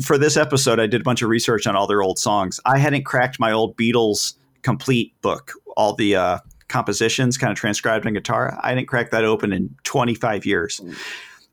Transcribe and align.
For 0.00 0.16
this 0.16 0.38
episode, 0.38 0.80
I 0.80 0.86
did 0.86 1.02
a 1.02 1.04
bunch 1.04 1.20
of 1.20 1.28
research 1.28 1.66
on 1.66 1.76
all 1.76 1.86
their 1.86 2.02
old 2.02 2.18
songs. 2.18 2.58
I 2.64 2.78
hadn't 2.78 3.04
cracked 3.04 3.38
my 3.38 3.52
old 3.52 3.76
Beatles 3.76 4.34
complete 4.62 5.20
book, 5.20 5.52
all 5.76 5.94
the 5.94 6.16
uh, 6.16 6.38
compositions 6.68 7.36
kind 7.36 7.50
of 7.50 7.58
transcribed 7.58 8.06
on 8.06 8.14
guitar. 8.14 8.58
I 8.62 8.74
didn't 8.74 8.88
crack 8.88 9.10
that 9.10 9.24
open 9.24 9.52
in 9.52 9.74
25 9.84 10.46
years. 10.46 10.80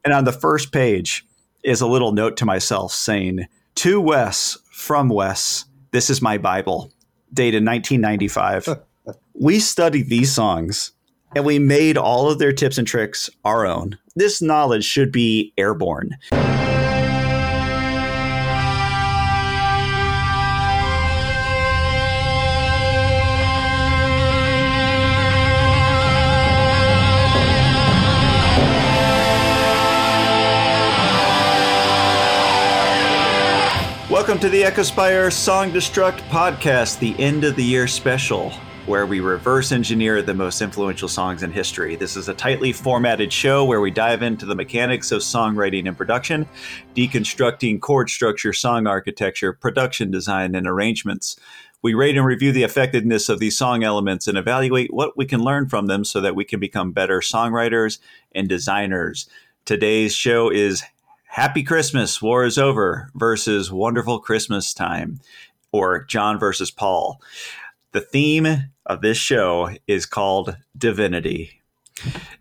And 0.05 0.13
on 0.13 0.23
the 0.23 0.31
first 0.31 0.71
page 0.71 1.25
is 1.63 1.81
a 1.81 1.87
little 1.87 2.13
note 2.13 2.37
to 2.37 2.45
myself 2.45 2.93
saying, 2.93 3.47
To 3.75 3.99
Wes, 3.99 4.57
from 4.71 5.09
Wes, 5.09 5.65
this 5.91 6.09
is 6.09 6.21
my 6.21 6.37
Bible, 6.37 6.91
dated 7.33 7.65
1995. 7.65 8.79
we 9.33 9.59
studied 9.59 10.07
these 10.07 10.31
songs 10.31 10.93
and 11.35 11.43
we 11.43 11.59
made 11.59 11.97
all 11.97 12.29
of 12.29 12.39
their 12.39 12.53
tips 12.53 12.77
and 12.77 12.87
tricks 12.87 13.29
our 13.43 13.65
own. 13.65 13.97
This 14.15 14.41
knowledge 14.41 14.85
should 14.85 15.11
be 15.11 15.53
airborne. 15.57 16.17
Welcome 34.29 34.41
to 34.41 34.49
the 34.49 34.61
Echospire 34.61 35.33
Song 35.33 35.71
Destruct 35.71 36.19
podcast, 36.29 36.99
the 36.99 37.17
end 37.17 37.43
of 37.43 37.55
the 37.55 37.63
year 37.63 37.87
special, 37.87 38.51
where 38.85 39.07
we 39.07 39.21
reverse 39.21 39.71
engineer 39.71 40.21
the 40.21 40.35
most 40.35 40.61
influential 40.61 41.07
songs 41.07 41.41
in 41.41 41.51
history. 41.51 41.95
This 41.95 42.15
is 42.15 42.29
a 42.29 42.35
tightly 42.35 42.71
formatted 42.71 43.33
show 43.33 43.65
where 43.65 43.81
we 43.81 43.89
dive 43.89 44.21
into 44.21 44.45
the 44.45 44.53
mechanics 44.53 45.11
of 45.11 45.23
songwriting 45.23 45.87
and 45.87 45.97
production, 45.97 46.47
deconstructing 46.93 47.81
chord 47.81 48.11
structure, 48.11 48.53
song 48.53 48.85
architecture, 48.85 49.51
production 49.51 50.11
design, 50.11 50.53
and 50.53 50.67
arrangements. 50.67 51.35
We 51.81 51.95
rate 51.95 52.15
and 52.15 52.23
review 52.23 52.51
the 52.51 52.61
effectiveness 52.61 53.29
of 53.29 53.39
these 53.39 53.57
song 53.57 53.83
elements 53.83 54.27
and 54.27 54.37
evaluate 54.37 54.93
what 54.93 55.17
we 55.17 55.25
can 55.25 55.39
learn 55.39 55.67
from 55.69 55.87
them 55.87 56.05
so 56.05 56.21
that 56.21 56.35
we 56.35 56.45
can 56.45 56.59
become 56.59 56.91
better 56.91 57.19
songwriters 57.21 57.97
and 58.31 58.47
designers. 58.47 59.27
Today's 59.65 60.13
show 60.13 60.51
is 60.51 60.83
Happy 61.31 61.61
Christmas, 61.61 62.23
War 62.23 62.43
is 62.43 62.57
Over 62.57 63.11
versus 63.13 63.71
Wonderful 63.71 64.19
Christmas 64.19 64.73
Time, 64.73 65.19
or 65.71 66.03
John 66.05 66.39
versus 66.39 66.71
Paul. 66.71 67.21
The 67.91 68.01
theme 68.01 68.71
of 68.87 69.01
this 69.01 69.17
show 69.19 69.69
is 69.85 70.07
called 70.07 70.57
Divinity. 70.75 71.61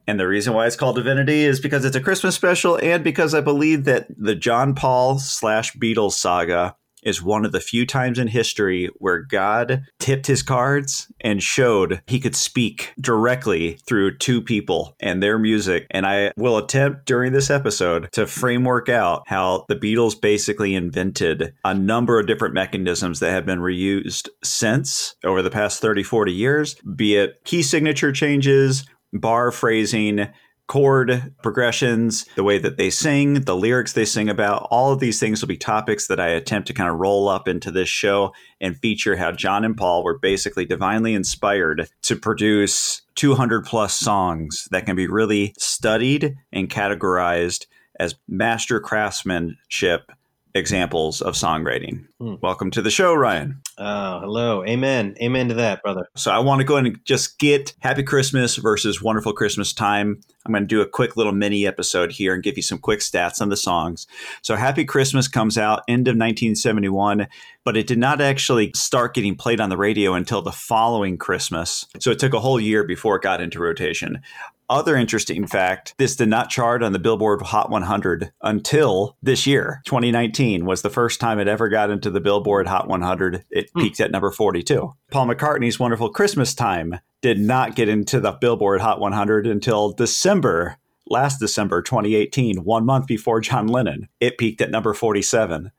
And 0.07 0.19
the 0.19 0.27
reason 0.27 0.55
why 0.55 0.67
it's 0.67 0.75
called 0.75 0.97
Divinity 0.97 1.45
is 1.45 1.61
because 1.61 1.85
it's 1.85 1.97
a 1.97 2.01
Christmas 2.01 2.35
special 2.35 2.79
and 2.83 3.05
because 3.05 3.35
I 3.35 3.43
believe 3.43 3.85
that 3.85 4.07
the 4.17 4.35
John 4.35 4.75
Paul 4.75 5.19
slash 5.19 5.75
Beatles 5.75 6.13
saga 6.13 6.75
is 7.03 7.23
one 7.23 7.45
of 7.45 7.53
the 7.53 7.61
few 7.61 7.87
times 7.87 8.19
in 8.19 8.29
history 8.29 8.89
where 8.97 9.21
God 9.21 9.85
tipped 9.99 10.27
his 10.27 10.43
cards 10.43 11.11
and 11.21 11.43
showed 11.43 12.03
he 12.07 12.21
could 12.21 12.37
speak 12.37 12.93
directly 13.01 13.79
through 13.87 14.19
two 14.19 14.41
people 14.41 14.97
and 15.01 15.23
their 15.23 15.39
music. 15.39 15.87
And 15.91 16.07
I 16.07 16.33
will 16.37 16.59
attempt 16.59 17.07
during 17.07 17.33
this 17.33 17.51
episode 17.51 18.11
to 18.13 18.27
framework 18.27 18.89
out 18.89 19.23
how 19.27 19.65
the 19.69 19.77
Beatles 19.77 20.21
basically 20.21 20.75
invented 20.75 21.55
a 21.65 21.75
number 21.75 22.19
of 22.19 22.27
different 22.27 22.55
mechanisms 22.55 23.21
that 23.21 23.31
have 23.31 23.47
been 23.47 23.61
reused 23.61 24.29
since 24.43 25.17
over 25.25 25.43
the 25.43 25.51
past 25.51 25.81
30, 25.81 26.03
40 26.03 26.33
years, 26.33 26.75
be 26.97 27.17
it 27.17 27.45
key 27.45 27.63
signature 27.63 28.13
changes, 28.13 28.87
bar 29.13 29.51
phrasing, 29.51 30.29
chord 30.69 31.35
progressions, 31.43 32.25
the 32.37 32.45
way 32.45 32.59
that 32.59 32.77
they 32.77 32.91
sing, 32.91 33.43
the 33.43 33.57
lyrics 33.57 33.95
they 33.95 34.05
sing 34.05 34.29
about, 34.29 34.69
all 34.71 34.93
of 34.93 35.01
these 35.01 35.19
things 35.19 35.41
will 35.41 35.49
be 35.49 35.57
topics 35.57 36.07
that 36.07 36.21
I 36.21 36.29
attempt 36.29 36.69
to 36.69 36.75
kind 36.75 36.89
of 36.91 36.99
roll 36.99 37.29
up 37.29 37.49
into 37.49 37.71
this 37.71 37.89
show 37.89 38.33
and 38.61 38.79
feature 38.79 39.17
how 39.17 39.33
John 39.33 39.65
and 39.65 39.77
Paul 39.77 40.05
were 40.05 40.19
basically 40.19 40.65
divinely 40.65 41.15
inspired 41.15 41.89
to 42.03 42.17
produce 42.17 43.03
200 43.17 43.65
plus 43.65 43.95
songs 43.95 44.69
that 44.71 44.87
can 44.87 44.95
be 44.95 45.09
really 45.09 45.55
studied 45.59 46.37
and 46.53 46.71
categorized 46.71 47.67
as 47.99 48.15
master 48.29 48.79
craftsmanship 48.79 50.13
examples 50.59 51.23
of 51.23 51.35
songwriting. 51.35 52.07
Hmm. 52.21 52.35
Welcome 52.43 52.71
to 52.73 52.83
the 52.83 52.91
show, 52.91 53.15
Ryan. 53.15 53.63
Oh, 53.79 54.21
hello. 54.21 54.65
Amen. 54.65 55.15
Amen 55.23 55.49
to 55.49 55.55
that, 55.55 55.83
brother. 55.83 56.07
So 56.17 56.31
I 56.31 56.41
want 56.41 56.61
to 56.61 56.65
go 56.65 56.77
and 56.77 56.99
just 57.05 57.39
get 57.39 57.75
Happy 57.81 58.03
Christmas 58.03 58.57
versus 58.57 59.01
Wonderful 59.01 59.33
Christmas 59.33 59.73
Time. 59.73 60.21
I'm 60.45 60.53
going 60.53 60.65
to 60.65 60.67
do 60.67 60.81
a 60.81 60.89
quick 60.89 61.17
little 61.17 61.33
mini 61.33 61.67
episode 61.67 62.13
here 62.13 62.35
and 62.35 62.43
give 62.43 62.57
you 62.57 62.63
some 62.63 62.79
quick 62.79 63.01
stats 63.01 63.41
on 63.41 63.49
the 63.49 63.57
songs. 63.57 64.07
So 64.43 64.57
Happy 64.57 64.85
Christmas 64.85 65.29
comes 65.29 65.57
out 65.57 65.83
end 65.89 66.09
of 66.09 66.13
1971, 66.13 67.29
but 67.65 67.77
it 67.77 67.87
did 67.87 67.99
not 67.99 68.21
actually 68.21 68.73
start 68.75 69.15
getting 69.15 69.37
played 69.37 69.61
on 69.61 69.71
the 69.71 69.77
radio 69.77 70.15
until 70.15 70.43
the 70.43 70.53
following 70.53 71.17
Christmas. 71.17 71.87
So 72.01 72.11
it 72.11 72.19
took 72.19 72.35
a 72.35 72.41
whole 72.41 72.61
year 72.61 72.85
before 72.85 73.17
it 73.17 73.23
got 73.23 73.41
into 73.41 73.61
rotation. 73.61 74.23
Other 74.71 74.97
interesting 74.97 75.47
fact 75.47 75.95
this 75.97 76.15
did 76.15 76.29
not 76.29 76.51
chart 76.51 76.83
on 76.83 76.93
the 76.93 76.99
Billboard 76.99 77.41
Hot 77.41 77.71
100 77.71 78.33
until 78.43 79.17
this 79.23 79.47
year. 79.47 79.81
2019 79.87 80.67
was 80.67 80.83
the 80.83 80.91
first 80.91 81.21
time 81.21 81.39
it 81.39 81.49
ever 81.49 81.71
got 81.71 81.89
into 81.89 82.11
the 82.11 82.21
Billboard 82.21 82.67
Hot 82.67 82.87
100. 82.87 83.45
It 83.51 83.71
hmm. 83.71 83.81
peaked 83.81 84.01
at 84.01 84.11
number 84.11 84.31
42. 84.31 84.95
Paul 85.11 85.27
McCartney's 85.27 85.79
Wonderful 85.79 86.11
Christmas 86.11 86.55
Time 86.55 87.01
did 87.23 87.41
not 87.41 87.77
get 87.77 87.89
into 87.89 88.21
the 88.21 88.33
Billboard 88.33 88.83
Hot 88.83 89.01
100 89.01 89.47
until 89.47 89.93
December, 89.93 90.77
last 91.07 91.39
December 91.39 91.81
2018, 91.81 92.59
one 92.59 92.85
month 92.85 93.07
before 93.07 93.41
John 93.41 93.69
Lennon. 93.69 94.09
It 94.21 94.37
peaked 94.37 94.61
at 94.61 94.71
number 94.71 94.93
47. 94.93 95.73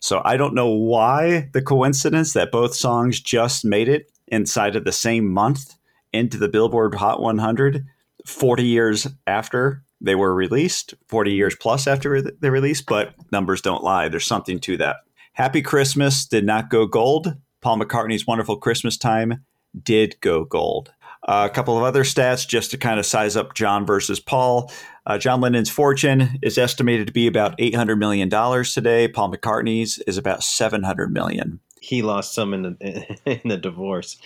So 0.00 0.22
I 0.24 0.38
don't 0.38 0.54
know 0.54 0.70
why 0.70 1.50
the 1.52 1.60
coincidence 1.60 2.32
that 2.32 2.50
both 2.50 2.74
songs 2.74 3.20
just 3.20 3.66
made 3.66 3.88
it 3.88 4.10
inside 4.28 4.76
of 4.76 4.84
the 4.84 4.92
same 4.92 5.30
month 5.30 5.76
into 6.10 6.38
the 6.38 6.48
Billboard 6.48 6.94
Hot 6.94 7.20
100 7.20 7.84
40 8.26 8.64
years 8.64 9.06
after 9.26 9.82
they 10.00 10.14
were 10.14 10.34
released, 10.34 10.94
40 11.08 11.32
years 11.32 11.54
plus 11.54 11.86
after 11.86 12.22
they 12.22 12.50
released, 12.50 12.86
but 12.86 13.14
numbers 13.32 13.60
don't 13.60 13.84
lie. 13.84 14.08
There's 14.08 14.26
something 14.26 14.58
to 14.60 14.76
that. 14.78 14.96
Happy 15.34 15.62
Christmas 15.62 16.26
did 16.26 16.44
not 16.44 16.70
go 16.70 16.86
gold. 16.86 17.34
Paul 17.60 17.78
McCartney's 17.78 18.26
Wonderful 18.26 18.56
Christmas 18.56 18.96
Time 18.96 19.44
did 19.82 20.20
go 20.20 20.44
gold. 20.44 20.92
Uh, 21.28 21.46
a 21.50 21.54
couple 21.54 21.76
of 21.76 21.84
other 21.84 22.02
stats 22.02 22.48
just 22.48 22.70
to 22.70 22.78
kind 22.78 22.98
of 22.98 23.04
size 23.04 23.36
up 23.36 23.54
John 23.54 23.84
versus 23.84 24.18
Paul. 24.18 24.72
Uh, 25.04 25.18
John 25.18 25.40
Lennon's 25.40 25.68
fortune 25.68 26.38
is 26.42 26.56
estimated 26.56 27.06
to 27.06 27.12
be 27.12 27.26
about 27.26 27.58
$800 27.58 27.98
million 27.98 28.30
today. 28.64 29.06
Paul 29.06 29.32
McCartney's 29.32 29.98
is 30.06 30.16
about 30.16 30.42
700 30.42 31.12
million. 31.12 31.60
He 31.80 32.02
lost 32.02 32.34
some 32.34 32.54
in 32.54 32.62
the, 32.62 33.18
in 33.26 33.48
the 33.48 33.58
divorce. 33.58 34.16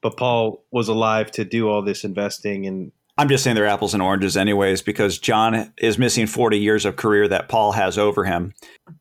But 0.00 0.16
Paul 0.16 0.64
was 0.70 0.88
alive 0.88 1.30
to 1.32 1.44
do 1.44 1.68
all 1.68 1.82
this 1.82 2.04
investing 2.04 2.66
and 2.66 2.92
I'm 3.16 3.28
just 3.28 3.44
saying 3.44 3.54
they're 3.54 3.66
apples 3.66 3.94
and 3.94 4.02
oranges, 4.02 4.36
anyways, 4.36 4.82
because 4.82 5.18
John 5.18 5.72
is 5.78 5.98
missing 5.98 6.26
40 6.26 6.58
years 6.58 6.84
of 6.84 6.96
career 6.96 7.28
that 7.28 7.48
Paul 7.48 7.72
has 7.72 7.96
over 7.96 8.24
him. 8.24 8.52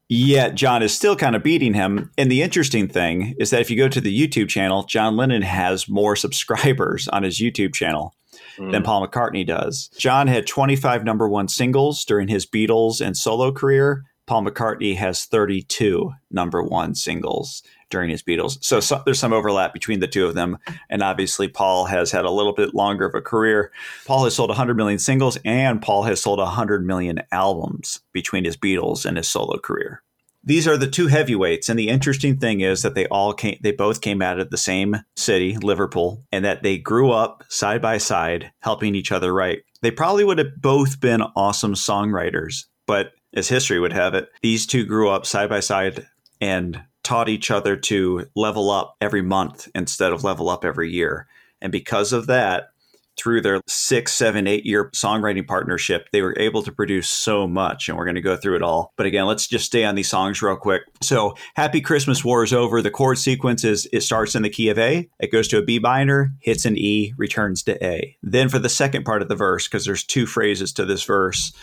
Yet 0.08 0.54
John 0.54 0.84
is 0.84 0.96
still 0.96 1.16
kind 1.16 1.36
of 1.36 1.42
beating 1.42 1.74
him. 1.74 2.12
And 2.16 2.32
the 2.32 2.44
interesting 2.44 2.88
thing 2.88 3.34
is 3.40 3.50
that 3.50 3.62
if 3.62 3.72
you 3.72 3.78
go 3.78 3.90
to 3.90 4.02
the 4.02 4.16
YouTube 4.16 4.50
channel, 4.50 4.84
John 4.84 5.18
Lennon 5.18 5.42
has 5.42 5.90
more 5.90 6.16
subscribers 6.16 7.08
on 7.08 7.24
his 7.24 7.40
YouTube 7.40 7.74
channel 7.74 8.14
mm. 8.58 8.72
than 8.72 8.84
Paul 8.84 9.08
McCartney 9.08 9.48
does. 9.48 9.90
John 9.98 10.28
had 10.28 10.46
25 10.46 11.04
number 11.04 11.28
one 11.28 11.48
singles 11.48 12.06
during 12.06 12.28
his 12.28 12.46
Beatles 12.46 13.02
and 13.02 13.18
solo 13.18 13.52
career. 13.52 14.04
Paul 14.28 14.46
McCartney 14.46 14.96
has 14.96 15.26
32 15.26 16.12
number 16.30 16.62
one 16.62 16.94
singles 16.96 17.64
during 17.94 18.10
his 18.10 18.24
Beatles. 18.24 18.58
So, 18.64 18.80
so, 18.80 19.04
there's 19.06 19.20
some 19.20 19.34
overlap 19.34 19.72
between 19.72 20.00
the 20.00 20.08
two 20.08 20.26
of 20.26 20.34
them. 20.34 20.58
And 20.90 21.04
obviously, 21.04 21.48
Paul 21.48 21.86
has 21.86 22.12
had 22.12 22.26
a 22.26 22.32
little 22.32 22.52
bit 22.52 22.74
longer 22.74 23.06
of 23.06 23.14
a 23.14 23.22
career. 23.22 23.72
Paul 24.06 24.24
has 24.24 24.36
sold 24.36 24.50
100 24.50 24.76
million 24.76 24.98
singles, 24.98 25.38
and 25.46 25.80
Paul 25.80 26.04
has 26.04 26.20
sold 26.20 26.40
100 26.40 26.84
million 26.84 27.22
albums 27.32 28.02
between 28.12 28.46
his 28.46 28.58
Beatles 28.58 29.06
and 29.06 29.16
his 29.16 29.30
solo 29.30 29.60
career. 29.60 30.02
These 30.44 30.68
are 30.68 30.76
the 30.76 30.90
two 30.90 31.06
heavyweights, 31.06 31.70
and 31.70 31.78
the 31.78 31.88
interesting 31.88 32.38
thing 32.38 32.62
is 32.62 32.82
that 32.82 32.96
they 32.96 33.06
all 33.06 33.32
came, 33.34 33.60
they 33.62 33.72
both 33.72 34.02
came 34.02 34.24
out 34.24 34.40
of 34.40 34.50
the 34.50 34.58
same 34.58 34.98
city, 35.16 35.56
Liverpool, 35.56 36.26
and 36.32 36.44
that 36.44 36.64
they 36.64 36.80
grew 36.80 37.12
up 37.12 37.44
side 37.48 37.82
by 37.82 38.00
side, 38.00 38.52
helping 38.60 38.96
each 38.96 39.12
other 39.12 39.32
write. 39.32 39.60
They 39.82 39.92
probably 39.92 40.24
would 40.24 40.40
have 40.40 40.60
both 40.60 41.00
been 41.00 41.22
awesome 41.22 41.76
songwriters, 41.76 42.66
but 42.88 43.12
as 43.36 43.48
history 43.48 43.80
would 43.80 43.94
have 43.94 44.16
it, 44.16 44.30
these 44.42 44.66
two 44.66 44.84
grew 44.84 45.10
up 45.10 45.28
side 45.28 45.50
by 45.50 45.60
side 45.60 46.08
and 46.42 46.84
taught 47.04 47.30
each 47.30 47.52
other 47.52 47.76
to 47.76 48.26
level 48.36 48.70
up 48.72 48.96
every 49.02 49.22
month 49.22 49.68
instead 49.76 50.12
of 50.12 50.24
level 50.24 50.50
up 50.50 50.66
every 50.66 50.92
year. 50.92 51.28
And 51.62 51.72
because 51.72 52.14
of 52.14 52.28
that, 52.28 52.70
through 53.18 53.42
their 53.42 53.62
six, 53.68 54.12
seven, 54.12 54.48
eight 54.48 54.66
year 54.66 54.90
songwriting 54.92 55.48
partnership, 55.48 56.08
they 56.12 56.22
were 56.22 56.36
able 56.38 56.64
to 56.64 56.72
produce 56.72 57.10
so 57.10 57.48
much. 57.48 57.88
And 57.88 57.98
we're 57.98 58.06
going 58.06 58.16
to 58.16 58.22
go 58.22 58.36
through 58.36 58.56
it 58.56 58.62
all. 58.62 58.92
But 58.98 59.06
again, 59.06 59.26
let's 59.26 59.48
just 59.48 59.66
stay 59.66 59.86
on 59.86 59.96
these 59.96 60.10
songs 60.10 60.42
real 60.42 60.56
quick. 60.56 60.84
So, 61.02 61.36
Happy 61.56 61.82
Christmas 61.82 62.24
War 62.24 62.44
is 62.44 62.54
over. 62.54 62.82
The 62.82 62.92
chord 62.92 63.18
sequence 63.18 63.64
is 63.64 63.88
it 63.94 64.02
starts 64.02 64.36
in 64.36 64.42
the 64.42 64.50
key 64.50 64.70
of 64.70 64.80
A, 64.80 65.10
it 65.20 65.32
goes 65.32 65.48
to 65.50 65.60
a 65.60 65.64
B 65.64 65.80
minor, 65.80 66.34
hits 66.40 66.66
an 66.66 66.78
E, 66.78 67.14
returns 67.18 67.64
to 67.64 67.84
A. 67.86 68.18
Then 68.24 68.50
for 68.50 68.60
the 68.60 68.70
second 68.70 69.04
part 69.04 69.22
of 69.22 69.28
the 69.28 69.36
verse, 69.36 69.68
because 69.68 69.86
there's 69.86 70.04
two 70.04 70.26
phrases 70.26 70.74
to 70.74 70.86
this 70.86 71.04
verse, 71.04 71.54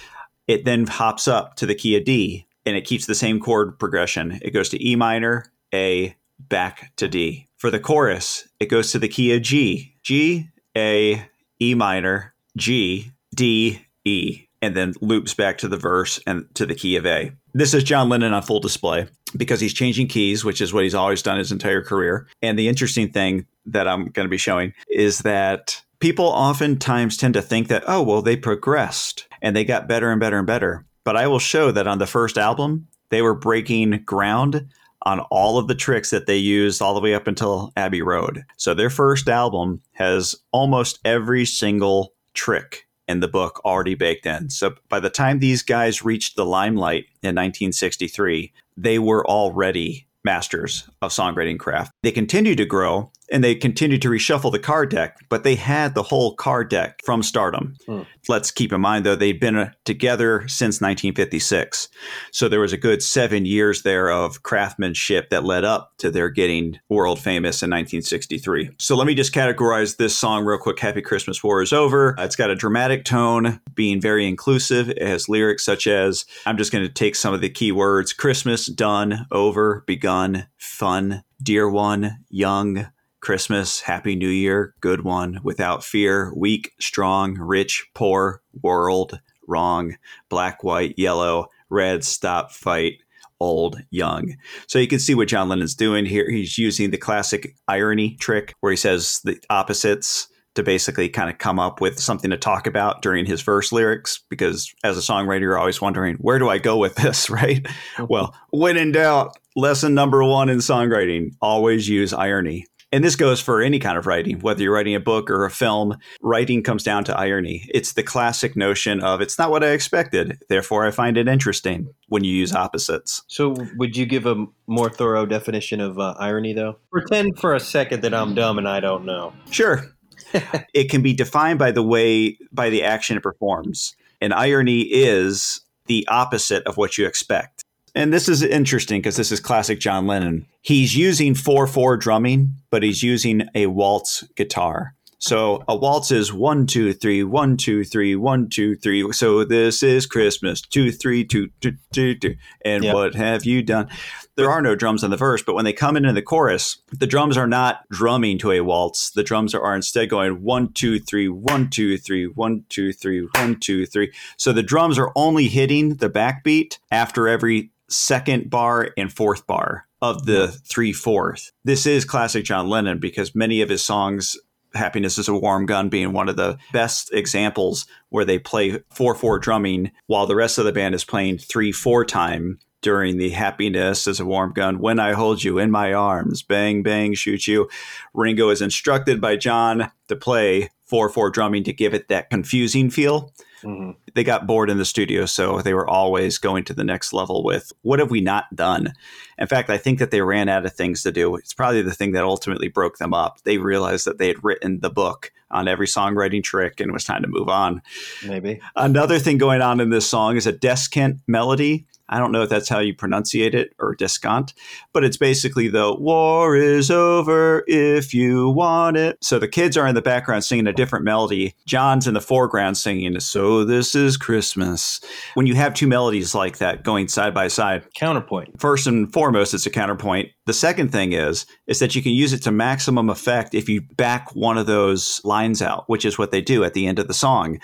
it 0.47 0.65
then 0.65 0.87
hops 0.87 1.29
up 1.29 1.57
to 1.57 1.67
the 1.67 1.75
key 1.75 1.97
of 1.97 2.05
D 2.05 2.47
and 2.67 2.77
it 2.77 2.85
keeps 2.85 3.07
the 3.07 3.15
same 3.15 3.41
chord 3.41 3.79
progression. 3.79 4.39
It 4.43 4.51
goes 4.51 4.69
to 4.71 4.85
E 4.87 4.97
minor, 4.97 5.47
A, 5.75 6.17
back 6.39 6.93
to 6.97 7.09
D. 7.09 7.49
For 7.57 7.71
the 7.71 7.81
chorus, 7.81 8.49
it 8.59 8.67
goes 8.67 8.93
to 8.93 8.99
the 8.99 9.09
key 9.09 9.35
of 9.35 9.43
G, 9.43 9.95
G, 10.03 10.49
A, 10.77 11.27
E 11.61 11.75
minor, 11.75 12.35
G, 12.57 13.13
D, 13.35 13.87
E, 14.05 14.47
and 14.63 14.75
then 14.75 14.95
loops 15.01 15.35
back 15.35 15.59
to 15.59 15.69
the 15.69 15.77
verse 15.77 16.21
and 16.27 16.47
to 16.55 16.67
the 16.67 16.75
key 16.75 16.97
of 16.97 17.07
A. 17.07 17.33
This 17.53 17.75
is 17.75 17.85
John 17.85 18.09
Lennon 18.09 18.33
on 18.33 18.43
full 18.43 18.61
display 18.61 19.09
because 19.37 19.61
he's 19.61 19.75
changing 19.75 20.09
keys, 20.09 20.45
which 20.45 20.61
is 20.61 20.73
what 20.73 20.85
he's 20.85 20.95
always 20.95 21.23
done 21.23 21.39
his 21.39 21.53
entire 21.53 21.83
career. 21.83 22.27
And 22.43 22.59
the 22.59 22.69
interesting 22.69 23.11
thing 23.11 23.47
that 23.67 23.89
I'm 23.89 24.07
going 24.07 24.27
to 24.27 24.31
be 24.31 24.37
showing 24.37 24.73
is 24.89 25.21
that 25.21 25.83
people 26.01 26.27
oftentimes 26.27 27.17
tend 27.17 27.35
to 27.35 27.43
think 27.43 27.69
that, 27.69 27.85
oh, 27.87 28.03
well, 28.03 28.23
they 28.23 28.37
progressed 28.37 29.27
and 29.43 29.55
they 29.55 29.65
got 29.65 29.89
better 29.89 30.11
and 30.11 30.21
better 30.21 30.39
and 30.39 30.47
better. 30.47 30.85
But 31.11 31.17
I 31.17 31.27
will 31.27 31.41
show 31.41 31.73
that 31.73 31.89
on 31.89 31.99
the 31.99 32.07
first 32.07 32.39
album, 32.39 32.87
they 33.09 33.21
were 33.21 33.35
breaking 33.35 34.05
ground 34.05 34.69
on 35.03 35.19
all 35.23 35.59
of 35.59 35.67
the 35.67 35.75
tricks 35.75 36.11
that 36.11 36.27
they 36.27 36.37
used 36.37 36.81
all 36.81 36.95
the 36.95 37.01
way 37.01 37.17
up 37.17 37.27
until 37.27 37.73
Abbey 37.77 38.01
Road. 38.01 38.45
So 38.57 38.75
their 38.75 38.91
first 38.91 39.29
album 39.29 39.83
has 39.95 40.37
almost 40.53 41.01
every 41.05 41.47
single 41.47 42.15
trick 42.35 42.87
in 43.09 43.19
the 43.19 43.27
book 43.27 43.61
already 43.65 43.97
baked 43.97 44.25
in. 44.25 44.51
So 44.51 44.77
by 44.89 45.01
the 45.01 45.11
time 45.11 45.41
these 45.41 45.65
guys 45.65 46.05
reached 46.05 46.37
the 46.37 46.47
limelight 46.47 47.07
in 47.25 47.35
1963, 47.35 48.53
they 48.77 49.01
were 49.01 49.27
already 49.27 50.07
masters 50.23 50.89
of 51.03 51.11
songwriting 51.11 51.59
craft. 51.59 51.91
They 52.05 52.13
continued 52.13 52.59
to 52.59 52.67
grow 52.67 53.11
and 53.31 53.45
they 53.45 53.55
continued 53.55 54.03
to 54.03 54.09
reshuffle 54.09 54.53
the 54.53 54.59
card 54.59 54.91
deck, 54.91 55.17
but 55.29 55.45
they 55.45 55.55
had 55.55 55.95
the 55.95 56.03
whole 56.03 56.35
card 56.35 56.69
deck 56.69 57.01
from 57.05 57.23
stardom. 57.23 57.77
Hmm. 57.87 58.03
Let's 58.29 58.51
keep 58.51 58.73
in 58.73 58.81
mind, 58.81 59.07
though, 59.07 59.17
they'd 59.17 59.41
been 59.41 59.57
uh, 59.57 59.73
together 59.85 60.47
since 60.49 60.81
1956. 60.81 61.89
So 62.33 62.49
there 62.49 62.61
was 62.61 62.73
a 62.73 62.79
good 62.79 63.03
seven 63.03 63.47
years 63.47 63.83
there 63.83 64.11
of 64.11 64.43
craftsmanship 64.43 65.31
that 65.31 65.45
led 65.45 65.65
up 65.65 65.93
to 65.99 66.11
their 66.11 66.29
getting 66.29 66.79
world 66.89 67.19
famous 67.19 67.63
in 67.63 67.71
1963. 67.71 68.71
So 68.79 68.97
let 68.97 69.07
me 69.07 69.15
just 69.15 69.33
categorize 69.33 69.97
this 69.97 70.17
song 70.17 70.45
real 70.45 70.59
quick 70.59 70.79
Happy 70.79 71.03
Christmas 71.03 71.43
War 71.43 71.63
is 71.63 71.73
Over. 71.73 72.15
It's 72.19 72.37
got 72.37 72.51
a 72.51 72.57
dramatic 72.57 73.05
tone, 73.05 73.61
being 73.75 74.01
very 74.01 74.27
inclusive. 74.27 74.91
It 74.91 75.03
has 75.03 75.29
lyrics 75.29 75.65
such 75.65 75.87
as 75.87 76.25
I'm 76.47 76.57
just 76.57 76.73
going 76.73 76.87
to 76.87 76.93
take 76.93 77.15
some 77.15 77.33
of 77.33 77.41
the 77.41 77.51
key 77.51 77.73
words 77.73 78.13
Christmas, 78.13 78.67
done, 78.67 79.27
over, 79.31 79.85
begun, 79.87 80.47
fun, 80.59 81.23
dear 81.43 81.69
one, 81.69 82.19
young, 82.29 82.87
Christmas, 83.21 83.81
Happy 83.81 84.17
New 84.17 84.29
Year, 84.29 84.75
good 84.81 85.03
one, 85.03 85.41
without 85.43 85.85
fear, 85.85 86.33
weak, 86.37 86.73
strong, 86.81 87.35
rich, 87.39 87.89
poor, 87.95 88.43
world, 88.63 89.21
wrong, 89.47 89.97
black, 90.29 90.65
white, 90.65 90.95
yellow, 90.97 91.49
red, 91.69 92.05
stop, 92.05 92.53
fight, 92.53 93.03
old, 93.41 93.83
young. 93.91 94.35
So 94.67 94.79
you 94.79 94.87
can 94.87 94.99
see 94.99 95.15
what 95.15 95.29
John 95.29 95.49
Lennon's 95.49 95.75
doing 95.75 96.07
here. 96.07 96.31
He's 96.31 96.59
using 96.59 96.91
the 96.91 96.99
classic 96.99 97.57
irony 97.69 98.17
trick 98.17 98.55
where 98.61 98.71
he 98.71 98.77
says 98.77 99.21
the 99.25 99.39
opposites 99.49 100.29
to 100.55 100.63
basically 100.63 101.09
kind 101.09 101.31
of 101.31 101.39
come 101.39 101.59
up 101.59 101.81
with 101.81 102.01
something 102.01 102.31
to 102.31 102.37
talk 102.37 102.67
about 102.67 103.03
during 103.03 103.25
his 103.25 103.41
verse 103.41 103.71
lyrics 103.71 104.21
because 104.29 104.75
as 104.83 104.99
a 104.99 105.01
songwriter 105.01 105.41
you're 105.41 105.59
always 105.59 105.81
wondering 105.81 106.17
where 106.17 106.39
do 106.39 106.49
I 106.49 106.59
go 106.59 106.77
with 106.77 106.97
this, 106.97 107.31
right? 107.31 107.63
Mm-hmm. 107.63 108.07
well, 108.09 108.35
when 108.51 108.77
in 108.77 108.93
doubt, 108.93 109.37
lesson 109.57 109.95
number 109.95 110.25
1 110.25 110.49
in 110.49 110.59
songwriting, 110.59 111.35
always 111.41 111.89
use 111.89 112.13
irony. 112.13 112.67
And 112.93 113.05
this 113.05 113.15
goes 113.15 113.41
for 113.41 113.63
any 113.63 113.79
kind 113.79 113.97
of 113.97 114.07
writing, 114.07 114.41
whether 114.41 114.63
you're 114.63 114.75
writing 114.75 114.97
a 114.97 115.01
book 115.01 115.31
or 115.31 115.45
a 115.45 115.51
film, 115.51 115.97
writing 116.23 116.63
comes 116.63 116.83
down 116.83 117.05
to 117.05 117.17
irony. 117.17 117.69
It's 117.73 117.93
the 117.93 118.03
classic 118.03 118.57
notion 118.57 119.01
of 119.01 119.21
it's 119.21 119.39
not 119.39 119.51
what 119.51 119.63
I 119.63 119.69
expected, 119.69 120.43
therefore 120.49 120.85
I 120.87 120.91
find 120.91 121.17
it 121.17 121.29
interesting 121.29 121.95
when 122.09 122.25
you 122.25 122.33
use 122.33 122.53
opposites. 122.53 123.23
So, 123.29 123.55
would 123.77 123.97
you 123.97 124.07
give 124.07 124.27
a 124.27 124.45
more 124.67 124.91
thorough 124.91 125.25
definition 125.25 125.81
of 125.81 125.99
uh, 126.01 126.15
irony, 126.19 126.53
though? 126.53 126.79
Pretend 126.91 127.39
for 127.39 127.55
a 127.55 127.61
second 127.61 128.03
that 128.03 128.13
I'm 128.13 128.35
dumb 128.35 128.59
and 128.59 128.69
I 128.69 128.81
don't 128.81 129.05
know. 129.05 129.33
Sure. 129.51 129.85
it 130.75 130.91
can 130.91 131.03
be 131.03 131.15
defined 131.15 131.59
by 131.59 131.71
the 131.71 131.83
way, 131.83 132.39
by 132.53 132.71
the 132.71 132.83
action 132.83 133.17
it 133.17 133.23
performs. 133.23 133.95
And 134.21 134.35
irony 134.35 134.81
is 134.81 135.61
the 135.87 136.07
opposite 136.09 136.65
of 136.67 136.77
what 136.77 136.99
you 136.99 137.07
expect. 137.07 137.60
And 137.95 138.13
this 138.13 138.29
is 138.29 138.43
interesting 138.43 139.01
because 139.01 139.17
this 139.17 139.33
is 139.33 139.41
classic 139.41 139.81
John 139.81 140.07
Lennon. 140.07 140.47
He's 140.63 140.97
using 140.97 141.35
4 141.35 141.67
4 141.67 141.97
drumming, 141.97 142.55
but 142.71 142.83
he's 142.83 143.03
using 143.03 143.49
a 143.55 143.67
waltz 143.67 144.25
guitar. 144.37 144.95
So 145.23 145.63
a 145.69 145.77
waltz 145.77 146.11
is 146.11 146.33
one, 146.33 146.67
two, 146.67 146.95
three, 146.95 147.23
one, 147.23 147.59
two, 147.59 147.85
three, 147.85 148.17
one, 148.17 148.49
two, 148.49 148.75
three. 148.75 149.13
So 149.13 149.45
this 149.45 149.83
is 149.83 150.07
Christmas, 150.07 150.63
two, 150.63 150.91
three, 150.91 151.27
two, 151.27 151.51
two, 151.61 151.75
two, 151.93 152.15
two. 152.15 152.37
And 152.65 152.83
yep. 152.83 152.95
what 152.95 153.15
have 153.15 153.45
you 153.45 153.63
done? 153.63 153.91
There 154.37 154.51
are 154.51 154.63
no 154.63 154.75
drums 154.75 155.05
in 155.05 155.11
the 155.11 155.19
verse, 155.19 155.43
but 155.43 155.55
when 155.55 155.67
they 155.67 155.75
come 155.75 155.95
into 155.95 156.15
the 156.15 156.23
chorus, 156.23 156.79
the 156.91 157.07
drums 157.07 157.37
are 157.37 157.47
not 157.47 157.87
drumming 157.91 158.39
to 158.39 158.53
a 158.53 158.63
waltz. 158.63 159.11
The 159.11 159.23
drums 159.23 159.55
are 159.55 159.75
instead 159.77 160.09
going 160.09 160.43
one, 160.43 160.73
two, 160.73 160.99
three, 160.99 161.29
one, 161.29 161.69
two, 161.69 161.99
three, 161.99 162.27
one, 162.27 162.65
two, 162.71 162.95
three, 162.95 163.29
one, 163.35 163.61
two, 163.61 163.85
three. 163.85 164.15
So 164.39 164.55
the 164.55 164.63
drums 164.63 164.99
are 164.99 165.13
only 165.15 165.49
hitting 165.49 165.97
the 165.97 166.09
backbeat 166.09 166.79
after 166.91 167.29
every 167.29 167.73
second 167.91 168.49
bar 168.49 168.91
and 168.97 169.13
fourth 169.13 169.47
bar 169.47 169.87
of 170.01 170.25
the 170.27 170.49
three 170.49 170.93
fourth. 170.93 171.53
This 171.65 171.87
is 171.87 172.05
classic 172.05 172.45
John 172.45 172.69
Lennon 172.69 172.99
because 172.99 173.35
many 173.35 173.61
of 173.61 173.69
his 173.69 173.85
songs, 173.85 174.37
Happiness 174.73 175.19
is 175.19 175.29
a 175.29 175.35
Warm 175.35 175.67
Gun 175.67 175.89
being 175.89 176.13
one 176.13 176.29
of 176.29 176.37
the 176.37 176.57
best 176.73 177.13
examples 177.13 177.87
where 178.09 178.25
they 178.25 178.39
play 178.39 178.79
4 178.91 179.15
4 179.15 179.39
drumming 179.41 179.91
while 180.07 180.27
the 180.27 180.37
rest 180.37 180.59
of 180.59 180.65
the 180.65 180.73
band 180.73 180.95
is 180.95 181.05
playing 181.05 181.39
3 181.39 181.73
4 181.73 182.05
time 182.05 182.59
during 182.83 183.19
the 183.19 183.31
Happiness 183.31 184.07
is 184.07 184.21
a 184.21 184.25
Warm 184.25 184.53
Gun. 184.53 184.79
When 184.79 184.99
I 184.99 185.13
hold 185.13 185.43
you 185.43 185.59
in 185.59 185.71
my 185.71 185.93
arms, 185.93 186.43
bang, 186.43 186.83
bang, 186.83 187.15
shoot 187.15 187.47
you. 187.47 187.69
Ringo 188.15 188.49
is 188.49 188.63
instructed 188.63 189.21
by 189.21 189.37
John 189.37 189.91
to 190.09 190.17
play 190.17 190.71
4 190.85 191.09
4 191.09 191.31
drumming 191.31 191.65
to 191.65 191.73
give 191.73 191.93
it 191.93 192.09
that 192.09 192.31
confusing 192.31 192.91
feel. 192.91 193.33
Mm-hmm. 193.63 193.93
They 194.15 194.25
got 194.25 194.47
bored 194.47 194.71
in 194.71 194.79
the 194.79 194.85
studio, 194.85 195.27
so 195.27 195.61
they 195.61 195.75
were 195.75 195.89
always 195.89 196.39
going 196.39 196.65
to 196.65 196.75
the 196.75 196.85
next 196.85 197.13
level 197.13 197.45
with 197.45 197.73
what 197.83 197.99
have 197.99 198.11
we 198.11 198.21
not 198.21 198.55
done? 198.55 198.95
In 199.39 199.47
fact, 199.47 199.71
I 199.71 199.79
think 199.79 199.99
that 199.99 200.11
they 200.11 200.21
ran 200.21 200.49
out 200.49 200.67
of 200.67 200.73
things 200.73 201.03
to 201.03 201.13
do. 201.13 201.37
It's 201.37 201.55
probably 201.55 201.83
the 201.83 201.95
thing 201.95 202.13
that 202.13 202.25
ultimately 202.25 202.69
broke 202.69 202.99
them 202.99 203.15
up. 203.15 203.41
They 203.45 203.59
realized 203.59 204.07
that 204.07 204.19
they 204.19 204.29
had 204.29 204.45
written 204.45 204.81
the 204.81 204.91
book 204.91 205.33
on 205.51 205.67
every 205.67 205.87
songwriting 205.87 206.43
trick 206.43 206.81
and 206.81 206.91
it 206.91 206.93
was 206.93 207.05
time 207.05 207.23
to 207.23 207.29
move 207.29 207.49
on. 207.49 207.83
Maybe. 208.25 208.61
Another 208.77 209.19
thing 209.19 209.39
going 209.39 209.63
on 209.63 209.81
in 209.81 209.91
this 209.91 210.07
song 210.07 210.37
is 210.37 210.47
a 210.47 210.53
descant 210.53 211.21
melody 211.27 211.87
I 212.11 212.19
don't 212.19 212.33
know 212.33 212.43
if 212.43 212.51
that's 212.51 212.69
how 212.69 212.81
you 212.81 212.95
pronunciate 212.95 213.55
it 213.55 213.73
or 213.79 213.95
discount, 213.95 214.53
but 214.93 215.05
it's 215.05 215.17
basically 215.17 215.69
the 215.69 215.95
war 215.95 216.57
is 216.57 216.91
over 216.91 217.65
if 217.69 218.13
you 218.13 218.51
want 218.51 218.97
it. 218.97 219.17
So 219.23 219.39
the 219.39 219.49
kids 219.49 219.77
are 219.77 219.87
in 219.87 219.95
the 219.95 220.03
background 220.03 220.45
singing 220.45 220.67
a 220.67 220.73
different 220.73 221.05
melody. 221.05 221.55
John's 221.67 222.07
in 222.07 222.15
the 222.15 222.21
foreground 222.21 222.77
singing, 222.77 223.19
So 223.21 223.65
this 223.65 223.95
is 223.95 224.17
Christmas. 224.17 225.01
When 225.35 225.47
you 225.47 225.55
have 225.55 225.73
two 225.73 225.87
melodies 225.87 226.35
like 226.35 226.59
that 226.59 226.83
going 226.83 227.09
side 227.09 227.33
by 227.33 227.49
side, 227.49 227.87
counterpoint. 227.95 228.61
First 228.61 228.87
and 228.89 229.13
foremost, 229.13 229.55
it's 229.55 229.67
a 229.67 229.71
counterpoint. 229.71 230.31
The 230.47 230.53
second 230.53 230.91
thing 230.91 231.13
is 231.13 231.47
is 231.69 231.79
that 231.79 231.95
you 231.95 232.03
can 232.03 232.13
use 232.13 232.33
it 232.33 232.43
to 232.43 232.51
maximum 232.51 233.09
effect 233.09 233.55
if 233.55 233.69
you 233.69 233.83
back 233.97 234.35
one 234.35 234.59
of 234.59 234.67
those 234.67 235.21
lines 235.25 235.63
out, 235.63 235.85
which 235.87 236.05
is 236.05 236.19
what 236.19 236.33
they 236.33 236.41
do 236.41 236.65
at 236.65 236.75
the 236.75 236.89
end 236.89 236.99
of 236.99 237.07
the 237.07 237.15
song. 237.15 237.61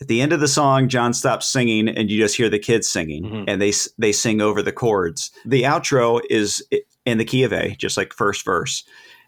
At 0.00 0.08
the 0.08 0.20
end 0.20 0.32
of 0.32 0.40
the 0.40 0.48
song, 0.48 0.88
John 0.88 1.14
stops 1.14 1.46
singing, 1.46 1.88
and 1.88 2.10
you 2.10 2.18
just 2.18 2.36
hear 2.36 2.48
the 2.48 2.58
kids 2.58 2.88
singing, 2.88 3.24
mm-hmm. 3.24 3.44
and 3.46 3.60
they 3.60 3.72
they 3.98 4.12
sing 4.12 4.40
over 4.40 4.62
the 4.62 4.72
chords. 4.72 5.30
The 5.44 5.62
outro 5.62 6.20
is 6.28 6.66
in 7.04 7.18
the 7.18 7.24
key 7.24 7.44
of 7.44 7.52
A, 7.52 7.76
just 7.76 7.96
like 7.96 8.12
first 8.12 8.44
verse, 8.44 8.84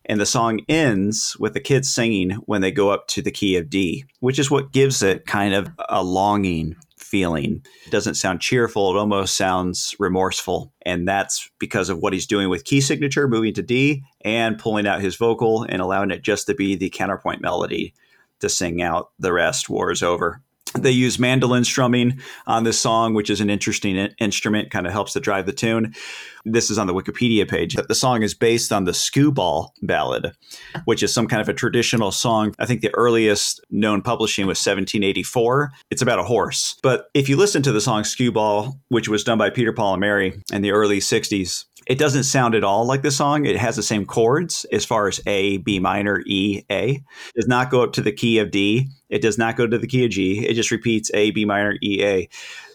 and 0.07 0.21
the 0.21 0.27
song 0.27 0.61
ends 0.69 1.37
with 1.39 1.55
the 1.55 1.61
kids 1.61 1.91
singing 1.91 2.31
when 2.47 2.61
they 2.61 2.73
go 2.73 2.91
up 2.91 3.07
to 3.09 3.23
the 3.23 3.31
key 3.31 3.57
of 3.57 3.71
D, 3.71 4.05
which 4.21 4.39
is 4.39 4.51
what 4.51 4.73
gives 4.73 5.03
it 5.03 5.27
kind 5.27 5.55
of 5.55 5.71
a 5.89 6.03
longing 6.03 6.77
feeling. 6.97 7.65
It 7.87 7.91
doesn't 7.91 8.15
sound 8.15 8.41
cheerful; 8.41 8.91
it 8.91 8.99
almost 8.99 9.37
sounds 9.37 9.95
remorseful, 9.99 10.73
and 10.83 11.07
that's 11.07 11.49
because 11.59 11.89
of 11.89 11.99
what 11.99 12.13
he's 12.13 12.27
doing 12.27 12.49
with 12.49 12.65
key 12.65 12.81
signature, 12.81 13.29
moving 13.29 13.55
to 13.55 13.63
D, 13.63 14.03
and 14.23 14.59
pulling 14.59 14.87
out 14.87 15.01
his 15.01 15.17
vocal 15.17 15.65
and 15.69 15.81
allowing 15.81 16.11
it 16.11 16.23
just 16.23 16.47
to 16.47 16.55
be 16.55 16.75
the 16.75 16.91
counterpoint 16.91 17.41
melody 17.41 17.95
to 18.41 18.49
sing 18.49 18.83
out 18.83 19.11
the 19.19 19.33
rest. 19.33 19.71
War 19.71 19.91
is 19.91 20.03
over. 20.03 20.43
They 20.79 20.91
use 20.91 21.19
mandolin 21.19 21.65
strumming 21.65 22.21
on 22.47 22.65
this 22.65 22.79
song, 22.79 23.15
which 23.15 23.31
is 23.31 23.41
an 23.41 23.49
interesting 23.49 23.97
instrument, 24.19 24.71
kind 24.71 24.87
of 24.87 24.93
helps 24.93 25.13
to 25.13 25.21
drive 25.21 25.47
the 25.47 25.53
tune. 25.53 25.95
This 26.45 26.71
is 26.71 26.79
on 26.79 26.87
the 26.87 26.95
Wikipedia 26.95 27.49
page. 27.49 27.77
The 27.77 27.95
song 27.95 28.23
is 28.23 28.35
based 28.35 28.73
on 28.73 28.85
the 28.85 28.93
Stewball 28.93 29.71
Ballad, 29.83 30.33
which 30.85 31.03
is 31.03 31.15
some 31.15 31.29
kind 31.29 31.41
of 31.41 31.49
a 31.49 31.55
traditional 31.55 32.11
song. 32.11 32.55
I 32.59 32.67
think 32.67 32.81
the 32.81 32.95
earliest 32.95 33.65
known 33.71 34.03
publishing 34.03 34.47
was 34.47 34.59
1784. 34.59 35.73
It's 35.91 36.03
about 36.03 36.19
a 36.19 36.25
horse. 36.25 36.77
But 36.83 37.09
if 37.15 37.29
you 37.29 37.37
listen 37.37 37.63
to 37.63 37.73
the 37.73 37.81
song 37.81 38.03
Stewball, 38.03 38.79
which 38.89 39.09
was 39.09 39.25
done 39.25 39.39
by 39.39 39.51
Peter 39.51 39.73
Paul 39.73 39.95
and 39.95 40.01
Mary 40.01 40.43
in 40.53 40.63
the 40.63 40.73
early 40.73 40.99
60s, 40.99 41.65
It 41.87 41.99
doesn't 41.99 42.25
sound 42.25 42.55
at 42.55 42.65
all 42.65 42.87
like 42.87 43.03
the 43.03 43.11
song. 43.11 43.47
It 43.47 43.57
has 43.57 43.77
the 43.77 43.83
same 43.83 44.07
chords 44.07 44.65
as 44.73 44.85
far 44.85 45.09
as 45.09 45.21
A, 45.27 45.59
B 45.59 45.79
minor, 45.79 46.23
E, 46.27 46.63
A. 46.71 46.91
It 46.91 47.03
does 47.37 47.49
not 47.49 47.71
go 47.71 47.83
up 47.83 47.93
to 47.95 48.01
the 48.01 48.13
key 48.13 48.39
of 48.39 48.51
D. 48.51 48.89
It 49.09 49.23
does 49.23 49.39
not 49.39 49.57
go 49.57 49.67
to 49.67 49.79
the 49.79 49.87
key 49.87 50.05
of 50.05 50.11
G. 50.11 50.47
It 50.47 50.55
just 50.55 50.71
repeats 50.71 51.11
A, 51.15 51.31
B 51.31 51.45
minor, 51.45 51.77
E, 51.83 52.03
A. 52.03 52.29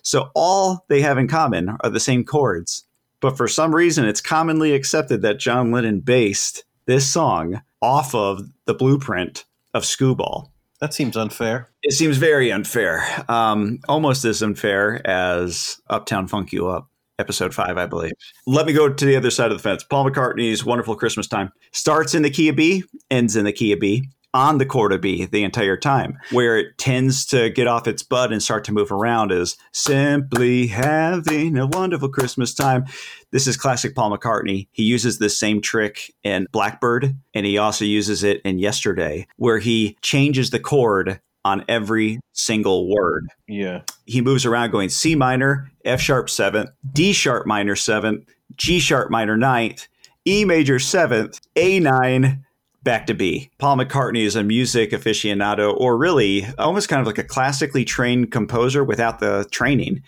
So 0.03 0.29
all 0.35 0.85
they 0.89 1.01
have 1.01 1.17
in 1.17 1.27
common 1.27 1.77
are 1.81 1.89
the 1.89 1.99
same 1.99 2.23
chords. 2.23 2.85
But 3.21 3.35
for 3.35 3.47
some 3.47 3.75
reason, 3.75 4.05
it's 4.05 4.21
commonly 4.21 4.73
accepted 4.73 5.21
that 5.21 5.39
John 5.39 5.71
Lennon 5.71 5.99
based 5.99 6.63
this 6.85 7.11
song 7.11 7.61
off 7.81 8.15
of 8.15 8.41
the 8.65 8.73
blueprint 8.73 9.45
of 9.73 9.83
Stewball. 9.83 10.51
That 10.79 10.93
seems 10.93 11.17
unfair. 11.17 11.69
It 11.83 11.93
seems 11.93 12.17
very 12.17 12.51
unfair, 12.51 13.03
um, 13.27 13.79
almost 13.89 14.23
as 14.23 14.41
unfair 14.41 15.05
as 15.05 15.81
Uptown 15.89 16.27
Funk 16.27 16.53
You 16.53 16.69
Up, 16.69 16.89
episode 17.19 17.53
five, 17.53 17.77
I 17.77 17.85
believe. 17.85 18.13
Let 18.47 18.65
me 18.65 18.73
go 18.73 18.91
to 18.91 19.05
the 19.05 19.15
other 19.15 19.29
side 19.29 19.51
of 19.51 19.57
the 19.57 19.61
fence. 19.61 19.83
Paul 19.83 20.09
McCartney's 20.09 20.65
Wonderful 20.65 20.95
Christmas 20.95 21.27
Time 21.27 21.51
starts 21.71 22.15
in 22.15 22.23
the 22.23 22.29
key 22.29 22.49
of 22.49 22.55
B, 22.55 22.83
ends 23.11 23.35
in 23.35 23.45
the 23.45 23.53
key 23.53 23.73
of 23.73 23.79
B 23.79 24.09
on 24.33 24.59
the 24.59 24.65
chord 24.65 24.93
of 24.93 25.01
B 25.01 25.25
the 25.25 25.43
entire 25.43 25.77
time. 25.77 26.17
Where 26.31 26.57
it 26.57 26.77
tends 26.77 27.25
to 27.27 27.49
get 27.49 27.67
off 27.67 27.87
its 27.87 28.03
butt 28.03 28.31
and 28.31 28.41
start 28.41 28.63
to 28.65 28.71
move 28.71 28.91
around 28.91 29.31
is 29.31 29.57
simply 29.73 30.67
having 30.67 31.57
a 31.57 31.67
wonderful 31.67 32.09
Christmas 32.09 32.53
time. 32.53 32.85
This 33.31 33.47
is 33.47 33.57
classic 33.57 33.95
Paul 33.95 34.15
McCartney. 34.15 34.67
He 34.71 34.83
uses 34.83 35.17
this 35.17 35.37
same 35.37 35.61
trick 35.61 36.13
in 36.23 36.47
Blackbird, 36.51 37.15
and 37.33 37.45
he 37.45 37.57
also 37.57 37.85
uses 37.85 38.23
it 38.23 38.41
in 38.41 38.59
Yesterday, 38.59 39.27
where 39.37 39.59
he 39.59 39.97
changes 40.01 40.49
the 40.49 40.59
chord 40.59 41.19
on 41.45 41.63
every 41.67 42.19
single 42.33 42.89
word. 42.89 43.27
Yeah. 43.47 43.81
He 44.05 44.21
moves 44.21 44.45
around 44.45 44.71
going 44.71 44.89
C 44.89 45.15
minor, 45.15 45.71
F 45.85 46.01
sharp 46.01 46.29
seventh, 46.29 46.69
D 46.91 47.13
sharp 47.13 47.45
minor 47.45 47.75
seventh, 47.75 48.25
G 48.55 48.79
sharp 48.79 49.09
minor 49.09 49.37
ninth, 49.37 49.87
E 50.25 50.45
major 50.45 50.79
seventh, 50.79 51.39
A 51.55 51.79
nine, 51.79 52.45
back 52.83 53.07
to 53.07 53.13
B. 53.13 53.49
Paul 53.57 53.77
McCartney 53.77 54.23
is 54.23 54.35
a 54.35 54.43
music 54.43 54.91
aficionado, 54.91 55.75
or 55.77 55.97
really 55.97 56.45
almost 56.57 56.89
kind 56.89 57.01
of 57.01 57.07
like 57.07 57.17
a 57.17 57.23
classically 57.23 57.85
trained 57.85 58.31
composer 58.31 58.83
without 58.83 59.19
the 59.19 59.47
training. 59.51 60.01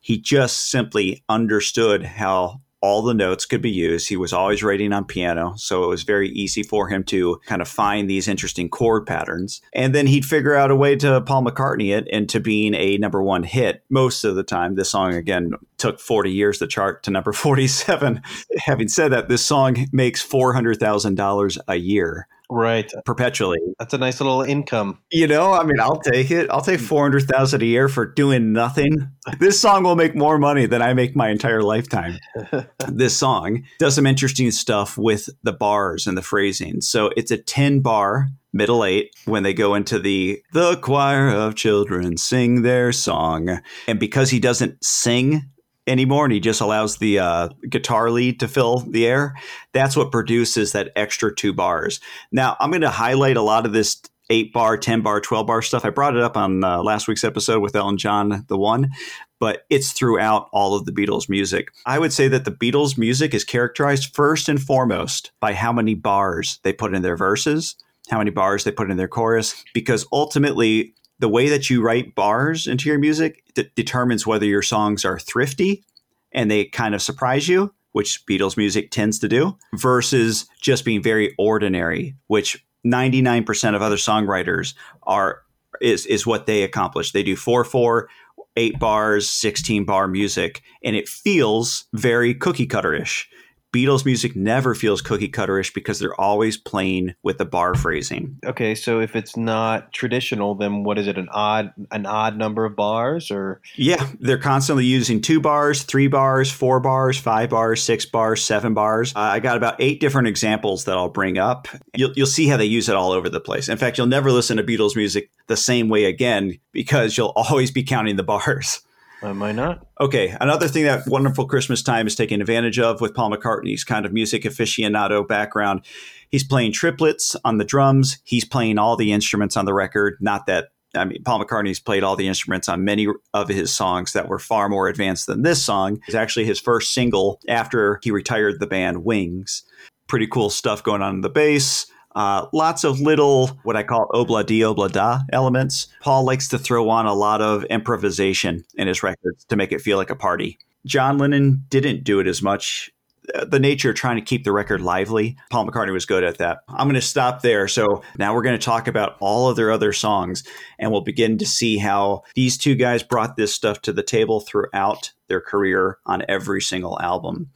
He 0.00 0.18
just 0.20 0.70
simply 0.70 1.24
understood 1.28 2.04
how 2.04 2.60
all 2.86 3.02
the 3.02 3.14
notes 3.14 3.44
could 3.44 3.60
be 3.60 3.70
used. 3.70 4.08
He 4.08 4.16
was 4.16 4.32
always 4.32 4.62
writing 4.62 4.92
on 4.92 5.04
piano, 5.04 5.54
so 5.56 5.82
it 5.82 5.88
was 5.88 6.04
very 6.04 6.28
easy 6.28 6.62
for 6.62 6.88
him 6.88 7.02
to 7.04 7.40
kind 7.44 7.60
of 7.60 7.66
find 7.66 8.08
these 8.08 8.28
interesting 8.28 8.68
chord 8.68 9.06
patterns. 9.06 9.60
And 9.72 9.92
then 9.92 10.06
he'd 10.06 10.24
figure 10.24 10.54
out 10.54 10.70
a 10.70 10.76
way 10.76 10.94
to 10.96 11.20
Paul 11.22 11.42
McCartney 11.42 11.96
it 11.96 12.06
into 12.06 12.38
being 12.38 12.74
a 12.74 12.96
number 12.98 13.20
one 13.20 13.42
hit 13.42 13.82
most 13.90 14.22
of 14.22 14.36
the 14.36 14.44
time. 14.44 14.76
This 14.76 14.90
song, 14.90 15.14
again, 15.14 15.50
took 15.78 15.98
40 15.98 16.30
years 16.30 16.58
to 16.58 16.68
chart 16.68 17.02
to 17.02 17.10
number 17.10 17.32
47. 17.32 18.22
Having 18.58 18.88
said 18.88 19.10
that, 19.10 19.28
this 19.28 19.44
song 19.44 19.88
makes 19.90 20.24
$400,000 20.24 21.58
a 21.66 21.74
year 21.74 22.28
Right. 22.50 22.90
perpetually. 23.04 23.58
That's 23.78 23.94
a 23.94 23.98
nice 23.98 24.20
little 24.20 24.42
income. 24.42 24.98
You 25.10 25.26
know, 25.26 25.52
I 25.52 25.64
mean, 25.64 25.80
I'll 25.80 26.00
take 26.00 26.30
it. 26.30 26.48
I'll 26.50 26.60
take 26.60 26.80
hmm. 26.80 26.86
400,000 26.86 27.62
a 27.62 27.64
year 27.64 27.88
for 27.88 28.06
doing 28.06 28.52
nothing. 28.52 29.10
This 29.38 29.60
song 29.60 29.82
will 29.82 29.96
make 29.96 30.14
more 30.14 30.38
money 30.38 30.66
than 30.66 30.82
I 30.82 30.94
make 30.94 31.16
my 31.16 31.28
entire 31.30 31.62
lifetime. 31.62 32.18
this 32.88 33.16
song 33.16 33.64
does 33.78 33.94
some 33.94 34.06
interesting 34.06 34.50
stuff 34.50 34.96
with 34.96 35.28
the 35.42 35.52
bars 35.52 36.06
and 36.06 36.16
the 36.16 36.22
phrasing. 36.22 36.80
So 36.80 37.10
it's 37.16 37.30
a 37.30 37.38
10 37.38 37.80
bar 37.80 38.28
middle 38.52 38.84
eight 38.84 39.14
when 39.26 39.42
they 39.42 39.52
go 39.52 39.74
into 39.74 39.98
the 39.98 40.40
the 40.52 40.76
choir 40.76 41.28
of 41.28 41.54
children 41.54 42.16
sing 42.16 42.62
their 42.62 42.90
song 42.90 43.60
and 43.86 44.00
because 44.00 44.30
he 44.30 44.40
doesn't 44.40 44.82
sing 44.82 45.42
anymore 45.86 46.24
and 46.24 46.32
he 46.32 46.40
just 46.40 46.60
allows 46.60 46.96
the 46.96 47.18
uh, 47.18 47.48
guitar 47.68 48.10
lead 48.10 48.40
to 48.40 48.48
fill 48.48 48.78
the 48.78 49.06
air 49.06 49.34
that's 49.72 49.96
what 49.96 50.12
produces 50.12 50.72
that 50.72 50.90
extra 50.96 51.34
two 51.34 51.52
bars 51.52 52.00
now 52.32 52.56
i'm 52.60 52.70
going 52.70 52.80
to 52.80 52.90
highlight 52.90 53.36
a 53.36 53.42
lot 53.42 53.66
of 53.66 53.72
this 53.72 54.00
8 54.28 54.52
bar 54.52 54.76
10 54.76 55.02
bar 55.02 55.20
12 55.20 55.46
bar 55.46 55.62
stuff 55.62 55.84
i 55.84 55.90
brought 55.90 56.16
it 56.16 56.22
up 56.22 56.36
on 56.36 56.64
uh, 56.64 56.82
last 56.82 57.08
week's 57.08 57.24
episode 57.24 57.60
with 57.60 57.76
elton 57.76 57.98
john 57.98 58.44
the 58.48 58.58
one 58.58 58.90
but 59.38 59.64
it's 59.70 59.92
throughout 59.92 60.48
all 60.52 60.74
of 60.74 60.86
the 60.86 60.92
Beatles 60.92 61.28
music. 61.28 61.68
I 61.84 61.98
would 61.98 62.12
say 62.12 62.28
that 62.28 62.44
the 62.44 62.50
Beatles 62.50 62.96
music 62.96 63.34
is 63.34 63.44
characterized 63.44 64.14
first 64.14 64.48
and 64.48 64.60
foremost 64.60 65.32
by 65.40 65.52
how 65.52 65.72
many 65.72 65.94
bars 65.94 66.58
they 66.62 66.72
put 66.72 66.94
in 66.94 67.02
their 67.02 67.16
verses, 67.16 67.76
how 68.08 68.18
many 68.18 68.30
bars 68.30 68.64
they 68.64 68.70
put 68.70 68.90
in 68.90 68.96
their 68.96 69.08
chorus, 69.08 69.62
because 69.74 70.06
ultimately, 70.12 70.94
the 71.18 71.28
way 71.28 71.48
that 71.48 71.70
you 71.70 71.82
write 71.82 72.14
bars 72.14 72.66
into 72.66 72.88
your 72.88 72.98
music 72.98 73.42
determines 73.74 74.26
whether 74.26 74.46
your 74.46 74.62
songs 74.62 75.04
are 75.04 75.18
thrifty 75.18 75.84
and 76.32 76.50
they 76.50 76.66
kind 76.66 76.94
of 76.94 77.02
surprise 77.02 77.48
you, 77.48 77.72
which 77.92 78.24
Beatles 78.26 78.56
music 78.56 78.90
tends 78.90 79.18
to 79.20 79.28
do, 79.28 79.56
versus 79.74 80.46
just 80.60 80.84
being 80.84 81.02
very 81.02 81.34
ordinary, 81.38 82.14
which 82.26 82.64
99% 82.86 83.74
of 83.74 83.82
other 83.82 83.96
songwriters 83.96 84.74
are 85.04 85.42
is 85.80 86.06
is 86.06 86.26
what 86.26 86.46
they 86.46 86.62
accomplish. 86.62 87.12
They 87.12 87.22
do 87.22 87.36
4 87.36 87.64
4 87.64 88.08
8 88.56 88.78
bars, 88.78 89.28
16 89.28 89.84
bar 89.84 90.08
music 90.08 90.62
and 90.82 90.96
it 90.96 91.08
feels 91.08 91.84
very 91.92 92.34
cookie 92.34 92.66
cutter-ish. 92.66 93.28
Beatles 93.76 94.06
music 94.06 94.34
never 94.34 94.74
feels 94.74 95.02
cookie 95.02 95.28
cutterish 95.28 95.74
because 95.74 95.98
they're 95.98 96.18
always 96.18 96.56
playing 96.56 97.14
with 97.22 97.36
the 97.36 97.44
bar 97.44 97.74
phrasing. 97.74 98.38
Okay, 98.46 98.74
so 98.74 99.00
if 99.00 99.14
it's 99.14 99.36
not 99.36 99.92
traditional, 99.92 100.54
then 100.54 100.82
what 100.82 100.96
is 100.96 101.06
it? 101.06 101.18
An 101.18 101.28
odd 101.30 101.74
an 101.90 102.06
odd 102.06 102.38
number 102.38 102.64
of 102.64 102.74
bars 102.74 103.30
or 103.30 103.60
Yeah, 103.74 104.08
they're 104.18 104.38
constantly 104.38 104.86
using 104.86 105.20
two 105.20 105.40
bars, 105.40 105.82
three 105.82 106.08
bars, 106.08 106.50
four 106.50 106.80
bars, 106.80 107.18
five 107.18 107.50
bars, 107.50 107.82
six 107.82 108.06
bars, 108.06 108.42
seven 108.42 108.72
bars. 108.72 109.14
Uh, 109.14 109.18
I 109.18 109.40
got 109.40 109.58
about 109.58 109.76
eight 109.78 110.00
different 110.00 110.28
examples 110.28 110.86
that 110.86 110.96
I'll 110.96 111.10
bring 111.10 111.36
up. 111.36 111.68
You'll, 111.94 112.12
you'll 112.14 112.26
see 112.26 112.46
how 112.46 112.56
they 112.56 112.64
use 112.64 112.88
it 112.88 112.96
all 112.96 113.12
over 113.12 113.28
the 113.28 113.40
place. 113.40 113.68
In 113.68 113.76
fact, 113.76 113.98
you'll 113.98 114.06
never 114.06 114.32
listen 114.32 114.56
to 114.56 114.62
Beatles 114.62 114.96
music 114.96 115.30
the 115.48 115.56
same 115.56 115.90
way 115.90 116.06
again 116.06 116.58
because 116.72 117.18
you'll 117.18 117.32
always 117.36 117.70
be 117.70 117.82
counting 117.82 118.16
the 118.16 118.22
bars. 118.22 118.80
Am 119.22 119.42
I 119.42 119.52
not? 119.52 119.86
Okay, 120.00 120.36
another 120.40 120.68
thing 120.68 120.84
that 120.84 121.06
Wonderful 121.06 121.46
Christmas 121.46 121.82
Time 121.82 122.06
is 122.06 122.14
taking 122.14 122.40
advantage 122.40 122.78
of 122.78 123.00
with 123.00 123.14
Paul 123.14 123.30
McCartney's 123.30 123.84
kind 123.84 124.06
of 124.06 124.12
music 124.12 124.42
aficionado 124.42 125.26
background. 125.26 125.82
He's 126.30 126.44
playing 126.44 126.72
triplets 126.72 127.36
on 127.44 127.58
the 127.58 127.64
drums. 127.64 128.18
He's 128.24 128.44
playing 128.44 128.78
all 128.78 128.96
the 128.96 129.12
instruments 129.12 129.56
on 129.56 129.64
the 129.64 129.74
record. 129.74 130.18
Not 130.20 130.46
that, 130.46 130.68
I 130.94 131.04
mean, 131.04 131.22
Paul 131.22 131.44
McCartney's 131.44 131.80
played 131.80 132.02
all 132.02 132.16
the 132.16 132.28
instruments 132.28 132.68
on 132.68 132.84
many 132.84 133.06
of 133.32 133.48
his 133.48 133.72
songs 133.72 134.12
that 134.12 134.28
were 134.28 134.38
far 134.38 134.68
more 134.68 134.88
advanced 134.88 135.26
than 135.26 135.42
this 135.42 135.64
song. 135.64 136.00
It's 136.06 136.14
actually 136.14 136.44
his 136.44 136.60
first 136.60 136.92
single 136.92 137.40
after 137.48 138.00
he 138.02 138.10
retired 138.10 138.60
the 138.60 138.66
band 138.66 139.04
Wings. 139.04 139.62
Pretty 140.08 140.26
cool 140.26 140.50
stuff 140.50 140.82
going 140.82 141.02
on 141.02 141.16
in 141.16 141.20
the 141.22 141.30
bass. 141.30 141.86
Uh, 142.16 142.46
lots 142.54 142.82
of 142.82 142.98
little, 142.98 143.48
what 143.62 143.76
I 143.76 143.82
call 143.82 144.08
obla 144.08 144.44
di 144.44 144.60
obla 144.60 144.90
da 144.90 145.20
elements. 145.32 145.88
Paul 146.00 146.24
likes 146.24 146.48
to 146.48 146.58
throw 146.58 146.88
on 146.88 147.04
a 147.04 147.12
lot 147.12 147.42
of 147.42 147.62
improvisation 147.64 148.64
in 148.74 148.88
his 148.88 149.02
records 149.02 149.44
to 149.44 149.56
make 149.56 149.70
it 149.70 149.82
feel 149.82 149.98
like 149.98 150.10
a 150.10 150.16
party. 150.16 150.58
John 150.86 151.18
Lennon 151.18 151.64
didn't 151.68 152.04
do 152.04 152.18
it 152.18 152.26
as 152.26 152.40
much. 152.42 152.90
Uh, 153.34 153.44
The 153.44 153.58
nature 153.58 153.90
of 153.90 153.96
trying 153.96 154.16
to 154.16 154.22
keep 154.22 154.44
the 154.44 154.52
record 154.52 154.80
lively, 154.80 155.36
Paul 155.50 155.66
McCartney 155.66 155.92
was 155.92 156.06
good 156.06 156.24
at 156.24 156.38
that. 156.38 156.60
I'm 156.68 156.86
going 156.86 156.94
to 156.94 157.02
stop 157.02 157.42
there. 157.42 157.68
So 157.68 158.02
now 158.16 158.32
we're 158.32 158.42
going 158.42 158.58
to 158.58 158.64
talk 158.64 158.88
about 158.88 159.16
all 159.20 159.50
of 159.50 159.56
their 159.56 159.70
other 159.70 159.92
songs, 159.92 160.42
and 160.78 160.90
we'll 160.90 161.02
begin 161.02 161.36
to 161.38 161.46
see 161.46 161.76
how 161.76 162.22
these 162.34 162.56
two 162.56 162.76
guys 162.76 163.02
brought 163.02 163.36
this 163.36 163.54
stuff 163.54 163.82
to 163.82 163.92
the 163.92 164.02
table 164.02 164.40
throughout 164.40 165.12
their 165.28 165.40
career 165.40 165.98
on 166.06 166.22
every 166.28 166.62
single 166.62 166.98
album. 167.00 167.50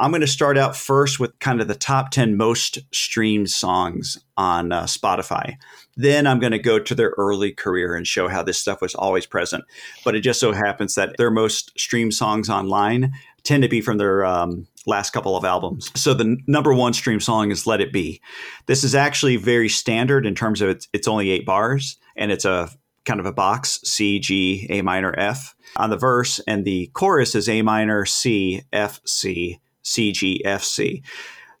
I'm 0.00 0.12
going 0.12 0.22
to 0.22 0.26
start 0.26 0.56
out 0.56 0.74
first 0.74 1.20
with 1.20 1.38
kind 1.40 1.60
of 1.60 1.68
the 1.68 1.74
top 1.74 2.10
10 2.10 2.34
most 2.34 2.78
streamed 2.90 3.50
songs 3.50 4.18
on 4.34 4.72
uh, 4.72 4.84
Spotify. 4.84 5.56
Then 5.94 6.26
I'm 6.26 6.38
going 6.38 6.52
to 6.52 6.58
go 6.58 6.78
to 6.78 6.94
their 6.94 7.12
early 7.18 7.52
career 7.52 7.94
and 7.94 8.06
show 8.06 8.26
how 8.26 8.42
this 8.42 8.58
stuff 8.58 8.80
was 8.80 8.94
always 8.94 9.26
present. 9.26 9.62
But 10.02 10.14
it 10.14 10.22
just 10.22 10.40
so 10.40 10.52
happens 10.52 10.94
that 10.94 11.18
their 11.18 11.30
most 11.30 11.78
streamed 11.78 12.14
songs 12.14 12.48
online 12.48 13.12
tend 13.42 13.62
to 13.62 13.68
be 13.68 13.82
from 13.82 13.98
their 13.98 14.24
um, 14.24 14.66
last 14.86 15.10
couple 15.10 15.36
of 15.36 15.44
albums. 15.44 15.90
So 15.94 16.14
the 16.14 16.24
n- 16.24 16.44
number 16.46 16.72
one 16.72 16.94
stream 16.94 17.20
song 17.20 17.50
is 17.50 17.66
Let 17.66 17.82
It 17.82 17.92
Be. 17.92 18.22
This 18.64 18.84
is 18.84 18.94
actually 18.94 19.36
very 19.36 19.68
standard 19.68 20.24
in 20.24 20.34
terms 20.34 20.62
of 20.62 20.70
it's, 20.70 20.88
it's 20.94 21.08
only 21.08 21.28
eight 21.28 21.44
bars 21.44 21.98
and 22.16 22.32
it's 22.32 22.46
a 22.46 22.70
kind 23.04 23.20
of 23.20 23.26
a 23.26 23.32
box 23.32 23.80
C, 23.84 24.18
G, 24.18 24.66
A 24.70 24.80
minor, 24.80 25.14
F 25.18 25.54
on 25.76 25.90
the 25.90 25.98
verse. 25.98 26.40
And 26.46 26.64
the 26.64 26.86
chorus 26.94 27.34
is 27.34 27.50
A 27.50 27.60
minor, 27.60 28.06
C, 28.06 28.62
F, 28.72 29.02
C, 29.04 29.60
C, 29.82 30.12
G, 30.12 30.44
F, 30.44 30.62
C. 30.62 31.02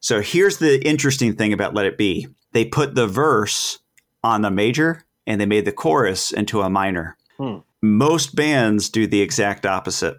So 0.00 0.20
here's 0.20 0.58
the 0.58 0.86
interesting 0.86 1.34
thing 1.34 1.52
about 1.52 1.74
Let 1.74 1.86
It 1.86 1.98
Be 1.98 2.28
they 2.52 2.64
put 2.64 2.94
the 2.94 3.06
verse 3.06 3.78
on 4.24 4.42
the 4.42 4.50
major 4.50 5.04
and 5.26 5.40
they 5.40 5.46
made 5.46 5.64
the 5.64 5.72
chorus 5.72 6.32
into 6.32 6.62
a 6.62 6.70
minor. 6.70 7.16
Hmm. 7.38 7.58
Most 7.82 8.34
bands 8.34 8.88
do 8.88 9.06
the 9.06 9.20
exact 9.20 9.64
opposite. 9.64 10.16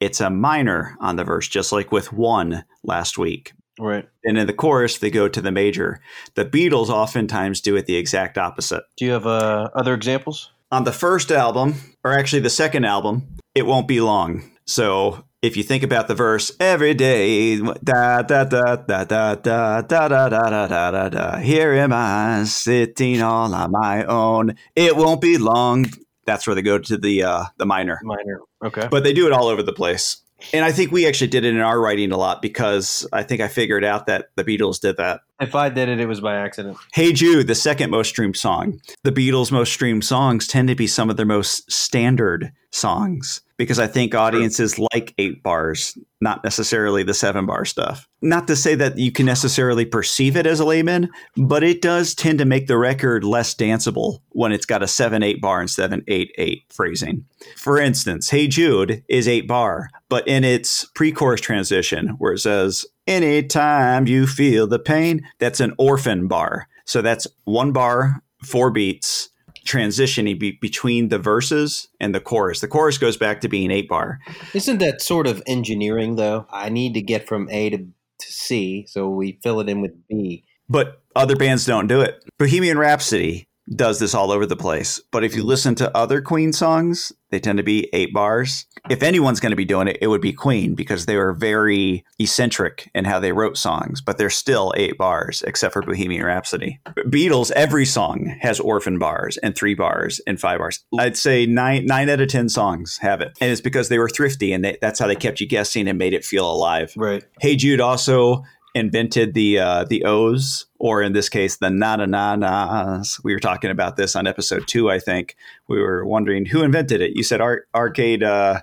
It's 0.00 0.20
a 0.20 0.30
minor 0.30 0.96
on 1.00 1.16
the 1.16 1.24
verse, 1.24 1.46
just 1.46 1.72
like 1.72 1.92
with 1.92 2.12
one 2.12 2.64
last 2.82 3.18
week. 3.18 3.52
Right. 3.78 4.08
And 4.24 4.38
in 4.38 4.46
the 4.46 4.52
chorus, 4.52 4.98
they 4.98 5.10
go 5.10 5.28
to 5.28 5.40
the 5.40 5.52
major. 5.52 6.00
The 6.34 6.44
Beatles 6.44 6.88
oftentimes 6.88 7.60
do 7.60 7.76
it 7.76 7.86
the 7.86 7.96
exact 7.96 8.38
opposite. 8.38 8.84
Do 8.96 9.04
you 9.04 9.12
have 9.12 9.26
uh, 9.26 9.70
other 9.74 9.94
examples? 9.94 10.50
On 10.70 10.84
the 10.84 10.92
first 10.92 11.30
album, 11.30 11.74
or 12.02 12.12
actually 12.12 12.40
the 12.40 12.50
second 12.50 12.84
album, 12.84 13.36
It 13.54 13.66
Won't 13.66 13.88
Be 13.88 14.00
Long. 14.00 14.50
So 14.66 15.24
if 15.44 15.58
you 15.58 15.62
think 15.62 15.82
about 15.82 16.08
the 16.08 16.14
verse, 16.14 16.52
every 16.58 16.94
day, 16.94 17.58
da 17.58 18.22
da 18.22 18.44
da 18.44 18.76
da 18.76 18.76
da 18.76 19.04
da 19.04 19.34
da 19.34 19.82
da 19.82 20.08
da 20.08 20.28
da 20.28 20.66
da 20.66 20.90
da 20.90 21.08
da. 21.10 21.36
Here 21.36 21.74
am 21.74 21.92
I 21.92 22.44
sitting 22.44 23.20
all 23.20 23.54
on 23.54 23.70
my 23.72 24.04
own. 24.04 24.56
It 24.74 24.96
won't 24.96 25.20
be 25.20 25.36
long. 25.36 25.86
That's 26.24 26.46
where 26.46 26.56
they 26.56 26.62
go 26.62 26.78
to 26.78 26.96
the 26.96 27.24
uh, 27.24 27.44
the 27.58 27.66
minor. 27.66 28.00
Minor. 28.02 28.40
Okay. 28.64 28.88
But 28.90 29.04
they 29.04 29.12
do 29.12 29.26
it 29.26 29.34
all 29.34 29.48
over 29.48 29.62
the 29.62 29.74
place. 29.74 30.22
And 30.54 30.64
I 30.64 30.72
think 30.72 30.92
we 30.92 31.06
actually 31.06 31.28
did 31.28 31.44
it 31.44 31.54
in 31.54 31.60
our 31.60 31.78
writing 31.78 32.10
a 32.10 32.16
lot 32.16 32.40
because 32.40 33.06
I 33.12 33.22
think 33.22 33.40
I 33.40 33.48
figured 33.48 33.84
out 33.84 34.06
that 34.06 34.28
the 34.36 34.44
Beatles 34.44 34.80
did 34.80 34.96
that. 34.96 35.20
If 35.40 35.54
I 35.54 35.68
did 35.68 35.88
it, 35.88 35.98
it 35.98 36.06
was 36.06 36.20
by 36.20 36.36
accident. 36.36 36.76
Hey 36.92 37.12
Jude, 37.12 37.48
the 37.48 37.54
second 37.56 37.90
most 37.90 38.08
streamed 38.08 38.36
song. 38.36 38.80
The 39.02 39.10
Beatles' 39.10 39.50
most 39.50 39.72
streamed 39.72 40.04
songs 40.04 40.46
tend 40.46 40.68
to 40.68 40.76
be 40.76 40.86
some 40.86 41.10
of 41.10 41.16
their 41.16 41.26
most 41.26 41.70
standard 41.70 42.52
songs 42.70 43.40
because 43.56 43.78
I 43.78 43.86
think 43.86 44.14
audiences 44.14 44.78
like 44.78 45.14
eight 45.18 45.42
bars, 45.42 45.96
not 46.20 46.42
necessarily 46.42 47.02
the 47.02 47.14
seven 47.14 47.46
bar 47.46 47.64
stuff. 47.64 48.08
Not 48.20 48.46
to 48.48 48.56
say 48.56 48.74
that 48.76 48.98
you 48.98 49.12
can 49.12 49.26
necessarily 49.26 49.84
perceive 49.84 50.36
it 50.36 50.46
as 50.46 50.60
a 50.60 50.64
layman, 50.64 51.10
but 51.36 51.62
it 51.62 51.82
does 51.82 52.14
tend 52.14 52.38
to 52.38 52.44
make 52.44 52.66
the 52.66 52.78
record 52.78 53.22
less 53.22 53.54
danceable 53.54 54.20
when 54.30 54.52
it's 54.52 54.66
got 54.66 54.82
a 54.82 54.88
seven 54.88 55.22
eight 55.22 55.40
bar 55.40 55.60
instead 55.60 55.86
of 55.86 55.92
an 55.92 56.04
eight 56.08 56.32
eight 56.38 56.64
phrasing. 56.70 57.24
For 57.56 57.80
instance, 57.80 58.30
Hey 58.30 58.46
Jude 58.46 59.04
is 59.08 59.28
eight 59.28 59.48
bar, 59.48 59.90
but 60.08 60.26
in 60.28 60.44
its 60.44 60.84
pre 60.94 61.12
chorus 61.12 61.40
transition, 61.40 62.10
where 62.18 62.32
it 62.32 62.38
says, 62.40 62.86
Anytime 63.06 64.06
you 64.06 64.26
feel 64.26 64.66
the 64.66 64.78
pain, 64.78 65.26
that's 65.38 65.60
an 65.60 65.74
orphan 65.78 66.26
bar. 66.26 66.68
So 66.86 67.02
that's 67.02 67.26
one 67.44 67.72
bar, 67.72 68.22
four 68.42 68.70
beats, 68.70 69.28
transitioning 69.66 70.38
be- 70.38 70.58
between 70.60 71.08
the 71.08 71.18
verses 71.18 71.88
and 72.00 72.14
the 72.14 72.20
chorus. 72.20 72.60
The 72.60 72.68
chorus 72.68 72.96
goes 72.96 73.16
back 73.16 73.40
to 73.42 73.48
being 73.48 73.70
eight 73.70 73.88
bar. 73.88 74.20
Isn't 74.54 74.78
that 74.78 75.02
sort 75.02 75.26
of 75.26 75.42
engineering, 75.46 76.16
though? 76.16 76.46
I 76.50 76.70
need 76.70 76.94
to 76.94 77.02
get 77.02 77.26
from 77.26 77.48
A 77.50 77.70
to, 77.70 77.78
to 77.78 78.32
C, 78.32 78.86
so 78.88 79.08
we 79.08 79.38
fill 79.42 79.60
it 79.60 79.68
in 79.68 79.82
with 79.82 79.92
B. 80.08 80.44
But 80.68 81.02
other 81.14 81.36
bands 81.36 81.66
don't 81.66 81.86
do 81.86 82.00
it. 82.00 82.24
Bohemian 82.38 82.78
Rhapsody 82.78 83.48
does 83.74 83.98
this 83.98 84.14
all 84.14 84.30
over 84.30 84.46
the 84.46 84.56
place. 84.56 85.00
But 85.10 85.24
if 85.24 85.34
you 85.34 85.42
mm. 85.42 85.46
listen 85.46 85.74
to 85.76 85.96
other 85.96 86.20
Queen 86.20 86.52
songs, 86.52 87.12
they 87.30 87.40
tend 87.40 87.56
to 87.58 87.64
be 87.64 87.88
eight 87.92 88.12
bars. 88.12 88.66
If 88.88 89.02
anyone's 89.02 89.40
going 89.40 89.50
to 89.50 89.56
be 89.56 89.64
doing 89.64 89.88
it, 89.88 89.98
it 90.00 90.06
would 90.06 90.20
be 90.20 90.32
Queen 90.32 90.74
because 90.74 91.06
they 91.06 91.16
were 91.16 91.32
very 91.32 92.04
eccentric 92.18 92.90
in 92.94 93.06
how 93.06 93.18
they 93.18 93.32
wrote 93.32 93.56
songs, 93.56 94.00
but 94.00 94.18
they're 94.18 94.30
still 94.30 94.72
eight 94.76 94.96
bars, 94.98 95.42
except 95.46 95.72
for 95.72 95.82
Bohemian 95.82 96.24
Rhapsody. 96.24 96.80
Beatles, 97.08 97.50
every 97.52 97.86
song 97.86 98.36
has 98.40 98.60
orphan 98.60 98.98
bars 98.98 99.36
and 99.38 99.56
three 99.56 99.74
bars 99.74 100.20
and 100.26 100.38
five 100.38 100.58
bars. 100.58 100.84
I'd 100.96 101.16
say 101.16 101.46
nine 101.46 101.86
nine 101.86 102.08
out 102.08 102.20
of 102.20 102.28
ten 102.28 102.48
songs 102.48 102.98
have 102.98 103.20
it, 103.20 103.36
and 103.40 103.50
it's 103.50 103.60
because 103.60 103.88
they 103.88 103.98
were 103.98 104.08
thrifty 104.08 104.52
and 104.52 104.64
they, 104.64 104.78
that's 104.80 105.00
how 105.00 105.06
they 105.06 105.16
kept 105.16 105.40
you 105.40 105.48
guessing 105.48 105.88
and 105.88 105.98
made 105.98 106.14
it 106.14 106.24
feel 106.24 106.48
alive. 106.50 106.92
Right. 106.96 107.24
Hey 107.40 107.56
Jude 107.56 107.80
also 107.80 108.44
invented 108.74 109.34
the 109.34 109.58
uh, 109.58 109.84
the 109.84 110.04
O's, 110.04 110.66
or 110.78 111.02
in 111.02 111.12
this 111.12 111.28
case, 111.28 111.56
the 111.56 111.70
na 111.70 111.96
na 111.96 112.06
na 112.06 112.36
na's. 112.36 113.20
We 113.22 113.32
were 113.32 113.40
talking 113.40 113.70
about 113.70 113.96
this 113.96 114.16
on 114.16 114.26
episode 114.26 114.66
two, 114.66 114.90
I 114.90 114.98
think. 114.98 115.36
We 115.68 115.80
were 115.80 116.04
wondering 116.04 116.46
who 116.46 116.62
invented 116.62 117.00
it. 117.00 117.16
You 117.16 117.22
said 117.22 117.40
ar- 117.40 117.66
arcade. 117.74 118.22
Uh, 118.22 118.60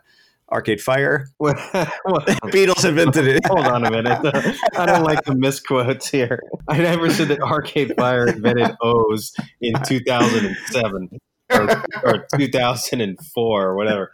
Arcade 0.51 0.81
Fire. 0.81 1.27
Beatles 1.41 2.83
invented 2.83 3.25
it. 3.25 3.45
Hold 3.45 3.67
on 3.67 3.85
a 3.85 3.89
minute. 3.89 4.19
I 4.77 4.85
don't 4.85 5.03
like 5.03 5.23
the 5.23 5.33
misquotes 5.33 6.09
here. 6.09 6.43
I 6.67 6.77
never 6.77 7.09
said 7.09 7.29
that 7.29 7.39
Arcade 7.39 7.93
Fire 7.97 8.27
invented 8.27 8.75
O's 8.81 9.33
in 9.61 9.73
2007 9.81 11.09
or, 11.51 11.83
or 12.03 12.27
2004 12.35 13.65
or 13.65 13.75
whatever. 13.77 14.11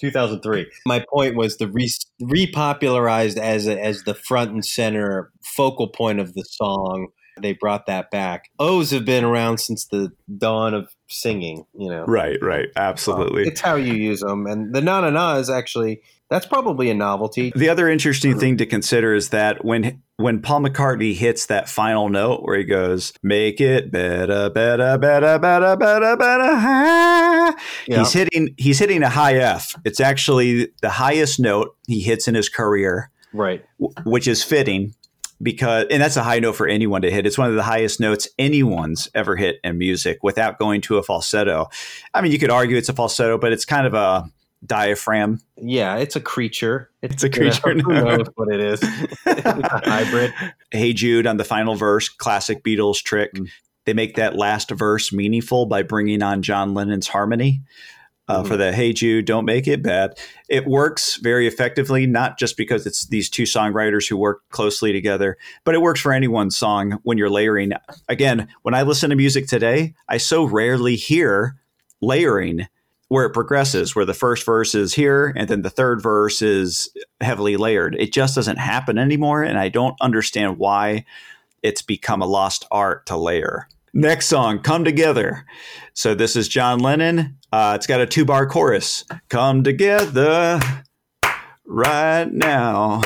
2003. 0.00 0.66
My 0.86 1.04
point 1.12 1.36
was 1.36 1.56
the 1.58 1.68
re- 1.68 1.90
repopularized 2.22 3.36
as 3.36 3.66
a, 3.66 3.80
as 3.80 4.04
the 4.04 4.14
front 4.14 4.52
and 4.52 4.64
center 4.64 5.30
focal 5.42 5.88
point 5.88 6.20
of 6.20 6.34
the 6.34 6.44
song. 6.44 7.08
They 7.40 7.52
brought 7.52 7.86
that 7.86 8.10
back. 8.10 8.50
O's 8.58 8.90
have 8.90 9.04
been 9.04 9.22
around 9.24 9.58
since 9.58 9.86
the 9.86 10.10
dawn 10.38 10.74
of 10.74 10.88
singing. 11.08 11.64
You 11.78 11.88
know, 11.88 12.04
Right, 12.04 12.36
right, 12.42 12.66
absolutely. 12.74 13.44
it's 13.44 13.60
how 13.60 13.76
you 13.76 13.94
use 13.94 14.20
them, 14.20 14.46
and 14.46 14.74
the 14.74 14.80
na 14.80 15.02
na 15.02 15.10
na 15.10 15.36
is 15.36 15.48
actually 15.48 16.00
that's 16.30 16.46
probably 16.46 16.90
a 16.90 16.94
novelty. 16.94 17.52
The 17.56 17.68
other 17.68 17.88
interesting 17.88 18.38
thing 18.38 18.56
to 18.58 18.66
consider 18.66 19.14
is 19.14 19.30
that 19.30 19.64
when 19.64 20.02
when 20.16 20.40
Paul 20.42 20.62
McCartney 20.62 21.14
hits 21.14 21.46
that 21.46 21.68
final 21.68 22.08
note 22.08 22.42
where 22.42 22.58
he 22.58 22.64
goes, 22.64 23.12
"Make 23.22 23.60
it 23.60 23.90
better, 23.92 24.50
better, 24.50 24.98
better, 24.98 25.38
better, 25.38 25.76
better, 25.76 26.16
better," 26.16 26.56
high," 26.56 27.54
Yeah. 27.86 27.98
he's 28.00 28.12
hitting 28.12 28.54
he's 28.58 28.78
hitting 28.78 29.02
a 29.02 29.08
high 29.08 29.34
F. 29.36 29.74
It's 29.84 30.00
actually 30.00 30.68
the 30.82 30.90
highest 30.90 31.38
note 31.40 31.76
he 31.86 32.00
hits 32.00 32.26
in 32.28 32.34
his 32.34 32.48
career, 32.48 33.10
Right. 33.32 33.64
w- 33.80 33.94
which 34.04 34.26
is 34.28 34.42
fitting 34.42 34.94
because 35.40 35.86
and 35.90 36.02
that's 36.02 36.16
a 36.16 36.24
high 36.24 36.40
note 36.40 36.56
for 36.56 36.66
anyone 36.66 37.00
to 37.02 37.10
hit. 37.10 37.24
It's 37.26 37.38
one 37.38 37.48
of 37.48 37.54
the 37.54 37.62
highest 37.62 38.00
notes 38.00 38.28
anyone's 38.40 39.08
ever 39.14 39.36
hit 39.36 39.60
in 39.62 39.78
music 39.78 40.18
without 40.22 40.58
going 40.58 40.80
to 40.82 40.98
a 40.98 41.02
falsetto. 41.02 41.68
I 42.12 42.20
mean, 42.22 42.32
you 42.32 42.38
could 42.40 42.50
argue 42.50 42.76
it's 42.76 42.88
a 42.88 42.92
falsetto, 42.92 43.38
but 43.38 43.52
it's 43.52 43.64
kind 43.64 43.86
of 43.86 43.94
a 43.94 44.24
diaphragm. 44.66 45.40
Yeah, 45.56 45.96
it's 45.96 46.16
a 46.16 46.20
creature. 46.20 46.90
It's 47.02 47.22
a 47.22 47.26
you 47.28 47.44
know, 47.44 47.50
creature. 47.50 47.78
who 47.80 47.92
knows 47.94 48.26
what 48.34 48.52
it 48.52 48.60
is? 48.60 48.80
it's 48.82 49.44
a 49.46 49.90
hybrid. 49.90 50.32
Hey 50.70 50.92
Jude 50.92 51.26
on 51.26 51.36
the 51.38 51.44
final 51.44 51.74
verse, 51.76 52.08
classic 52.08 52.62
Beatles 52.62 53.02
trick. 53.02 53.32
Mm. 53.34 53.48
They 53.86 53.94
make 53.94 54.16
that 54.16 54.36
last 54.36 54.70
verse 54.70 55.12
meaningful 55.12 55.64
by 55.66 55.82
bringing 55.82 56.22
on 56.22 56.42
John 56.42 56.74
Lennon's 56.74 57.08
harmony. 57.08 57.62
Uh, 58.28 58.42
Mhm. 58.42 58.48
For 58.48 58.56
the 58.58 58.72
Hey 58.72 58.92
Jude, 58.92 59.24
don't 59.24 59.46
make 59.46 59.66
it 59.66 59.82
bad. 59.82 60.18
It 60.50 60.66
works 60.66 61.16
very 61.16 61.46
effectively, 61.46 62.06
not 62.06 62.38
just 62.38 62.58
because 62.58 62.84
it's 62.84 63.06
these 63.06 63.30
two 63.30 63.44
songwriters 63.44 64.06
who 64.06 64.18
work 64.18 64.42
closely 64.50 64.92
together, 64.92 65.38
but 65.64 65.74
it 65.74 65.80
works 65.80 66.00
for 66.02 66.12
anyone's 66.12 66.54
song 66.54 66.98
when 67.04 67.16
you're 67.16 67.30
layering. 67.30 67.72
Again, 68.10 68.48
when 68.60 68.74
I 68.74 68.82
listen 68.82 69.08
to 69.08 69.16
music 69.16 69.46
today, 69.46 69.94
I 70.10 70.18
so 70.18 70.44
rarely 70.44 70.94
hear 70.96 71.56
layering 72.02 72.66
where 73.08 73.24
it 73.24 73.32
progresses, 73.32 73.96
where 73.96 74.04
the 74.04 74.14
first 74.14 74.44
verse 74.44 74.74
is 74.74 74.94
here 74.94 75.32
and 75.34 75.48
then 75.48 75.62
the 75.62 75.70
third 75.70 76.02
verse 76.02 76.42
is 76.42 76.90
heavily 77.20 77.56
layered. 77.56 77.96
It 77.98 78.12
just 78.12 78.34
doesn't 78.34 78.58
happen 78.58 78.98
anymore. 78.98 79.42
And 79.42 79.58
I 79.58 79.68
don't 79.68 79.96
understand 80.00 80.58
why 80.58 81.04
it's 81.62 81.82
become 81.82 82.22
a 82.22 82.26
lost 82.26 82.66
art 82.70 83.06
to 83.06 83.16
layer. 83.16 83.68
Next 83.94 84.26
song, 84.26 84.60
Come 84.60 84.84
Together. 84.84 85.46
So 85.94 86.14
this 86.14 86.36
is 86.36 86.46
John 86.48 86.80
Lennon. 86.80 87.38
Uh, 87.50 87.72
it's 87.76 87.86
got 87.86 88.00
a 88.00 88.06
two 88.06 88.24
bar 88.26 88.46
chorus. 88.46 89.04
Come 89.30 89.64
together 89.64 90.60
right 91.64 92.30
now 92.30 93.00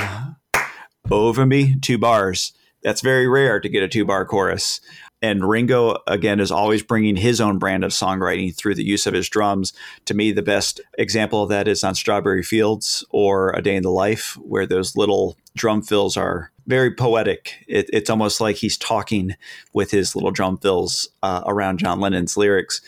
over 1.10 1.46
me, 1.46 1.76
two 1.80 1.98
bars. 1.98 2.52
That's 2.82 3.00
very 3.00 3.28
rare 3.28 3.60
to 3.60 3.68
get 3.68 3.84
a 3.84 3.88
two 3.88 4.04
bar 4.04 4.24
chorus. 4.24 4.80
And 5.22 5.48
Ringo, 5.48 5.96
again, 6.08 6.40
is 6.40 6.50
always 6.50 6.82
bringing 6.82 7.14
his 7.14 7.40
own 7.40 7.58
brand 7.58 7.84
of 7.84 7.92
songwriting 7.92 8.54
through 8.54 8.74
the 8.74 8.84
use 8.84 9.06
of 9.06 9.14
his 9.14 9.28
drums. 9.28 9.72
To 10.06 10.14
me, 10.14 10.32
the 10.32 10.42
best 10.42 10.80
example 10.98 11.44
of 11.44 11.48
that 11.48 11.68
is 11.68 11.84
on 11.84 11.94
Strawberry 11.94 12.42
Fields 12.42 13.04
or 13.10 13.52
A 13.52 13.62
Day 13.62 13.76
in 13.76 13.84
the 13.84 13.90
Life, 13.90 14.36
where 14.42 14.66
those 14.66 14.96
little 14.96 15.36
drum 15.54 15.80
fills 15.80 16.16
are 16.16 16.50
very 16.66 16.92
poetic. 16.92 17.64
It, 17.68 17.88
it's 17.92 18.10
almost 18.10 18.40
like 18.40 18.56
he's 18.56 18.76
talking 18.76 19.36
with 19.72 19.92
his 19.92 20.16
little 20.16 20.32
drum 20.32 20.58
fills 20.58 21.08
uh, 21.22 21.42
around 21.46 21.78
John 21.78 22.00
Lennon's 22.00 22.36
lyrics. 22.36 22.80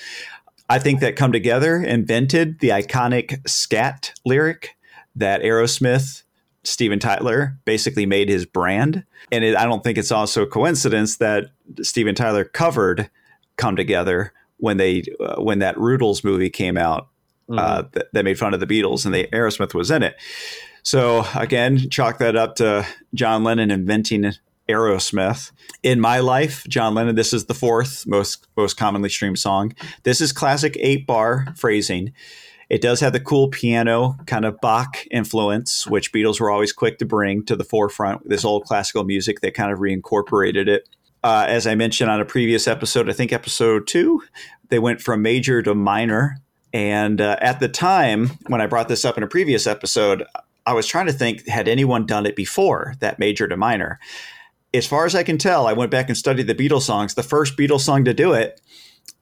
I 0.68 0.78
think 0.78 1.00
that 1.00 1.16
Come 1.16 1.32
Together 1.32 1.76
invented 1.76 2.58
the 2.60 2.70
iconic 2.70 3.48
scat 3.48 4.12
lyric 4.24 4.76
that 5.14 5.42
Aerosmith 5.42 6.22
Steven 6.64 6.98
Tyler 6.98 7.58
basically 7.64 8.06
made 8.06 8.28
his 8.28 8.46
brand. 8.46 9.04
And 9.30 9.44
it, 9.44 9.56
I 9.56 9.64
don't 9.66 9.84
think 9.84 9.98
it's 9.98 10.10
also 10.10 10.42
a 10.42 10.46
coincidence 10.46 11.18
that 11.18 11.50
Steven 11.83 12.14
Tyler 12.14 12.44
covered 12.44 13.11
"Come 13.57 13.77
Together" 13.77 14.33
when 14.59 14.77
they 14.77 15.05
uh, 15.20 15.40
when 15.40 15.61
that 15.61 15.77
Rutles 15.77 16.24
movie 16.24 16.50
came 16.50 16.77
out. 16.77 17.09
Uh, 17.46 17.83
that, 17.92 18.07
that 18.14 18.24
made 18.24 18.38
fun 18.38 18.55
of 18.55 18.61
the 18.61 18.66
Beatles, 18.66 19.05
and 19.05 19.14
the 19.14 19.29
Aerosmith 19.31 19.74
was 19.74 19.90
in 19.90 20.03
it. 20.03 20.16
So 20.83 21.27
again, 21.35 21.90
chalk 21.90 22.16
that 22.18 22.37
up 22.37 22.57
to 22.57 22.87
John 23.12 23.44
Lennon 23.44 23.70
inventing 23.70 24.33
Aerosmith. 24.66 25.53
In 25.83 26.00
my 26.00 26.20
life, 26.20 26.64
John 26.68 26.94
Lennon. 26.94 27.16
This 27.16 27.35
is 27.35 27.44
the 27.44 27.55
fourth 27.55 28.07
most 28.07 28.46
most 28.57 28.79
commonly 28.79 29.11
streamed 29.11 29.38
song. 29.38 29.74
This 30.05 30.22
is 30.22 30.33
classic 30.33 30.74
eight 30.81 31.07
bar 31.07 31.48
phrasing. 31.55 32.12
It 32.70 32.81
does 32.81 33.00
have 33.00 33.12
the 33.12 33.20
cool 33.20 33.48
piano 33.48 34.16
kind 34.27 34.46
of 34.46 34.59
Bach 34.61 35.07
influence, 35.11 35.87
which 35.87 36.12
Beatles 36.12 36.40
were 36.40 36.50
always 36.50 36.72
quick 36.72 36.98
to 36.98 37.05
bring 37.05 37.44
to 37.44 37.57
the 37.57 37.64
forefront. 37.64 38.27
This 38.27 38.44
old 38.44 38.64
classical 38.64 39.05
music, 39.05 39.40
they 39.40 39.50
kind 39.50 39.70
of 39.70 39.81
reincorporated 39.81 40.66
it. 40.66 40.88
Uh, 41.24 41.46
as 41.48 41.66
I 41.66 41.74
mentioned 41.74 42.10
on 42.10 42.20
a 42.20 42.24
previous 42.24 42.68
episode, 42.68 43.08
I 43.08 43.14
think 43.14 43.32
episode 43.32 43.87
two, 43.87 44.22
they 44.68 44.78
went 44.78 45.00
from 45.00 45.22
major 45.22 45.62
to 45.62 45.74
minor. 45.74 46.37
And 46.74 47.18
uh, 47.18 47.37
at 47.40 47.60
the 47.60 47.68
time, 47.68 48.28
when 48.48 48.60
I 48.60 48.66
brought 48.66 48.88
this 48.88 49.06
up 49.06 49.16
in 49.16 49.22
a 49.22 49.26
previous 49.26 49.66
episode, 49.66 50.22
I 50.66 50.74
was 50.74 50.87
trying 50.87 51.06
to 51.06 51.14
think 51.14 51.48
had 51.48 51.66
anyone 51.66 52.04
done 52.04 52.26
it 52.26 52.37
before 52.37 52.94
that 53.00 53.18
major 53.18 53.48
to 53.48 53.56
minor? 53.56 53.98
As 54.74 54.87
far 54.87 55.06
as 55.06 55.14
I 55.14 55.22
can 55.22 55.38
tell, 55.38 55.66
I 55.66 55.72
went 55.72 55.90
back 55.90 56.08
and 56.08 56.16
studied 56.16 56.46
the 56.46 56.54
Beatles 56.54 56.82
songs. 56.82 57.14
The 57.14 57.22
first 57.22 57.56
Beatles 57.56 57.80
song 57.80 58.04
to 58.04 58.12
do 58.12 58.34
it 58.34 58.60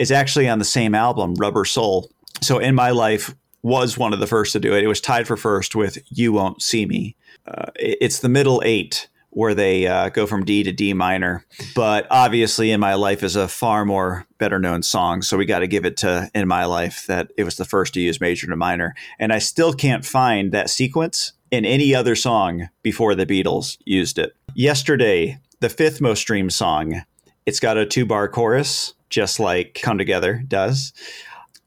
is 0.01 0.11
actually 0.11 0.49
on 0.49 0.59
the 0.59 0.65
same 0.65 0.97
album, 0.97 1.35
Rubber 1.35 1.65
Soul. 1.65 2.11
So 2.41 2.59
in 2.59 2.75
my 2.75 2.91
life, 2.91 3.33
was 3.62 3.97
one 3.97 4.12
of 4.12 4.19
the 4.19 4.27
first 4.27 4.53
to 4.53 4.59
do 4.59 4.75
it. 4.75 4.83
It 4.83 4.88
was 4.88 5.01
tied 5.01 5.29
for 5.29 5.37
first 5.37 5.77
with 5.77 5.99
"You 6.11 6.33
Won't 6.33 6.62
See 6.62 6.85
Me." 6.85 7.15
Uh, 7.47 7.71
it's 7.77 8.19
the 8.19 8.29
middle 8.29 8.61
eight 8.65 9.09
where 9.33 9.55
they 9.55 9.87
uh, 9.87 10.11
go 10.11 10.27
from 10.27 10.45
D 10.45 10.62
to 10.62 10.73
D 10.73 10.92
minor. 10.92 11.45
But 11.75 12.07
obviously, 12.11 12.71
In 12.71 12.81
My 12.81 12.95
Life 12.95 13.23
is 13.23 13.35
a 13.35 13.49
far 13.49 13.85
more 13.85 14.27
better 14.38 14.59
known 14.59 14.83
song. 14.83 15.23
So 15.23 15.37
we 15.37 15.47
got 15.47 15.61
to 15.61 15.66
give 15.66 15.87
it 15.87 15.97
to 15.99 16.31
In 16.35 16.47
My 16.47 16.66
Life 16.66 17.07
that 17.07 17.33
it 17.38 17.45
was 17.45 17.57
the 17.57 17.64
first 17.64 17.95
to 17.95 18.01
use 18.01 18.21
major 18.21 18.47
to 18.47 18.57
minor. 18.57 18.95
And 19.18 19.33
I 19.33 19.38
still 19.38 19.73
can't 19.73 20.05
find 20.05 20.53
that 20.53 20.68
sequence 20.68 21.33
in 21.51 21.64
any 21.64 21.95
other 21.95 22.14
song 22.14 22.68
before 22.83 23.14
the 23.14 23.27
Beatles 23.27 23.79
used 23.85 24.18
it. 24.18 24.37
Yesterday, 24.55 25.38
the 25.61 25.71
fifth 25.71 26.01
most 26.01 26.21
streamed 26.21 26.53
song, 26.53 27.03
it's 27.47 27.61
got 27.61 27.79
a 27.79 27.87
two 27.87 28.05
bar 28.05 28.29
chorus, 28.29 28.92
just 29.09 29.40
like 29.40 29.79
Come 29.83 29.97
Together 29.97 30.42
does. 30.47 30.92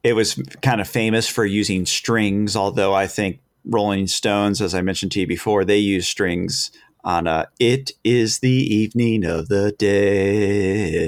It 0.04 0.13
was 0.13 0.36
kind 0.62 0.82
of 0.82 0.88
famous 0.88 1.28
for 1.28 1.45
using 1.45 1.88
strings, 1.88 2.56
although 2.56 2.93
I 2.93 3.08
think 3.08 3.39
Rolling 3.65 4.06
Stones, 4.06 4.62
as 4.62 4.75
I 4.75 4.82
mentioned 4.82 5.12
to 5.13 5.21
you 5.21 5.28
before, 5.28 5.65
they 5.65 5.78
use 5.78 6.08
strings 6.08 6.69
on 7.06 7.28
uh, 7.28 7.46
It 7.60 7.91
is 8.04 8.39
the 8.39 8.50
Evening 8.50 9.24
of 9.24 9.48
the 9.48 9.72
Day. 9.78 11.06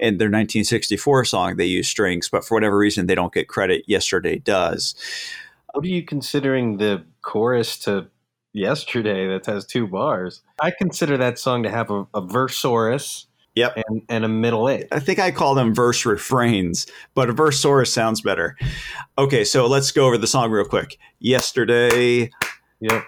And 0.00 0.18
their 0.18 0.26
1964 0.26 1.24
song, 1.24 1.56
they 1.56 1.64
use 1.64 1.88
strings, 1.88 2.28
but 2.28 2.44
for 2.44 2.56
whatever 2.56 2.76
reason, 2.76 3.06
they 3.06 3.14
don't 3.14 3.32
get 3.32 3.48
credit. 3.48 3.84
Yesterday 3.86 4.40
does. 4.40 4.94
What 5.72 5.84
are 5.84 5.88
you 5.88 6.04
considering 6.04 6.76
the 6.76 7.04
chorus 7.22 7.78
to 7.80 8.08
Yesterday 8.52 9.28
that 9.28 9.46
has 9.46 9.64
two 9.64 9.86
bars? 9.86 10.42
I 10.60 10.72
consider 10.76 11.16
that 11.16 11.38
song 11.38 11.62
to 11.62 11.70
have 11.70 11.90
a, 11.90 12.00
a 12.12 12.20
versaurus. 12.20 13.26
Yep. 13.54 13.82
And, 13.86 14.02
and 14.08 14.24
a 14.24 14.28
middle 14.28 14.68
eight. 14.68 14.86
I 14.92 14.98
think 14.98 15.18
I 15.18 15.30
call 15.30 15.54
them 15.54 15.74
verse 15.74 16.06
refrains, 16.06 16.86
but 17.14 17.28
a 17.28 17.34
versaurus 17.34 17.88
sounds 17.88 18.22
better. 18.22 18.56
Okay, 19.18 19.44
so 19.44 19.66
let's 19.66 19.90
go 19.90 20.06
over 20.06 20.16
the 20.16 20.26
song 20.26 20.50
real 20.50 20.64
quick. 20.64 20.96
Yesterday. 21.18 22.30
Yep. 22.80 23.04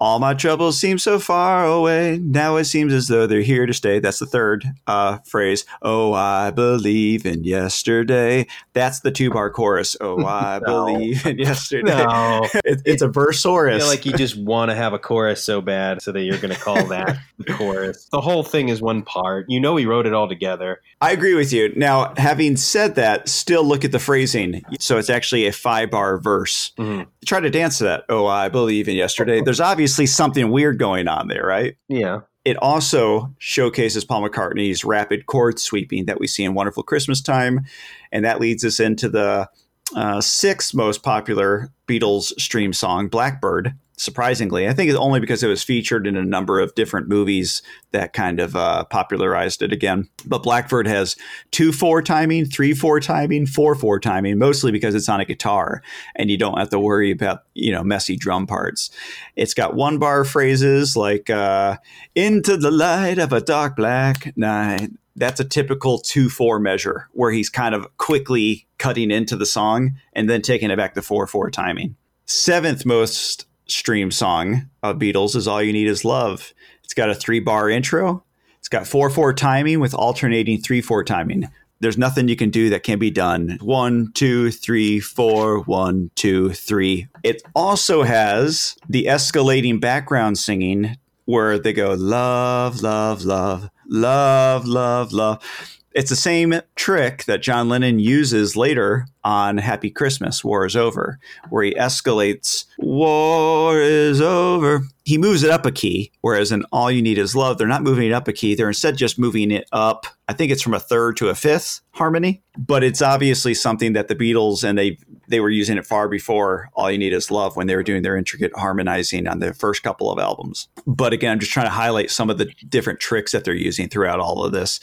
All 0.00 0.18
my 0.18 0.32
troubles 0.32 0.78
seem 0.80 0.98
so 0.98 1.18
far 1.18 1.66
away. 1.66 2.18
Now 2.22 2.56
it 2.56 2.64
seems 2.64 2.94
as 2.94 3.08
though 3.08 3.26
they're 3.26 3.42
here 3.42 3.66
to 3.66 3.74
stay. 3.74 3.98
That's 3.98 4.18
the 4.18 4.24
third 4.26 4.64
uh, 4.86 5.18
phrase. 5.26 5.66
Oh, 5.82 6.14
I 6.14 6.50
believe 6.50 7.26
in 7.26 7.44
yesterday. 7.44 8.46
That's 8.72 9.00
the 9.00 9.10
two 9.10 9.30
bar 9.30 9.50
chorus. 9.50 9.96
Oh, 10.00 10.24
I 10.24 10.58
No. 10.66 10.86
believe 10.86 11.26
in 11.26 11.38
yesterday. 11.38 11.90
No. 11.94 12.48
It, 12.64 12.82
it's 12.84 13.02
a 13.02 13.06
I 13.06 13.08
versaurus. 13.08 13.78
feel 13.78 13.86
like 13.88 14.06
you 14.06 14.12
just 14.12 14.36
want 14.38 14.70
to 14.70 14.74
have 14.74 14.92
a 14.92 14.98
chorus 14.98 15.42
so 15.42 15.60
bad 15.60 16.00
so 16.02 16.12
that 16.12 16.22
you're 16.22 16.38
going 16.38 16.54
to 16.54 16.60
call 16.60 16.82
that 16.86 17.18
the 17.38 17.44
chorus. 17.54 18.06
The 18.12 18.20
whole 18.20 18.42
thing 18.42 18.68
is 18.68 18.80
one 18.80 19.02
part. 19.02 19.46
You 19.48 19.60
know 19.60 19.76
he 19.76 19.86
wrote 19.86 20.06
it 20.06 20.14
all 20.14 20.28
together. 20.28 20.80
I 21.00 21.12
agree 21.12 21.34
with 21.34 21.52
you. 21.52 21.72
Now, 21.76 22.12
having 22.16 22.56
said 22.56 22.94
that, 22.94 23.28
still 23.28 23.64
look 23.64 23.84
at 23.84 23.92
the 23.92 23.98
phrasing. 23.98 24.62
So 24.78 24.98
it's 24.98 25.10
actually 25.10 25.46
a 25.46 25.52
five 25.52 25.90
bar 25.90 26.18
verse. 26.18 26.72
Mhm. 26.78 27.06
Try 27.26 27.40
to 27.40 27.50
dance 27.50 27.78
to 27.78 27.84
that. 27.84 28.04
Oh, 28.08 28.26
I 28.26 28.48
believe 28.48 28.88
in 28.88 28.96
yesterday. 28.96 29.40
There's 29.40 29.60
obviously 29.60 29.89
something 30.06 30.50
weird 30.50 30.78
going 30.78 31.08
on 31.08 31.28
there, 31.28 31.44
right? 31.44 31.76
Yeah. 31.88 32.20
It 32.44 32.56
also 32.56 33.34
showcases 33.38 34.04
Paul 34.04 34.28
McCartney's 34.28 34.84
rapid 34.84 35.26
chord 35.26 35.58
sweeping 35.58 36.06
that 36.06 36.18
we 36.18 36.26
see 36.26 36.44
in 36.44 36.54
Wonderful 36.54 36.82
Christmas 36.82 37.20
Time. 37.20 37.66
And 38.12 38.24
that 38.24 38.40
leads 38.40 38.64
us 38.64 38.80
into 38.80 39.08
the 39.08 39.48
uh, 39.94 40.20
sixth 40.20 40.74
most 40.74 41.02
popular 41.02 41.70
Beatles 41.86 42.32
stream 42.40 42.72
song, 42.72 43.08
Blackbird. 43.08 43.74
Surprisingly, 44.00 44.66
I 44.66 44.72
think 44.72 44.88
it's 44.88 44.98
only 44.98 45.20
because 45.20 45.42
it 45.42 45.48
was 45.48 45.62
featured 45.62 46.06
in 46.06 46.16
a 46.16 46.24
number 46.24 46.58
of 46.58 46.74
different 46.74 47.10
movies 47.10 47.60
that 47.90 48.14
kind 48.14 48.40
of 48.40 48.56
uh, 48.56 48.84
popularized 48.84 49.60
it 49.60 49.74
again. 49.74 50.08
But 50.24 50.42
Blackbird 50.42 50.86
has 50.86 51.16
two 51.50 51.70
four 51.70 52.00
timing, 52.00 52.46
three 52.46 52.72
four 52.72 52.98
timing, 53.00 53.44
four 53.44 53.74
four 53.74 54.00
timing, 54.00 54.38
mostly 54.38 54.72
because 54.72 54.94
it's 54.94 55.10
on 55.10 55.20
a 55.20 55.26
guitar 55.26 55.82
and 56.16 56.30
you 56.30 56.38
don't 56.38 56.56
have 56.56 56.70
to 56.70 56.78
worry 56.78 57.10
about 57.10 57.42
you 57.52 57.70
know 57.72 57.84
messy 57.84 58.16
drum 58.16 58.46
parts. 58.46 58.88
It's 59.36 59.52
got 59.52 59.74
one 59.74 59.98
bar 59.98 60.24
phrases 60.24 60.96
like 60.96 61.28
uh, 61.28 61.76
"into 62.14 62.56
the 62.56 62.70
light 62.70 63.18
of 63.18 63.34
a 63.34 63.42
dark 63.42 63.76
black 63.76 64.34
night." 64.34 64.92
That's 65.14 65.40
a 65.40 65.44
typical 65.44 65.98
two 65.98 66.30
four 66.30 66.58
measure 66.58 67.10
where 67.12 67.32
he's 67.32 67.50
kind 67.50 67.74
of 67.74 67.98
quickly 67.98 68.66
cutting 68.78 69.10
into 69.10 69.36
the 69.36 69.44
song 69.44 69.96
and 70.14 70.30
then 70.30 70.40
taking 70.40 70.70
it 70.70 70.76
back 70.76 70.94
to 70.94 71.02
four 71.02 71.26
four 71.26 71.50
timing. 71.50 71.96
Seventh 72.24 72.86
most 72.86 73.44
streamed 73.76 74.14
song 74.14 74.68
of 74.82 74.96
Beatles 74.96 75.36
is 75.36 75.48
"All 75.48 75.62
You 75.62 75.72
Need 75.72 75.88
Is 75.88 76.04
Love." 76.04 76.52
It's 76.84 76.94
got 76.94 77.10
a 77.10 77.14
three 77.14 77.40
bar 77.40 77.70
intro. 77.70 78.24
It's 78.58 78.68
got 78.68 78.86
four 78.86 79.10
four 79.10 79.32
timing 79.32 79.80
with 79.80 79.94
alternating 79.94 80.60
three 80.60 80.80
four 80.80 81.04
timing. 81.04 81.48
There's 81.80 81.96
nothing 81.96 82.28
you 82.28 82.36
can 82.36 82.50
do 82.50 82.68
that 82.70 82.82
can 82.82 82.98
be 82.98 83.10
done. 83.10 83.58
One, 83.62 84.12
two, 84.12 84.50
three, 84.50 85.00
four, 85.00 85.60
one, 85.60 86.10
two, 86.14 86.50
three. 86.50 87.08
It 87.22 87.42
also 87.54 88.02
has 88.02 88.76
the 88.88 89.06
escalating 89.06 89.80
background 89.80 90.36
singing 90.36 90.98
where 91.24 91.58
they 91.58 91.72
go 91.72 91.94
love, 91.94 92.82
love, 92.82 93.24
love, 93.24 93.70
love, 93.88 94.66
love, 94.66 95.12
love. 95.12 95.79
It's 95.92 96.10
the 96.10 96.16
same 96.16 96.60
trick 96.76 97.24
that 97.24 97.42
John 97.42 97.68
Lennon 97.68 97.98
uses 97.98 98.56
later 98.56 99.06
on 99.24 99.58
Happy 99.58 99.90
Christmas, 99.90 100.44
War 100.44 100.64
is 100.64 100.76
Over, 100.76 101.18
where 101.48 101.64
he 101.64 101.74
escalates, 101.74 102.64
War 102.78 103.80
is 103.80 104.20
over. 104.20 104.82
He 105.04 105.18
moves 105.18 105.42
it 105.42 105.50
up 105.50 105.66
a 105.66 105.72
key, 105.72 106.12
whereas 106.20 106.52
in 106.52 106.64
All 106.70 106.90
You 106.90 107.02
Need 107.02 107.18
Is 107.18 107.34
Love, 107.34 107.58
they're 107.58 107.66
not 107.66 107.82
moving 107.82 108.06
it 108.06 108.12
up 108.12 108.28
a 108.28 108.32
key. 108.32 108.54
They're 108.54 108.68
instead 108.68 108.96
just 108.96 109.18
moving 109.18 109.50
it 109.50 109.66
up. 109.72 110.06
I 110.28 110.32
think 110.32 110.52
it's 110.52 110.62
from 110.62 110.74
a 110.74 110.80
third 110.80 111.16
to 111.16 111.28
a 111.28 111.34
fifth 111.34 111.80
harmony, 111.90 112.40
but 112.56 112.84
it's 112.84 113.02
obviously 113.02 113.52
something 113.54 113.92
that 113.94 114.06
the 114.06 114.14
Beatles 114.14 114.62
and 114.62 114.78
they 114.78 114.96
they 115.26 115.40
were 115.40 115.50
using 115.50 115.78
it 115.78 115.86
far 115.86 116.08
before 116.08 116.70
All 116.74 116.90
You 116.90 116.98
Need 116.98 117.12
Is 117.12 117.30
Love 117.30 117.56
when 117.56 117.66
they 117.66 117.76
were 117.76 117.82
doing 117.82 118.02
their 118.02 118.16
intricate 118.16 118.52
harmonizing 118.56 119.26
on 119.26 119.38
their 119.38 119.54
first 119.54 119.82
couple 119.82 120.10
of 120.10 120.18
albums. 120.18 120.68
But 120.86 121.12
again, 121.12 121.32
I'm 121.32 121.40
just 121.40 121.52
trying 121.52 121.66
to 121.66 121.70
highlight 121.70 122.10
some 122.10 122.30
of 122.30 122.38
the 122.38 122.46
different 122.68 123.00
tricks 123.00 123.32
that 123.32 123.44
they're 123.44 123.54
using 123.54 123.88
throughout 123.88 124.20
all 124.20 124.44
of 124.44 124.52
this. 124.52 124.80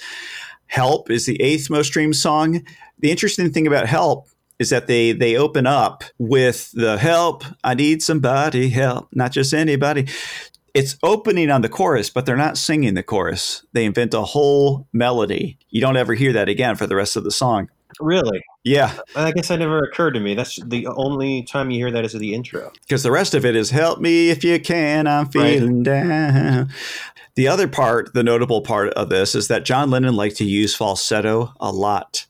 Help 0.67 1.09
is 1.09 1.25
the 1.25 1.41
eighth 1.41 1.69
most 1.69 1.87
streamed 1.87 2.15
song. 2.15 2.63
The 2.99 3.11
interesting 3.11 3.51
thing 3.51 3.67
about 3.67 3.87
Help 3.87 4.27
is 4.59 4.69
that 4.69 4.87
they 4.87 5.11
they 5.11 5.37
open 5.37 5.67
up 5.67 6.03
with 6.17 6.71
the 6.71 6.97
help, 6.97 7.43
I 7.63 7.73
need 7.73 8.01
somebody 8.01 8.69
help, 8.69 9.09
not 9.13 9.31
just 9.31 9.53
anybody. 9.53 10.07
It's 10.73 10.97
opening 11.01 11.49
on 11.49 11.61
the 11.61 11.69
chorus, 11.69 12.09
but 12.09 12.25
they're 12.25 12.35
not 12.35 12.57
singing 12.57 12.93
the 12.93 13.03
chorus. 13.03 13.63
They 13.73 13.85
invent 13.85 14.13
a 14.13 14.21
whole 14.21 14.87
melody. 14.93 15.57
You 15.69 15.81
don't 15.81 15.97
ever 15.97 16.13
hear 16.13 16.33
that 16.33 16.49
again 16.49 16.75
for 16.75 16.85
the 16.85 16.95
rest 16.95 17.15
of 17.15 17.23
the 17.23 17.31
song. 17.31 17.69
Really? 17.99 18.43
Yeah, 18.63 18.97
I 19.15 19.31
guess 19.31 19.47
that 19.47 19.59
never 19.59 19.79
occurred 19.79 20.11
to 20.11 20.19
me. 20.19 20.33
That's 20.35 20.59
the 20.63 20.87
only 20.87 21.43
time 21.43 21.71
you 21.71 21.79
hear 21.79 21.91
that 21.91 22.03
is 22.05 22.13
the 22.13 22.33
intro. 22.33 22.71
because 22.81 23.03
the 23.03 23.11
rest 23.11 23.33
of 23.33 23.45
it 23.45 23.55
is 23.55 23.69
help 23.71 23.99
me 23.99 24.29
if 24.29 24.43
you 24.43 24.59
can, 24.59 25.07
I'm 25.07 25.27
feeling 25.27 25.83
down. 25.83 26.69
The 27.35 27.47
other 27.47 27.67
part, 27.67 28.13
the 28.13 28.23
notable 28.23 28.61
part 28.61 28.89
of 28.93 29.09
this 29.09 29.35
is 29.35 29.47
that 29.47 29.63
John 29.63 29.89
Lennon 29.89 30.15
liked 30.15 30.37
to 30.37 30.43
use 30.43 30.75
falsetto 30.75 31.53
a 31.59 31.71
lot. 31.71 32.25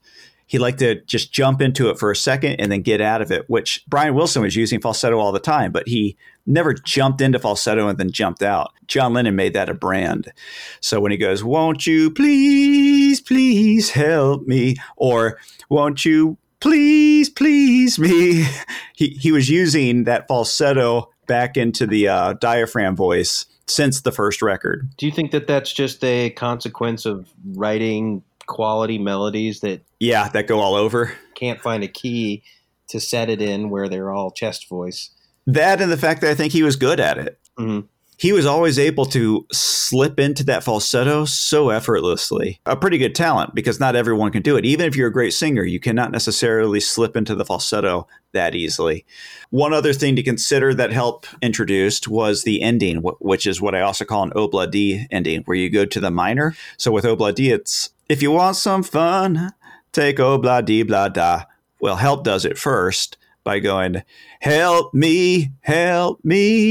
He 0.45 0.59
liked 0.59 0.79
to 0.79 1.01
just 1.01 1.31
jump 1.31 1.61
into 1.61 1.89
it 1.89 1.97
for 1.97 2.11
a 2.11 2.15
second 2.15 2.55
and 2.59 2.71
then 2.71 2.81
get 2.81 3.01
out 3.01 3.21
of 3.21 3.31
it, 3.31 3.49
which 3.49 3.83
Brian 3.87 4.15
Wilson 4.15 4.41
was 4.41 4.55
using 4.55 4.79
falsetto 4.79 5.17
all 5.17 5.31
the 5.31 5.39
time, 5.39 5.71
but 5.71 5.87
he 5.87 6.17
never 6.47 6.73
jumped 6.73 7.21
into 7.21 7.37
falsetto 7.39 7.87
and 7.87 7.97
then 7.97 8.11
jumped 8.11 8.41
out. 8.41 8.73
John 8.87 9.13
Lennon 9.13 9.35
made 9.35 9.53
that 9.53 9.69
a 9.69 9.73
brand. 9.73 10.31
So 10.79 10.99
when 10.99 11.11
he 11.11 11.17
goes, 11.17 11.43
Won't 11.43 11.85
you 11.85 12.09
please, 12.11 13.21
please 13.21 13.89
help 13.91 14.47
me? 14.47 14.77
Or 14.95 15.37
won't 15.69 16.05
you 16.05 16.37
please, 16.59 17.29
please 17.29 17.99
me? 17.99 18.45
He, 18.95 19.09
he 19.09 19.31
was 19.31 19.47
using 19.47 20.05
that 20.05 20.27
falsetto 20.27 21.11
back 21.27 21.55
into 21.55 21.85
the 21.85 22.07
uh, 22.07 22.33
diaphragm 22.33 22.95
voice 22.95 23.45
since 23.67 24.01
the 24.01 24.11
first 24.11 24.41
record. 24.41 24.89
Do 24.97 25.05
you 25.05 25.11
think 25.11 25.29
that 25.31 25.45
that's 25.45 25.71
just 25.71 26.03
a 26.03 26.31
consequence 26.31 27.05
of 27.05 27.29
writing 27.45 28.23
quality 28.47 28.97
melodies 28.97 29.59
that 29.59 29.81
Yeah, 29.99 30.29
that 30.29 30.47
go 30.47 30.61
all 30.61 30.73
over. 30.73 31.13
can't 31.35 31.61
find 31.61 31.83
a 31.83 31.87
key 31.87 32.41
to 32.87 32.99
set 32.99 33.29
it 33.29 33.39
in 33.39 33.69
where 33.69 33.87
they're 33.87 34.11
all 34.11 34.31
chest 34.31 34.67
voice? 34.67 35.11
That 35.47 35.81
and 35.81 35.91
the 35.91 35.97
fact 35.97 36.21
that 36.21 36.29
I 36.29 36.35
think 36.35 36.53
he 36.53 36.61
was 36.63 36.75
good 36.75 36.99
at 36.99 37.17
it. 37.17 37.39
Mhm. 37.57 37.85
He 38.19 38.33
was 38.33 38.47
always 38.47 38.79
able 38.79 39.05
to 39.07 39.45
slip 39.51 40.19
into 40.19 40.43
that 40.45 40.63
falsetto 40.63 41.25
so 41.25 41.69
effortlessly. 41.69 42.59
A 42.65 42.75
pretty 42.75 42.97
good 42.97 43.13
talent 43.13 43.53
because 43.53 43.79
not 43.79 43.95
everyone 43.95 44.31
can 44.31 44.41
do 44.41 44.57
it. 44.57 44.65
Even 44.65 44.87
if 44.87 44.95
you're 44.95 45.09
a 45.09 45.13
great 45.13 45.33
singer, 45.33 45.63
you 45.63 45.79
cannot 45.79 46.11
necessarily 46.11 46.79
slip 46.79 47.15
into 47.15 47.35
the 47.35 47.45
falsetto 47.45 48.07
that 48.33 48.55
easily. 48.55 49.05
One 49.51 49.71
other 49.71 49.93
thing 49.93 50.15
to 50.15 50.23
consider 50.23 50.73
that 50.73 50.91
Help 50.91 51.27
introduced 51.43 52.07
was 52.07 52.41
the 52.41 52.63
ending, 52.63 52.97
which 53.19 53.45
is 53.45 53.61
what 53.61 53.75
I 53.75 53.81
also 53.81 54.03
call 54.03 54.23
an 54.23 54.31
Obla 54.31 54.69
D 54.69 55.05
ending, 55.11 55.43
where 55.45 55.57
you 55.57 55.69
go 55.69 55.85
to 55.85 55.99
the 55.99 56.11
minor. 56.11 56.55
So 56.75 56.91
with 56.91 57.05
Obla 57.05 57.35
D, 57.35 57.51
it's 57.51 57.91
if 58.09 58.23
you 58.23 58.31
want 58.31 58.55
some 58.55 58.81
fun, 58.81 59.51
take 59.91 60.17
Obla 60.17 60.65
D 60.65 60.81
blah 60.81 61.09
da. 61.09 61.43
Well, 61.79 61.97
Help 61.97 62.23
does 62.23 62.45
it 62.45 62.57
first 62.57 63.15
by 63.47 63.59
going, 63.59 64.03
Help 64.41 64.93
me, 64.93 65.51
help 65.61 66.19
me, 66.21 66.69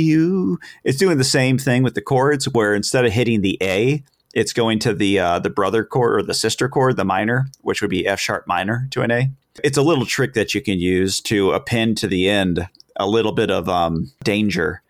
you. 0.00 0.58
It's 0.82 0.96
doing 0.96 1.18
the 1.18 1.22
same 1.22 1.58
thing 1.58 1.82
with 1.82 1.94
the 1.94 2.00
chords, 2.00 2.48
where 2.48 2.74
instead 2.74 3.04
of 3.04 3.12
hitting 3.12 3.42
the 3.42 3.58
A, 3.60 4.02
it's 4.32 4.54
going 4.54 4.78
to 4.80 4.94
the 4.94 5.18
uh, 5.18 5.38
the 5.38 5.50
brother 5.50 5.84
chord 5.84 6.18
or 6.18 6.22
the 6.22 6.32
sister 6.32 6.66
chord, 6.66 6.96
the 6.96 7.04
minor, 7.04 7.48
which 7.60 7.82
would 7.82 7.90
be 7.90 8.06
F 8.06 8.18
sharp 8.18 8.46
minor 8.46 8.88
to 8.92 9.02
an 9.02 9.10
A. 9.10 9.30
It's 9.62 9.76
a 9.76 9.82
little 9.82 10.06
trick 10.06 10.32
that 10.32 10.54
you 10.54 10.62
can 10.62 10.78
use 10.78 11.20
to 11.22 11.52
append 11.52 11.98
to 11.98 12.08
the 12.08 12.26
end 12.26 12.70
a 12.96 13.06
little 13.06 13.32
bit 13.32 13.50
of 13.50 13.68
um, 13.68 14.10
danger. 14.24 14.82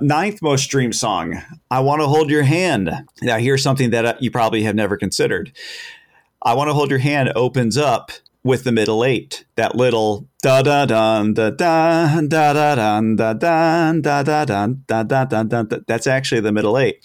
Ninth 0.00 0.42
most 0.42 0.64
streamed 0.64 0.96
song, 0.96 1.40
I 1.70 1.80
Want 1.80 2.02
to 2.02 2.08
Hold 2.08 2.30
Your 2.30 2.42
Hand. 2.42 2.90
Now, 3.22 3.38
here's 3.38 3.62
something 3.62 3.90
that 3.90 4.04
uh, 4.04 4.14
you 4.18 4.32
probably 4.32 4.64
have 4.64 4.74
never 4.74 4.96
considered. 4.96 5.52
I 6.42 6.54
Want 6.54 6.68
to 6.68 6.74
Hold 6.74 6.90
Your 6.90 6.98
Hand 6.98 7.32
opens 7.36 7.78
up 7.78 8.10
with 8.42 8.64
the 8.64 8.72
middle 8.72 9.04
eight. 9.04 9.44
That 9.56 9.74
little 9.74 10.28
da 10.42 10.62
da 10.62 10.86
dun 10.86 11.34
da 11.34 11.50
da 11.50 12.20
da 12.20 12.52
da 12.52 12.74
dun 12.74 13.16
da 13.16 13.32
da 13.32 13.92
da 13.92 14.22
da 14.22 14.44
dun 14.44 14.84
da 14.86 15.02
da 15.02 15.24
da 15.24 15.42
da. 15.42 15.78
That's 15.86 16.06
actually 16.06 16.40
the 16.40 16.52
middle 16.52 16.78
eight. 16.78 16.96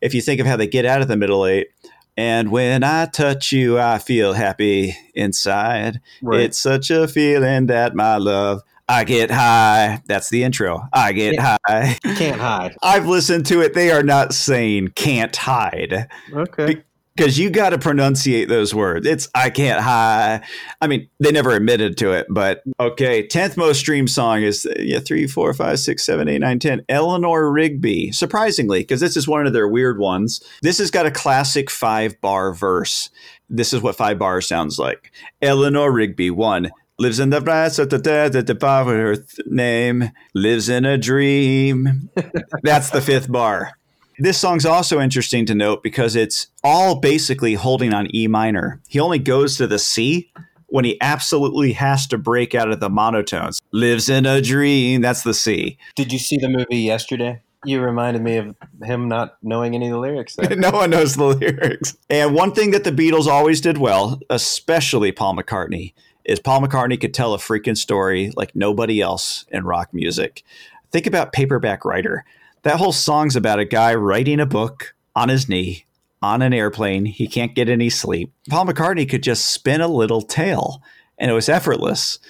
If 0.00 0.14
you 0.14 0.20
think 0.20 0.40
of 0.40 0.46
how 0.46 0.56
they 0.56 0.66
get 0.66 0.86
out 0.86 1.02
of 1.02 1.08
the 1.08 1.16
middle 1.16 1.46
eight, 1.46 1.68
and 2.16 2.50
when 2.50 2.84
I 2.84 3.06
touch 3.06 3.52
you, 3.52 3.78
I 3.78 3.98
feel 3.98 4.34
happy 4.34 4.96
inside. 5.14 6.00
Right. 6.20 6.40
It's 6.40 6.58
such 6.58 6.90
a 6.90 7.08
feeling 7.08 7.66
that 7.66 7.94
my 7.94 8.16
love. 8.16 8.62
I 8.88 9.04
get 9.04 9.30
high. 9.30 10.02
That's 10.06 10.28
the 10.28 10.44
intro. 10.44 10.86
I 10.92 11.12
get 11.12 11.36
can't, 11.36 11.60
high. 11.66 11.98
Can't 12.16 12.40
hide. 12.40 12.76
I've 12.82 13.06
listened 13.06 13.46
to 13.46 13.62
it. 13.62 13.72
They 13.72 13.90
are 13.90 14.02
not 14.02 14.34
saying 14.34 14.88
can't 14.88 15.34
hide. 15.34 16.08
Okay. 16.34 16.74
Be- 16.74 16.82
because 17.14 17.38
you 17.38 17.50
got 17.50 17.70
to 17.70 17.78
pronunciate 17.78 18.48
those 18.48 18.74
words. 18.74 19.06
It's 19.06 19.28
I 19.34 19.50
can't 19.50 19.80
hide. 19.80 20.42
I 20.80 20.86
mean, 20.86 21.08
they 21.20 21.32
never 21.32 21.52
admitted 21.52 21.96
to 21.98 22.12
it, 22.12 22.26
but 22.30 22.62
okay. 22.80 23.26
Tenth 23.26 23.56
most 23.56 23.80
streamed 23.80 24.10
song 24.10 24.42
is 24.42 24.66
yeah 24.78 25.00
three, 25.00 25.26
four, 25.26 25.52
five, 25.54 25.78
six, 25.78 26.04
seven, 26.04 26.28
eight, 26.28 26.38
nine, 26.40 26.58
ten. 26.58 26.84
Eleanor 26.88 27.50
Rigby. 27.50 28.12
Surprisingly, 28.12 28.80
because 28.80 29.00
this 29.00 29.16
is 29.16 29.28
one 29.28 29.46
of 29.46 29.52
their 29.52 29.68
weird 29.68 29.98
ones. 29.98 30.42
This 30.62 30.78
has 30.78 30.90
got 30.90 31.06
a 31.06 31.10
classic 31.10 31.70
five 31.70 32.20
bar 32.20 32.52
verse. 32.54 33.10
This 33.48 33.72
is 33.72 33.82
what 33.82 33.96
five 33.96 34.18
bars 34.18 34.46
sounds 34.46 34.78
like. 34.78 35.12
Eleanor 35.42 35.92
Rigby 35.92 36.30
one 36.30 36.70
lives 36.98 37.18
in 37.18 37.30
the 37.30 37.40
brass 37.40 37.78
of 37.78 37.90
the 37.90 37.98
dead 37.98 38.36
at 38.36 38.46
the 38.46 38.54
bar 38.54 38.84
her 38.84 39.16
name 39.46 40.10
lives 40.34 40.68
in 40.68 40.84
a 40.84 40.96
dream. 40.96 42.10
That's 42.62 42.90
the 42.90 43.00
fifth 43.00 43.30
bar. 43.30 43.72
This 44.18 44.38
song's 44.38 44.66
also 44.66 45.00
interesting 45.00 45.46
to 45.46 45.54
note 45.54 45.82
because 45.82 46.16
it's 46.16 46.48
all 46.62 46.96
basically 46.96 47.54
holding 47.54 47.94
on 47.94 48.14
E 48.14 48.26
minor. 48.26 48.80
He 48.88 49.00
only 49.00 49.18
goes 49.18 49.56
to 49.56 49.66
the 49.66 49.78
C 49.78 50.30
when 50.66 50.84
he 50.84 50.98
absolutely 51.00 51.72
has 51.72 52.06
to 52.06 52.18
break 52.18 52.54
out 52.54 52.70
of 52.70 52.80
the 52.80 52.88
monotones. 52.88 53.60
Lives 53.72 54.08
in 54.08 54.24
a 54.24 54.40
dream. 54.40 55.02
That's 55.02 55.22
the 55.22 55.34
C. 55.34 55.76
Did 55.94 56.12
you 56.12 56.18
see 56.18 56.38
the 56.38 56.48
movie 56.48 56.78
yesterday? 56.78 57.42
You 57.64 57.80
reminded 57.80 58.22
me 58.22 58.38
of 58.38 58.56
him 58.82 59.06
not 59.06 59.36
knowing 59.42 59.74
any 59.74 59.86
of 59.86 59.92
the 59.92 59.98
lyrics. 59.98 60.36
no 60.56 60.70
one 60.70 60.90
knows 60.90 61.14
the 61.14 61.26
lyrics. 61.26 61.96
And 62.10 62.34
one 62.34 62.52
thing 62.52 62.72
that 62.72 62.84
the 62.84 62.90
Beatles 62.90 63.26
always 63.26 63.60
did 63.60 63.78
well, 63.78 64.20
especially 64.30 65.12
Paul 65.12 65.36
McCartney, 65.36 65.92
is 66.24 66.40
Paul 66.40 66.62
McCartney 66.62 67.00
could 67.00 67.14
tell 67.14 67.34
a 67.34 67.38
freaking 67.38 67.76
story 67.76 68.32
like 68.34 68.56
nobody 68.56 69.00
else 69.00 69.44
in 69.48 69.64
rock 69.64 69.92
music. 69.92 70.42
Think 70.90 71.06
about 71.06 71.32
Paperback 71.32 71.84
Writer. 71.84 72.24
That 72.62 72.78
whole 72.78 72.92
song's 72.92 73.34
about 73.34 73.58
a 73.58 73.64
guy 73.64 73.94
writing 73.94 74.38
a 74.38 74.46
book 74.46 74.94
on 75.16 75.28
his 75.28 75.48
knee 75.48 75.84
on 76.22 76.42
an 76.42 76.52
airplane. 76.52 77.04
He 77.06 77.26
can't 77.26 77.54
get 77.54 77.68
any 77.68 77.90
sleep. 77.90 78.32
Paul 78.48 78.66
McCartney 78.66 79.08
could 79.08 79.22
just 79.22 79.48
spin 79.48 79.80
a 79.80 79.88
little 79.88 80.22
tale, 80.22 80.80
and 81.18 81.30
it 81.30 81.34
was 81.34 81.48
effortless. 81.48 82.20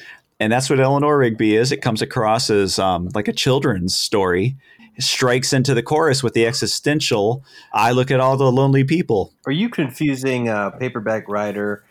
And 0.41 0.51
that's 0.51 0.71
what 0.71 0.81
Eleanor 0.81 1.19
Rigby 1.19 1.55
is. 1.55 1.71
It 1.71 1.83
comes 1.83 2.01
across 2.01 2.49
as 2.49 2.79
um, 2.79 3.11
like 3.15 3.29
a 3.29 3.33
children's 3.33 3.95
story. 3.95 4.57
It 4.97 5.03
strikes 5.03 5.53
into 5.53 5.75
the 5.75 5.83
chorus 5.83 6.23
with 6.23 6.33
the 6.33 6.47
existential. 6.47 7.45
I 7.73 7.93
look 7.93 8.11
at 8.11 8.21
all 8.21 8.37
the 8.37 8.51
lonely 8.51 8.85
people. 8.85 9.35
Are 9.47 9.53
you 9.53 9.69
confusing 9.69 10.49
uh, 10.49 10.71
paperback 10.71 11.29
writer 11.29 11.85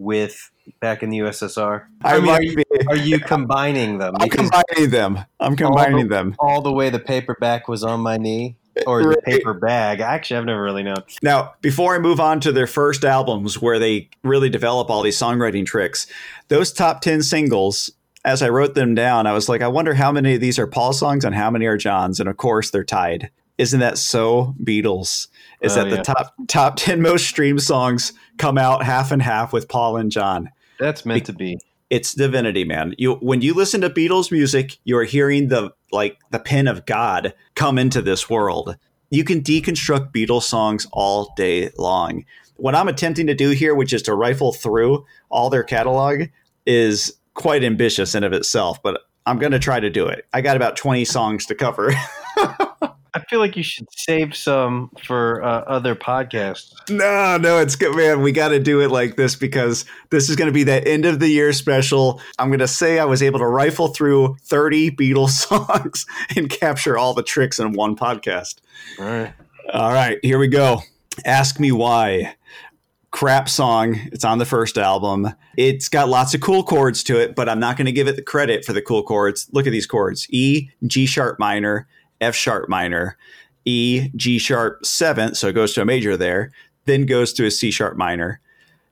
with 0.00 0.50
back 0.80 1.02
in 1.02 1.10
the 1.10 1.18
USSR? 1.18 1.84
I, 2.02 2.16
I 2.16 2.20
mean, 2.20 2.30
are, 2.30 2.42
you, 2.42 2.62
are, 2.88 2.96
you, 2.96 3.20
combining 3.20 3.98
them? 3.98 4.14
I'm 4.18 4.28
combining 4.28 4.90
them. 4.90 5.20
I'm 5.38 5.54
combining 5.54 5.94
all 5.94 6.02
the, 6.02 6.08
them. 6.08 6.36
All 6.38 6.62
the 6.62 6.72
way 6.72 6.90
the 6.90 6.98
paperback 6.98 7.68
was 7.68 7.84
on 7.84 8.00
my 8.00 8.16
knee. 8.16 8.56
Or 8.86 9.02
the 9.02 9.20
paper 9.22 9.52
bag. 9.52 10.00
Actually, 10.00 10.38
I've 10.38 10.44
never 10.46 10.62
really 10.62 10.84
known. 10.84 11.02
Now, 11.22 11.54
before 11.60 11.96
I 11.96 11.98
move 11.98 12.18
on 12.18 12.40
to 12.40 12.52
their 12.52 12.68
first 12.68 13.04
albums 13.04 13.60
where 13.60 13.78
they 13.78 14.08
really 14.22 14.48
develop 14.48 14.88
all 14.88 15.02
these 15.02 15.18
songwriting 15.18 15.66
tricks, 15.66 16.06
those 16.48 16.72
top 16.72 17.02
10 17.02 17.22
singles, 17.22 17.90
as 18.24 18.42
I 18.42 18.48
wrote 18.48 18.74
them 18.74 18.94
down, 18.94 19.26
I 19.26 19.32
was 19.32 19.48
like, 19.48 19.60
I 19.60 19.68
wonder 19.68 19.92
how 19.92 20.12
many 20.12 20.36
of 20.36 20.40
these 20.40 20.58
are 20.58 20.66
Paul 20.66 20.92
songs 20.92 21.24
and 21.24 21.34
how 21.34 21.50
many 21.50 21.66
are 21.66 21.76
John's. 21.76 22.20
And 22.20 22.28
of 22.28 22.36
course, 22.36 22.70
they're 22.70 22.84
tied. 22.84 23.30
Isn't 23.58 23.80
that 23.80 23.98
so 23.98 24.54
Beatles? 24.62 25.26
Is 25.60 25.76
oh, 25.76 25.84
that 25.84 25.90
yeah. 25.90 25.96
the 25.96 26.02
top 26.02 26.34
top 26.48 26.76
10 26.78 27.02
most 27.02 27.26
streamed 27.26 27.62
songs 27.62 28.12
come 28.38 28.58
out 28.58 28.82
half 28.82 29.12
and 29.12 29.22
half 29.22 29.52
with 29.52 29.68
Paul 29.68 29.96
and 29.96 30.10
John? 30.10 30.50
That's 30.78 31.04
meant 31.04 31.26
to 31.26 31.32
be. 31.32 31.58
It's 31.90 32.14
divinity, 32.14 32.64
man. 32.64 32.94
You 32.98 33.14
when 33.14 33.42
you 33.42 33.52
listen 33.52 33.80
to 33.80 33.90
Beatles 33.90 34.30
music, 34.30 34.78
you 34.84 34.96
are 34.96 35.04
hearing 35.04 35.48
the 35.48 35.72
like 35.92 36.18
the 36.30 36.38
pen 36.38 36.68
of 36.68 36.86
God 36.86 37.34
come 37.54 37.78
into 37.78 38.00
this 38.00 38.30
world. 38.30 38.76
You 39.10 39.24
can 39.24 39.42
deconstruct 39.42 40.12
Beatles 40.12 40.44
songs 40.44 40.86
all 40.92 41.32
day 41.36 41.70
long. 41.76 42.24
What 42.56 42.76
I'm 42.76 42.88
attempting 42.88 43.26
to 43.26 43.34
do 43.34 43.50
here, 43.50 43.74
which 43.74 43.92
is 43.92 44.02
to 44.02 44.14
rifle 44.14 44.52
through 44.52 45.04
all 45.30 45.50
their 45.50 45.64
catalog, 45.64 46.28
is 46.64 47.18
quite 47.34 47.64
ambitious 47.64 48.14
in 48.14 48.22
of 48.22 48.32
itself, 48.32 48.82
but 48.82 49.00
I'm 49.26 49.38
going 49.38 49.52
to 49.52 49.58
try 49.58 49.80
to 49.80 49.90
do 49.90 50.06
it. 50.06 50.26
I 50.32 50.40
got 50.40 50.56
about 50.56 50.76
20 50.76 51.04
songs 51.04 51.46
to 51.46 51.54
cover. 51.54 51.92
I 53.14 53.20
feel 53.20 53.40
like 53.40 53.56
you 53.56 53.62
should 53.62 53.88
save 53.90 54.36
some 54.36 54.90
for 55.04 55.42
uh, 55.42 55.62
other 55.66 55.94
podcasts. 55.94 56.72
No, 56.88 57.36
no, 57.36 57.58
it's 57.58 57.76
good, 57.76 57.96
man. 57.96 58.22
We 58.22 58.32
got 58.32 58.48
to 58.48 58.60
do 58.60 58.80
it 58.80 58.90
like 58.90 59.16
this 59.16 59.34
because 59.36 59.84
this 60.10 60.28
is 60.28 60.36
going 60.36 60.46
to 60.46 60.52
be 60.52 60.64
that 60.64 60.86
end 60.86 61.04
of 61.04 61.18
the 61.18 61.28
year 61.28 61.52
special. 61.52 62.20
I'm 62.38 62.48
going 62.48 62.60
to 62.60 62.68
say 62.68 62.98
I 62.98 63.04
was 63.04 63.22
able 63.22 63.40
to 63.40 63.46
rifle 63.46 63.88
through 63.88 64.36
30 64.42 64.92
Beatles 64.92 65.30
songs 65.48 66.06
and 66.36 66.48
capture 66.48 66.96
all 66.96 67.14
the 67.14 67.22
tricks 67.22 67.58
in 67.58 67.72
one 67.72 67.96
podcast. 67.96 68.56
All 68.98 69.06
right. 69.06 69.32
All 69.72 69.92
right, 69.92 70.18
here 70.22 70.38
we 70.38 70.48
go. 70.48 70.80
Ask 71.24 71.60
Me 71.60 71.70
Why. 71.70 72.34
Crap 73.12 73.48
song. 73.48 73.96
It's 74.12 74.24
on 74.24 74.38
the 74.38 74.44
first 74.44 74.78
album. 74.78 75.28
It's 75.56 75.88
got 75.88 76.08
lots 76.08 76.32
of 76.34 76.40
cool 76.40 76.62
chords 76.62 77.02
to 77.04 77.20
it, 77.20 77.34
but 77.34 77.48
I'm 77.48 77.58
not 77.58 77.76
going 77.76 77.86
to 77.86 77.92
give 77.92 78.06
it 78.08 78.16
the 78.16 78.22
credit 78.22 78.64
for 78.64 78.72
the 78.72 78.82
cool 78.82 79.02
chords. 79.02 79.48
Look 79.52 79.66
at 79.66 79.70
these 79.70 79.86
chords 79.86 80.26
E, 80.30 80.70
G 80.86 81.06
sharp 81.06 81.38
minor, 81.38 81.88
F 82.20 82.34
sharp 82.34 82.68
minor, 82.68 83.16
E, 83.64 84.10
G 84.16 84.38
sharp 84.38 84.84
seventh, 84.84 85.36
so 85.36 85.48
it 85.48 85.52
goes 85.52 85.74
to 85.74 85.82
a 85.82 85.84
major 85.84 86.16
there, 86.16 86.52
then 86.84 87.06
goes 87.06 87.32
to 87.34 87.46
a 87.46 87.50
C 87.50 87.70
sharp 87.70 87.96
minor. 87.96 88.40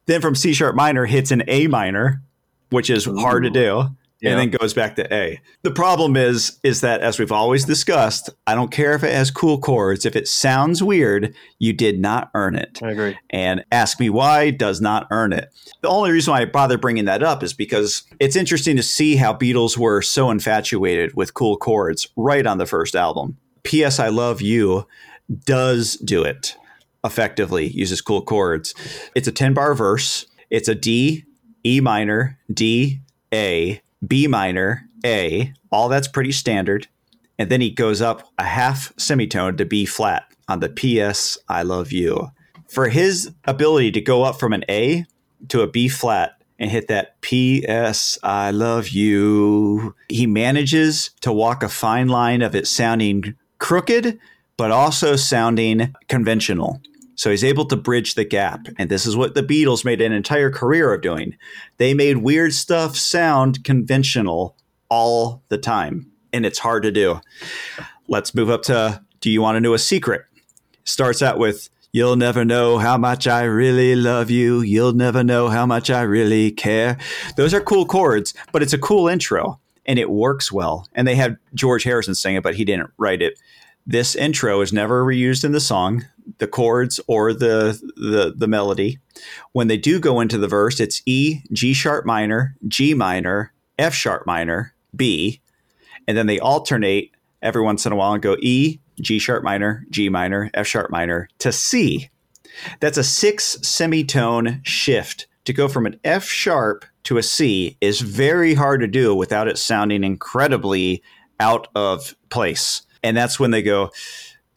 Then 0.06 0.20
from 0.20 0.34
C 0.34 0.52
sharp 0.52 0.74
minor 0.74 1.06
hits 1.06 1.30
an 1.30 1.42
A 1.48 1.66
minor, 1.66 2.22
which 2.70 2.90
is 2.90 3.06
Ooh. 3.06 3.16
hard 3.16 3.42
to 3.44 3.50
do, 3.50 3.88
yeah. 4.20 4.30
and 4.30 4.40
then 4.40 4.50
goes 4.50 4.74
back 4.74 4.96
to 4.96 5.14
A. 5.14 5.40
The 5.62 5.70
problem 5.70 6.16
is 6.16 6.58
is 6.62 6.80
that 6.80 7.00
as 7.00 7.18
we've 7.18 7.32
always 7.32 7.64
discussed, 7.64 8.30
I 8.46 8.54
don't 8.54 8.70
care 8.70 8.94
if 8.94 9.04
it 9.04 9.14
has 9.14 9.30
cool 9.30 9.58
chords, 9.58 10.04
if 10.04 10.16
it 10.16 10.28
sounds 10.28 10.82
weird, 10.82 11.34
you 11.58 11.72
did 11.72 12.00
not 12.00 12.30
earn 12.34 12.56
it. 12.56 12.80
I 12.82 12.90
agree. 12.90 13.18
And 13.30 13.64
Ask 13.70 14.00
Me 14.00 14.10
Why 14.10 14.50
does 14.50 14.80
not 14.80 15.06
earn 15.10 15.32
it. 15.32 15.50
The 15.82 15.88
only 15.88 16.10
reason 16.10 16.32
why 16.32 16.42
I 16.42 16.44
bother 16.46 16.78
bringing 16.78 17.04
that 17.06 17.22
up 17.22 17.42
is 17.42 17.52
because 17.52 18.04
it's 18.18 18.36
interesting 18.36 18.76
to 18.76 18.82
see 18.82 19.16
how 19.16 19.34
Beatles 19.34 19.76
were 19.76 20.02
so 20.02 20.30
infatuated 20.30 21.14
with 21.14 21.34
cool 21.34 21.56
chords 21.56 22.08
right 22.16 22.46
on 22.46 22.58
the 22.58 22.66
first 22.66 22.96
album. 22.96 23.38
P.S. 23.62 23.98
I 23.98 24.08
Love 24.08 24.40
You 24.40 24.86
does 25.44 25.96
do 25.96 26.22
it 26.22 26.56
effectively, 27.04 27.68
uses 27.68 28.00
cool 28.00 28.22
chords. 28.22 28.74
It's 29.14 29.28
a 29.28 29.32
10 29.32 29.54
bar 29.54 29.74
verse. 29.74 30.26
It's 30.50 30.68
a 30.68 30.74
D, 30.74 31.24
E 31.64 31.80
minor, 31.80 32.38
D, 32.52 33.00
A, 33.32 33.80
B 34.06 34.26
minor, 34.26 34.84
A. 35.04 35.52
All 35.70 35.88
that's 35.88 36.08
pretty 36.08 36.32
standard. 36.32 36.88
And 37.38 37.50
then 37.50 37.60
he 37.60 37.70
goes 37.70 38.00
up 38.00 38.28
a 38.38 38.44
half 38.44 38.92
semitone 38.98 39.56
to 39.58 39.64
B 39.64 39.86
flat 39.86 40.24
on 40.48 40.60
the 40.60 40.68
P.S. 40.68 41.38
I 41.48 41.62
Love 41.62 41.92
You. 41.92 42.30
For 42.68 42.88
his 42.88 43.30
ability 43.44 43.92
to 43.92 44.00
go 44.00 44.24
up 44.24 44.38
from 44.38 44.52
an 44.52 44.64
A 44.68 45.06
to 45.48 45.62
a 45.62 45.66
B 45.66 45.88
flat 45.88 46.38
and 46.58 46.70
hit 46.70 46.88
that 46.88 47.20
P.S. 47.20 48.18
I 48.22 48.50
love 48.50 48.88
you. 48.88 49.94
He 50.08 50.26
manages 50.26 51.10
to 51.20 51.32
walk 51.32 51.62
a 51.62 51.68
fine 51.68 52.08
line 52.08 52.42
of 52.42 52.54
it 52.54 52.66
sounding 52.66 53.36
crooked, 53.58 54.18
but 54.56 54.70
also 54.70 55.16
sounding 55.16 55.94
conventional. 56.08 56.80
So 57.18 57.30
he's 57.30 57.42
able 57.42 57.64
to 57.66 57.76
bridge 57.76 58.14
the 58.14 58.24
gap. 58.24 58.68
And 58.78 58.88
this 58.88 59.04
is 59.04 59.16
what 59.16 59.34
the 59.34 59.42
Beatles 59.42 59.84
made 59.84 60.00
an 60.00 60.12
entire 60.12 60.50
career 60.50 60.94
of 60.94 61.02
doing. 61.02 61.36
They 61.76 61.92
made 61.92 62.18
weird 62.18 62.54
stuff 62.54 62.96
sound 62.96 63.64
conventional 63.64 64.56
all 64.88 65.42
the 65.48 65.58
time. 65.58 66.12
And 66.32 66.46
it's 66.46 66.60
hard 66.60 66.84
to 66.84 66.92
do. 66.92 67.20
Let's 68.06 68.36
move 68.36 68.50
up 68.50 68.62
to 68.62 69.02
Do 69.20 69.30
You 69.30 69.42
Want 69.42 69.56
to 69.56 69.60
Know 69.60 69.74
a 69.74 69.80
Secret? 69.80 70.26
Starts 70.84 71.20
out 71.20 71.38
with 71.38 71.68
You'll 71.90 72.16
never 72.16 72.44
know 72.44 72.78
how 72.78 72.96
much 72.96 73.26
I 73.26 73.42
really 73.42 73.96
love 73.96 74.30
you. 74.30 74.60
You'll 74.60 74.92
never 74.92 75.24
know 75.24 75.48
how 75.48 75.66
much 75.66 75.90
I 75.90 76.02
really 76.02 76.52
care. 76.52 76.98
Those 77.36 77.52
are 77.52 77.60
cool 77.60 77.84
chords, 77.84 78.32
but 78.52 78.62
it's 78.62 78.74
a 78.74 78.78
cool 78.78 79.08
intro 79.08 79.58
and 79.86 79.98
it 79.98 80.10
works 80.10 80.52
well. 80.52 80.86
And 80.94 81.08
they 81.08 81.16
had 81.16 81.38
George 81.54 81.82
Harrison 81.82 82.14
sing 82.14 82.36
it, 82.36 82.44
but 82.44 82.54
he 82.54 82.64
didn't 82.64 82.90
write 82.98 83.22
it. 83.22 83.40
This 83.88 84.14
intro 84.14 84.60
is 84.60 84.72
never 84.72 85.02
reused 85.02 85.44
in 85.44 85.52
the 85.52 85.60
song. 85.60 86.04
the 86.36 86.46
chords 86.46 87.00
or 87.06 87.32
the, 87.32 87.80
the 87.96 88.34
the 88.36 88.46
melody. 88.46 88.98
When 89.52 89.68
they 89.68 89.76
do 89.76 89.98
go 89.98 90.20
into 90.20 90.38
the 90.38 90.46
verse, 90.48 90.78
it's 90.78 91.02
E, 91.06 91.40
G 91.52 91.72
sharp 91.72 92.04
minor, 92.04 92.54
G 92.68 92.94
minor, 92.94 93.52
F 93.78 93.94
sharp 93.94 94.26
minor, 94.26 94.74
B, 94.94 95.40
and 96.06 96.16
then 96.16 96.26
they 96.26 96.38
alternate 96.38 97.12
every 97.42 97.62
once 97.62 97.86
in 97.86 97.92
a 97.92 97.96
while 97.96 98.12
and 98.12 98.22
go 98.22 98.36
E, 98.40 98.78
G 99.00 99.18
sharp 99.18 99.42
minor, 99.42 99.84
G 99.90 100.08
minor, 100.08 100.50
F 100.54 100.66
sharp 100.66 100.90
minor 100.90 101.28
to 101.38 101.50
C. 101.50 102.10
That's 102.80 102.98
a 102.98 103.04
six 103.04 103.58
semitone 103.62 104.60
shift. 104.64 105.26
To 105.44 105.52
go 105.54 105.66
from 105.66 105.86
an 105.86 105.98
F 106.04 106.24
sharp 106.24 106.84
to 107.04 107.16
a 107.16 107.22
C 107.22 107.78
is 107.80 108.02
very 108.02 108.52
hard 108.52 108.80
to 108.80 108.86
do 108.86 109.14
without 109.14 109.48
it 109.48 109.56
sounding 109.56 110.04
incredibly 110.04 111.02
out 111.40 111.68
of 111.74 112.14
place. 112.28 112.82
And 113.02 113.16
that's 113.16 113.38
when 113.38 113.50
they 113.50 113.62
go, 113.62 113.90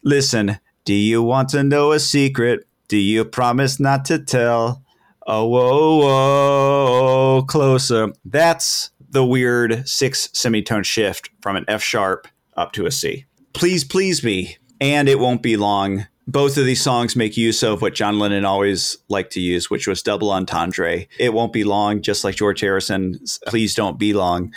Listen, 0.04 0.60
do 0.84 0.93
you 0.93 1.21
want 1.21 1.49
to 1.49 1.63
know 1.63 1.91
a 1.91 1.99
secret? 1.99 2.67
Do 2.88 2.97
you 2.97 3.23
promise 3.23 3.80
not 3.80 4.06
to 4.06 4.19
tell? 4.19 4.84
Oh, 5.27 5.45
whoa, 5.45 5.97
whoa, 5.97 7.43
closer. 7.43 8.12
That's 8.25 8.89
the 9.10 9.23
weird 9.23 9.88
six 9.88 10.30
semitone 10.34 10.84
shift 10.84 11.30
from 11.41 11.56
an 11.56 11.65
F 11.67 11.84
sharp 11.84 12.27
up 12.58 12.71
to 12.73 12.86
a 12.86 12.91
C. 12.91 13.25
Please 13.54 13.84
please 13.84 14.23
me, 14.23 14.58
and 14.80 15.08
it 15.08 15.19
won't 15.19 15.43
be 15.43 15.58
long. 15.58 16.08
Both 16.27 16.58
of 16.58 16.65
these 16.65 16.82
songs 16.82 17.15
make 17.15 17.36
use 17.36 17.62
of 17.62 17.82
what 17.82 17.93
John 17.93 18.17
Lennon 18.17 18.45
always 18.45 18.97
liked 19.10 19.34
to 19.34 19.41
use, 19.41 19.69
which 19.69 19.88
was 19.88 20.01
double 20.01 20.32
entendre. 20.32 21.06
It 21.19 21.34
won't 21.34 21.51
be 21.51 21.63
long, 21.63 22.01
just 22.01 22.23
like 22.23 22.36
George 22.36 22.62
Harrison's 22.62 23.39
Please 23.47 23.75
Don't 23.75 23.99
Be 23.99 24.13
Long 24.13 24.54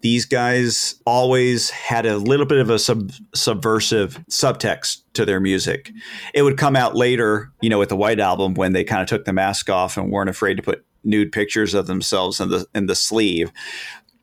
these 0.00 0.24
guys 0.24 1.00
always 1.06 1.70
had 1.70 2.06
a 2.06 2.18
little 2.18 2.46
bit 2.46 2.58
of 2.58 2.70
a 2.70 2.78
sub- 2.78 3.12
subversive 3.34 4.20
subtext 4.30 5.02
to 5.14 5.24
their 5.24 5.40
music. 5.40 5.90
It 6.34 6.42
would 6.42 6.56
come 6.56 6.76
out 6.76 6.94
later, 6.94 7.50
you 7.60 7.68
know, 7.68 7.78
with 7.78 7.88
the 7.88 7.96
White 7.96 8.20
Album 8.20 8.54
when 8.54 8.72
they 8.72 8.84
kind 8.84 9.02
of 9.02 9.08
took 9.08 9.24
the 9.24 9.32
mask 9.32 9.68
off 9.68 9.96
and 9.96 10.10
weren't 10.10 10.30
afraid 10.30 10.56
to 10.56 10.62
put 10.62 10.84
nude 11.04 11.32
pictures 11.32 11.74
of 11.74 11.86
themselves 11.86 12.40
in 12.40 12.50
the 12.50 12.66
in 12.74 12.86
the 12.86 12.94
sleeve. 12.94 13.50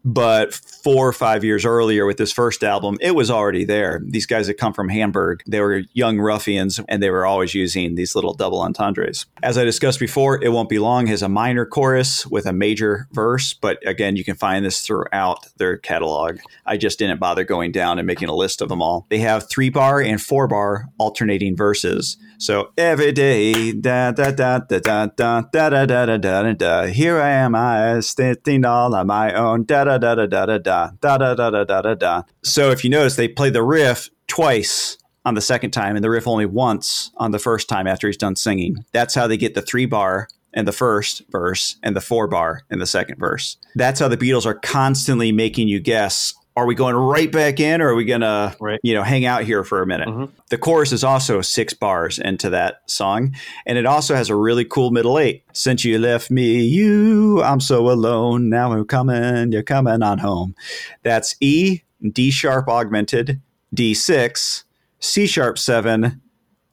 But 0.05 0.53
four 0.53 1.07
or 1.07 1.13
five 1.13 1.43
years 1.43 1.65
earlier 1.65 2.05
with 2.05 2.17
this 2.17 2.31
first 2.31 2.63
album, 2.63 2.97
it 3.01 3.15
was 3.15 3.31
already 3.31 3.65
there. 3.65 4.01
These 4.05 4.27
guys 4.27 4.45
had 4.45 4.57
come 4.57 4.71
from 4.71 4.89
Hamburg. 4.89 5.41
They 5.47 5.59
were 5.59 5.81
young 5.93 6.19
ruffians 6.19 6.79
and 6.87 7.01
they 7.01 7.09
were 7.09 7.25
always 7.25 7.55
using 7.55 7.95
these 7.95 8.13
little 8.13 8.35
double 8.35 8.61
entendres. 8.61 9.25
As 9.41 9.57
I 9.57 9.63
discussed 9.63 9.99
before, 9.99 10.41
It 10.43 10.49
Won't 10.49 10.69
Be 10.69 10.77
Long 10.77 11.07
has 11.07 11.23
a 11.23 11.29
minor 11.29 11.65
chorus 11.65 12.27
with 12.27 12.45
a 12.45 12.53
major 12.53 13.07
verse. 13.11 13.53
But 13.55 13.79
again, 13.85 14.15
you 14.15 14.23
can 14.23 14.35
find 14.35 14.63
this 14.63 14.81
throughout 14.81 15.47
their 15.57 15.77
catalog. 15.77 16.37
I 16.65 16.77
just 16.77 16.99
didn't 16.99 17.19
bother 17.19 17.43
going 17.43 17.71
down 17.71 17.97
and 17.97 18.05
making 18.05 18.29
a 18.29 18.35
list 18.35 18.61
of 18.61 18.69
them 18.69 18.83
all. 18.83 19.07
They 19.09 19.19
have 19.19 19.49
three 19.49 19.69
bar 19.69 20.01
and 20.01 20.21
four 20.21 20.47
bar 20.47 20.89
alternating 20.99 21.57
verses. 21.57 22.17
So 22.37 22.73
every 22.77 23.11
day, 23.11 23.71
da 23.71 24.11
da 24.11 24.31
da 24.31 24.59
da 24.59 24.79
da 24.79 25.07
da 25.07 25.41
da 25.41 25.69
da 25.69 25.85
da 25.85 26.05
da 26.05 26.17
da 26.17 26.53
da. 26.53 26.85
Here 26.87 27.19
I 27.19 27.29
am, 27.31 27.55
I 27.55 28.01
sitting 28.01 28.65
all 28.65 28.93
on 28.93 29.07
my 29.07 29.33
own. 29.33 29.63
Da 29.63 29.85
da 29.85 29.94
da 29.97 30.15
da 30.15 30.25
da 30.25 30.45
da 30.45 30.57
da 30.57 30.91
da 31.01 31.17
da 31.17 31.33
da 31.35 31.49
da 31.49 31.63
da 31.63 31.81
da 31.81 31.93
da. 31.93 32.23
So 32.43 32.71
if 32.71 32.83
you 32.83 32.89
notice, 32.89 33.15
they 33.15 33.27
play 33.27 33.49
the 33.49 33.63
riff 33.63 34.09
twice 34.27 34.97
on 35.25 35.33
the 35.33 35.41
second 35.41 35.71
time, 35.71 35.95
and 35.95 36.03
the 36.03 36.09
riff 36.09 36.27
only 36.27 36.45
once 36.45 37.11
on 37.17 37.31
the 37.31 37.39
first 37.39 37.67
time 37.67 37.87
after 37.87 38.07
he's 38.07 38.17
done 38.17 38.35
singing. 38.35 38.77
That's 38.91 39.15
how 39.15 39.27
they 39.27 39.37
get 39.37 39.55
the 39.55 39.61
three 39.61 39.85
bar 39.85 40.27
in 40.53 40.65
the 40.65 40.71
first 40.71 41.23
verse 41.29 41.77
and 41.83 41.95
the 41.95 42.01
four 42.01 42.27
bar 42.27 42.61
in 42.71 42.79
the 42.79 42.85
second 42.85 43.19
verse. 43.19 43.57
That's 43.75 43.99
how 43.99 44.07
the 44.07 44.17
Beatles 44.17 44.45
are 44.45 44.53
constantly 44.53 45.31
making 45.31 45.67
you 45.67 45.79
guess 45.79 46.33
are 46.55 46.65
we 46.65 46.75
going 46.75 46.95
right 46.95 47.31
back 47.31 47.59
in 47.59 47.81
or 47.81 47.89
are 47.89 47.95
we 47.95 48.05
going 48.05 48.21
to 48.21 48.55
right. 48.59 48.79
you 48.83 48.93
know 48.93 49.03
hang 49.03 49.25
out 49.25 49.43
here 49.43 49.63
for 49.63 49.81
a 49.81 49.87
minute 49.87 50.07
mm-hmm. 50.07 50.25
the 50.49 50.57
chorus 50.57 50.91
is 50.91 51.03
also 51.03 51.41
six 51.41 51.73
bars 51.73 52.17
into 52.19 52.49
that 52.49 52.81
song 52.89 53.35
and 53.65 53.77
it 53.77 53.85
also 53.85 54.15
has 54.15 54.29
a 54.29 54.35
really 54.35 54.65
cool 54.65 54.91
middle 54.91 55.19
eight 55.19 55.43
since 55.53 55.83
you 55.83 55.97
left 55.99 56.31
me 56.31 56.61
you 56.61 57.41
i'm 57.43 57.59
so 57.59 57.89
alone 57.89 58.49
now 58.49 58.71
i'm 58.71 58.85
coming 58.85 59.51
you're 59.51 59.63
coming 59.63 60.01
on 60.01 60.17
home 60.19 60.55
that's 61.03 61.35
e 61.41 61.81
d 62.11 62.31
sharp 62.31 62.67
augmented 62.67 63.41
d6 63.75 64.63
c 64.99 65.27
sharp 65.27 65.57
7 65.57 66.21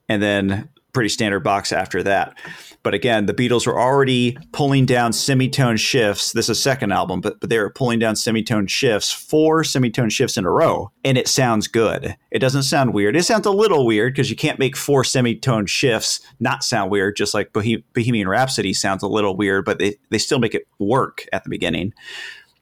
and 0.09 0.23
then 0.23 0.69
pretty 0.93 1.09
standard 1.09 1.41
box 1.41 1.71
after 1.71 2.03
that 2.03 2.37
but 2.83 2.93
again, 2.93 3.25
the 3.25 3.33
Beatles 3.33 3.65
were 3.65 3.79
already 3.79 4.37
pulling 4.51 4.85
down 4.85 5.13
semitone 5.13 5.77
shifts. 5.77 6.33
This 6.33 6.49
is 6.49 6.61
second 6.61 6.91
album, 6.91 7.21
but, 7.21 7.39
but 7.39 7.49
they 7.49 7.57
were 7.57 7.69
pulling 7.69 7.97
down 7.97 8.17
semitone 8.17 8.67
shifts, 8.67 9.11
four 9.11 9.63
semitone 9.63 10.09
shifts 10.09 10.37
in 10.37 10.45
a 10.45 10.51
row, 10.51 10.91
and 11.05 11.17
it 11.17 11.29
sounds 11.29 11.69
good. 11.69 12.17
It 12.29 12.39
doesn't 12.39 12.63
sound 12.63 12.93
weird. 12.93 13.15
It 13.15 13.23
sounds 13.23 13.45
a 13.45 13.51
little 13.51 13.85
weird 13.85 14.13
because 14.13 14.29
you 14.29 14.35
can't 14.35 14.59
make 14.59 14.75
four 14.75 15.05
semitone 15.05 15.65
shifts 15.65 16.19
not 16.41 16.63
sound 16.63 16.91
weird, 16.91 17.15
just 17.15 17.33
like 17.33 17.53
Bohemian 17.53 18.27
Rhapsody 18.27 18.73
sounds 18.73 19.01
a 19.01 19.07
little 19.07 19.37
weird, 19.37 19.63
but 19.63 19.79
they, 19.79 19.95
they 20.11 20.17
still 20.17 20.39
make 20.39 20.53
it 20.53 20.67
work 20.77 21.25
at 21.31 21.43
the 21.43 21.49
beginning 21.49 21.93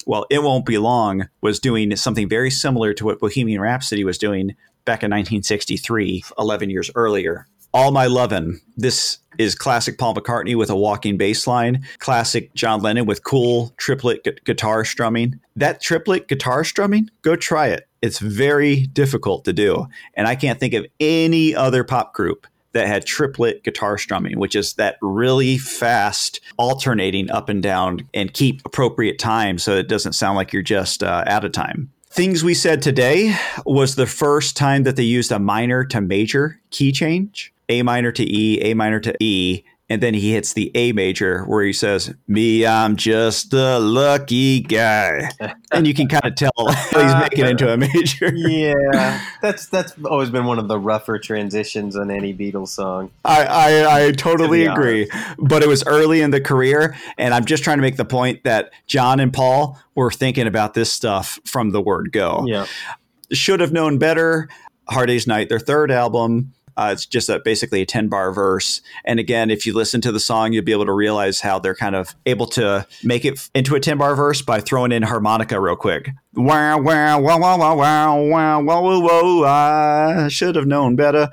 well, 0.07 0.25
It 0.31 0.41
Won't 0.41 0.65
Be 0.65 0.79
Long 0.79 1.27
was 1.41 1.59
doing 1.59 1.95
something 1.95 2.27
very 2.27 2.49
similar 2.49 2.91
to 2.95 3.05
what 3.05 3.19
Bohemian 3.19 3.61
Rhapsody 3.61 4.03
was 4.03 4.17
doing 4.17 4.55
back 4.83 5.03
in 5.03 5.11
1963, 5.11 6.23
11 6.39 6.69
years 6.71 6.89
earlier. 6.95 7.45
All 7.73 7.91
My 7.91 8.05
Lovin'. 8.05 8.60
This 8.75 9.19
is 9.38 9.55
classic 9.55 9.97
Paul 9.97 10.13
McCartney 10.13 10.57
with 10.57 10.69
a 10.69 10.75
walking 10.75 11.15
bass 11.15 11.47
line, 11.47 11.86
classic 11.99 12.53
John 12.53 12.81
Lennon 12.81 13.05
with 13.05 13.23
cool 13.23 13.73
triplet 13.77 14.25
gu- 14.25 14.34
guitar 14.43 14.84
strumming. 14.84 15.39
That 15.55 15.81
triplet 15.81 16.27
guitar 16.27 16.65
strumming, 16.65 17.10
go 17.21 17.38
try 17.38 17.67
it. 17.67 17.88
It's 18.01 18.19
very 18.19 18.88
difficult 18.88 19.45
to 19.45 19.53
do. 19.53 19.88
And 20.15 20.27
I 20.27 20.36
can't 20.36 20.60
think 20.60 20.73
of 20.73 20.86
any 20.99 21.55
other 21.55 21.86
pop 21.86 22.13
group 22.13 22.45
that 22.73 22.88
had 22.88 23.05
triplet 23.05 23.63
guitar 23.63 23.97
strumming, 23.97 24.38
which 24.38 24.55
is 24.55 24.73
that 24.73 24.97
really 25.01 25.57
fast 25.57 26.41
alternating 26.57 27.31
up 27.31 27.47
and 27.47 27.63
down 27.63 28.01
and 28.13 28.34
keep 28.34 28.62
appropriate 28.65 29.17
time 29.17 29.57
so 29.57 29.77
it 29.77 29.88
doesn't 29.88 30.13
sound 30.13 30.36
like 30.36 30.51
you're 30.51 30.62
just 30.62 31.03
uh, 31.03 31.23
out 31.25 31.45
of 31.45 31.53
time. 31.53 31.89
Things 32.10 32.43
we 32.43 32.53
said 32.53 32.81
today 32.81 33.34
was 33.65 33.95
the 33.95 34.05
first 34.05 34.57
time 34.57 34.84
that 34.84 34.97
they 34.97 35.03
used 35.03 35.31
a 35.31 35.39
minor 35.39 35.86
to 35.86 36.01
major 36.01 36.60
key 36.69 36.91
change. 36.91 37.53
A 37.71 37.84
minor 37.84 38.12
to 38.12 38.23
E, 38.23 38.60
A 38.62 38.73
minor 38.73 38.99
to 38.99 39.15
E, 39.23 39.63
and 39.91 40.01
then 40.01 40.13
he 40.13 40.34
hits 40.34 40.53
the 40.53 40.71
A 40.75 40.91
major 40.91 41.43
where 41.43 41.63
he 41.63 41.71
says, 41.71 42.13
"Me, 42.27 42.65
I'm 42.65 42.97
just 42.97 43.53
a 43.53 43.79
lucky 43.79 44.60
guy," 44.60 45.29
and 45.71 45.88
you 45.88 45.93
can 45.93 46.10
kind 46.10 46.25
of 46.25 46.36
tell 46.36 46.51
he's 46.67 47.15
making 47.15 47.45
it 47.45 47.51
into 47.51 47.71
a 47.71 47.77
major. 47.77 48.31
yeah, 48.36 49.21
that's 49.41 49.67
that's 49.67 49.93
always 50.05 50.29
been 50.29 50.45
one 50.45 50.60
of 50.60 50.67
the 50.67 50.77
rougher 50.77 51.17
transitions 51.17 51.95
on 51.95 52.12
any 52.12 52.34
Beatles 52.34 52.69
song. 52.69 53.10
I 53.23 53.45
I, 53.45 54.05
I 54.05 54.12
totally 54.12 54.65
to 54.65 54.73
agree, 54.73 55.10
but 55.38 55.63
it 55.63 55.67
was 55.67 55.84
early 55.86 56.21
in 56.21 56.31
the 56.31 56.41
career, 56.41 56.95
and 57.17 57.34
I'm 57.34 57.45
just 57.45 57.63
trying 57.63 57.77
to 57.77 57.81
make 57.81 57.97
the 57.97 58.05
point 58.05 58.43
that 58.43 58.71
John 58.88 59.21
and 59.21 59.31
Paul 59.31 59.79
were 59.95 60.12
thinking 60.12 60.47
about 60.47 60.73
this 60.73 60.91
stuff 60.91 61.39
from 61.45 61.71
the 61.71 61.81
word 61.81 62.12
go. 62.12 62.45
Yeah, 62.45 62.65
should 63.31 63.60
have 63.62 63.73
known 63.73 63.97
better. 63.97 64.49
Hard 64.88 65.07
Day's 65.07 65.27
Night, 65.27 65.47
their 65.47 65.60
third 65.60 65.91
album, 65.91 66.53
uh, 66.77 66.89
it's 66.93 67.05
just 67.05 67.29
a, 67.29 67.39
basically 67.39 67.81
a 67.81 67.86
10 67.86 68.07
bar 68.07 68.31
verse. 68.31 68.81
And 69.05 69.19
again, 69.19 69.49
if 69.49 69.65
you 69.65 69.73
listen 69.73 70.01
to 70.01 70.12
the 70.12 70.19
song, 70.19 70.53
you'll 70.53 70.63
be 70.63 70.71
able 70.71 70.86
to 70.86 70.93
realize 70.93 71.41
how 71.41 71.60
they're 71.60 71.75
kind 71.75 71.95
of 71.95 72.15
able 72.25 72.47
to 72.47 72.86
make 73.03 73.25
it 73.25 73.49
into 73.53 73.75
a 73.75 73.79
10 73.79 73.97
bar 73.97 74.15
verse 74.15 74.41
by 74.41 74.60
throwing 74.60 74.91
in 74.91 75.03
harmonica 75.03 75.60
real 75.60 75.75
quick. 75.75 76.10
Wow, 76.34 76.79
wow, 76.79 77.19
wow, 77.19 77.39
wow, 77.39 77.57
wow, 77.57 77.75
wow, 77.75 78.62
wow, 78.62 79.41
wow, 79.41 80.25
I 80.25 80.27
should 80.29 80.55
have 80.55 80.65
known 80.65 80.95
better. 80.95 81.29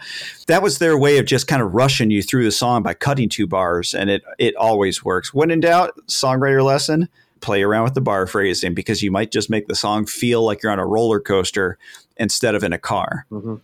That 0.48 0.62
was 0.62 0.78
their 0.78 0.98
way 0.98 1.18
of 1.18 1.26
just 1.26 1.46
kind 1.46 1.62
of 1.62 1.72
rushing 1.72 2.10
you 2.10 2.20
through 2.22 2.44
the 2.44 2.50
song 2.50 2.82
by 2.82 2.94
cutting 2.94 3.28
two 3.28 3.46
bars, 3.46 3.94
and 3.94 4.10
it, 4.10 4.24
it 4.38 4.56
always 4.56 5.04
works. 5.04 5.32
When 5.32 5.52
in 5.52 5.60
doubt, 5.60 5.96
songwriter 6.08 6.64
lesson, 6.64 7.08
play 7.40 7.62
around 7.62 7.84
with 7.84 7.94
the 7.94 8.00
bar 8.00 8.26
phrasing 8.26 8.74
because 8.74 9.00
you 9.00 9.12
might 9.12 9.30
just 9.30 9.48
make 9.48 9.68
the 9.68 9.76
song 9.76 10.04
feel 10.04 10.44
like 10.44 10.64
you're 10.64 10.72
on 10.72 10.80
a 10.80 10.86
roller 10.86 11.20
coaster 11.20 11.78
instead 12.16 12.56
of 12.56 12.64
in 12.64 12.72
a 12.72 12.78
car. 12.78 13.24
Mm-hmm 13.30 13.56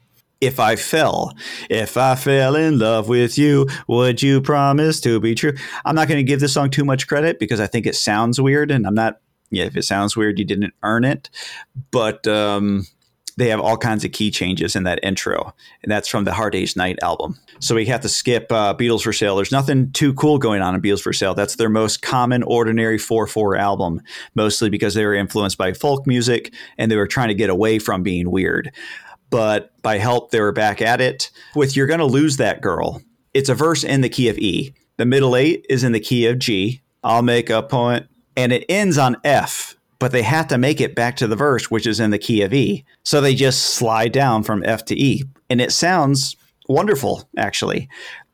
if 0.44 0.60
I 0.60 0.76
fell, 0.76 1.34
if 1.70 1.96
I 1.96 2.14
fell 2.14 2.54
in 2.54 2.78
love 2.78 3.08
with 3.08 3.38
you, 3.38 3.66
would 3.88 4.22
you 4.22 4.40
promise 4.40 5.00
to 5.00 5.18
be 5.18 5.34
true? 5.34 5.54
I'm 5.84 5.94
not 5.94 6.08
going 6.08 6.18
to 6.18 6.24
give 6.24 6.40
this 6.40 6.52
song 6.52 6.70
too 6.70 6.84
much 6.84 7.08
credit 7.08 7.38
because 7.38 7.60
I 7.60 7.66
think 7.66 7.86
it 7.86 7.94
sounds 7.94 8.40
weird, 8.40 8.70
and 8.70 8.86
I'm 8.86 8.94
not. 8.94 9.20
Yeah, 9.50 9.64
if 9.64 9.76
it 9.76 9.84
sounds 9.84 10.16
weird, 10.16 10.38
you 10.38 10.44
didn't 10.44 10.74
earn 10.82 11.04
it. 11.04 11.30
But 11.92 12.26
um, 12.26 12.86
they 13.36 13.48
have 13.48 13.60
all 13.60 13.76
kinds 13.76 14.04
of 14.04 14.12
key 14.12 14.30
changes 14.30 14.74
in 14.76 14.82
that 14.82 15.00
intro, 15.02 15.54
and 15.82 15.90
that's 15.90 16.08
from 16.08 16.24
the 16.24 16.32
Hard 16.32 16.52
Day's 16.52 16.76
Night 16.76 16.98
album. 17.02 17.38
So 17.60 17.74
we 17.74 17.86
have 17.86 18.00
to 18.00 18.08
skip 18.08 18.50
uh, 18.50 18.74
Beatles 18.74 19.02
for 19.02 19.12
Sale. 19.12 19.36
There's 19.36 19.52
nothing 19.52 19.92
too 19.92 20.12
cool 20.14 20.38
going 20.38 20.60
on 20.60 20.74
in 20.74 20.82
Beatles 20.82 21.02
for 21.02 21.12
Sale. 21.12 21.34
That's 21.34 21.56
their 21.56 21.68
most 21.68 22.02
common, 22.02 22.42
ordinary 22.42 22.98
4 22.98 23.26
4 23.26 23.56
album, 23.56 24.02
mostly 24.34 24.70
because 24.70 24.94
they 24.94 25.04
were 25.04 25.14
influenced 25.14 25.56
by 25.56 25.72
folk 25.72 26.06
music 26.06 26.52
and 26.76 26.90
they 26.90 26.96
were 26.96 27.06
trying 27.06 27.28
to 27.28 27.34
get 27.34 27.50
away 27.50 27.78
from 27.78 28.02
being 28.02 28.30
weird 28.30 28.72
but 29.34 29.72
by 29.82 29.98
help, 29.98 30.30
they 30.30 30.40
were 30.40 30.52
back 30.52 30.80
at 30.80 31.00
it 31.00 31.28
with 31.56 31.74
You're 31.74 31.88
Gonna 31.88 32.04
Lose 32.04 32.36
That 32.36 32.60
Girl. 32.60 33.02
It's 33.32 33.48
a 33.48 33.54
verse 33.56 33.82
in 33.82 34.00
the 34.00 34.08
key 34.08 34.28
of 34.28 34.38
E. 34.38 34.72
The 34.96 35.06
middle 35.06 35.34
eight 35.34 35.66
is 35.68 35.82
in 35.82 35.90
the 35.90 35.98
key 35.98 36.28
of 36.28 36.38
G. 36.38 36.82
I'll 37.02 37.22
make 37.22 37.50
a 37.50 37.60
point. 37.60 38.06
And 38.36 38.52
it 38.52 38.64
ends 38.68 38.96
on 38.96 39.16
F, 39.24 39.74
but 39.98 40.12
they 40.12 40.22
have 40.22 40.46
to 40.48 40.56
make 40.56 40.80
it 40.80 40.94
back 40.94 41.16
to 41.16 41.26
the 41.26 41.34
verse, 41.34 41.68
which 41.68 41.84
is 41.84 41.98
in 41.98 42.12
the 42.12 42.18
key 42.18 42.42
of 42.42 42.54
E. 42.54 42.84
So 43.02 43.20
they 43.20 43.34
just 43.34 43.74
slide 43.74 44.12
down 44.12 44.44
from 44.44 44.62
F 44.64 44.84
to 44.84 44.94
E. 44.96 45.24
And 45.50 45.60
it 45.60 45.72
sounds 45.72 46.36
wonderful, 46.68 47.28
actually. 47.36 47.88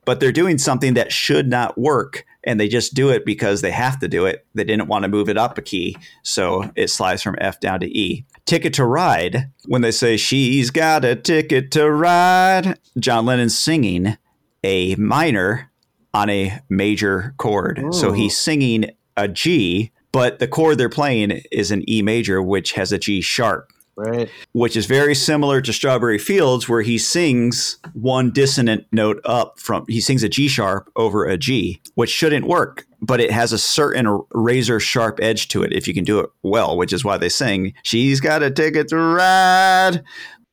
But 0.05 0.21
they're 0.21 0.33
doing 0.33 0.59
something 0.59 0.93
that 0.95 1.13
should 1.13 1.49
not 1.49 1.79
work, 1.79 2.27
and 2.45 2.59
they 2.59 2.69
just 2.69 2.95
do 2.95 3.11
it 3.11 3.25
because 3.25 3.61
they 3.61 3.71
have 3.71 3.99
to 4.01 4.09
do 4.09 4.27
it. 4.27 4.47
They 4.55 4.65
didn't 4.65 4.89
want 4.89 5.03
to 5.03 5.09
move 5.09 5.29
it 5.29 5.37
up 5.37 5.59
a 5.59 5.63
key, 5.63 5.97
so 6.23 6.71
it 6.77 6.89
slides 6.89 7.23
from 7.23 7.37
F 7.41 7.61
down 7.61 7.81
to 7.81 7.87
E. 7.87 8.25
Ticket 8.47 8.75
to 8.75 8.85
Ride, 8.85 9.51
when 9.67 9.83
they 9.83 9.91
say, 9.91 10.17
She's 10.17 10.71
got 10.71 11.05
a 11.05 11.15
ticket 11.15 11.71
to 11.73 11.91
ride, 11.91 12.79
John 12.99 13.27
Lennon's 13.27 13.59
singing 13.59 14.17
a 14.65 14.95
minor 14.97 15.71
on 16.13 16.29
a 16.29 16.61
major 16.69 17.35
chord. 17.39 17.79
So 17.93 18.13
he's 18.13 18.37
singing 18.37 18.91
a 19.17 19.29
G, 19.29 19.93
but 20.13 20.39
the 20.39 20.49
chord 20.49 20.79
they're 20.79 20.89
playing 20.89 21.43
is 21.53 21.71
an 21.71 21.89
E 21.89 22.03
major, 22.03 22.43
which 22.43 22.73
has 22.73 22.91
a 22.91 22.99
G 22.99 23.21
sharp 23.21 23.71
Right. 24.01 24.31
which 24.53 24.77
is 24.77 24.87
very 24.87 25.15
similar 25.15 25.61
to 25.61 25.73
Strawberry 25.73 26.19
Fields, 26.19 26.69
where 26.69 26.83
he 26.83 26.97
sings 26.99 27.79
one 27.93 28.31
dissonant 28.31 28.87
note 28.93 29.21
up 29.25 29.59
from, 29.59 29.85
he 29.89 30.01
sings 30.01 30.23
a 30.23 30.29
G 30.29 30.49
sharp 30.49 30.91
over 30.97 31.27
a 31.27 31.37
G, 31.37 31.81
which 31.95 32.11
shouldn't 32.11 32.47
work, 32.47 32.87
but 33.03 33.21
it 33.21 33.31
has 33.31 33.53
a 33.53 33.59
certain 33.59 34.23
razor 34.33 34.81
sharp 34.81 35.19
edge 35.23 35.49
to 35.49 35.63
it 35.63 35.73
if 35.73 35.87
you 35.87 35.95
can 35.95 36.05
do 36.05 36.19
it 36.21 36.31
well, 36.43 36.77
which 36.77 36.93
is 36.93 37.05
why 37.05 37.19
they 37.19 37.29
sing, 37.29 37.75
She's 37.83 38.21
got 38.21 38.43
a 38.43 38.51
ticket 38.51 38.89
to 38.89 38.97
ride. 38.97 40.03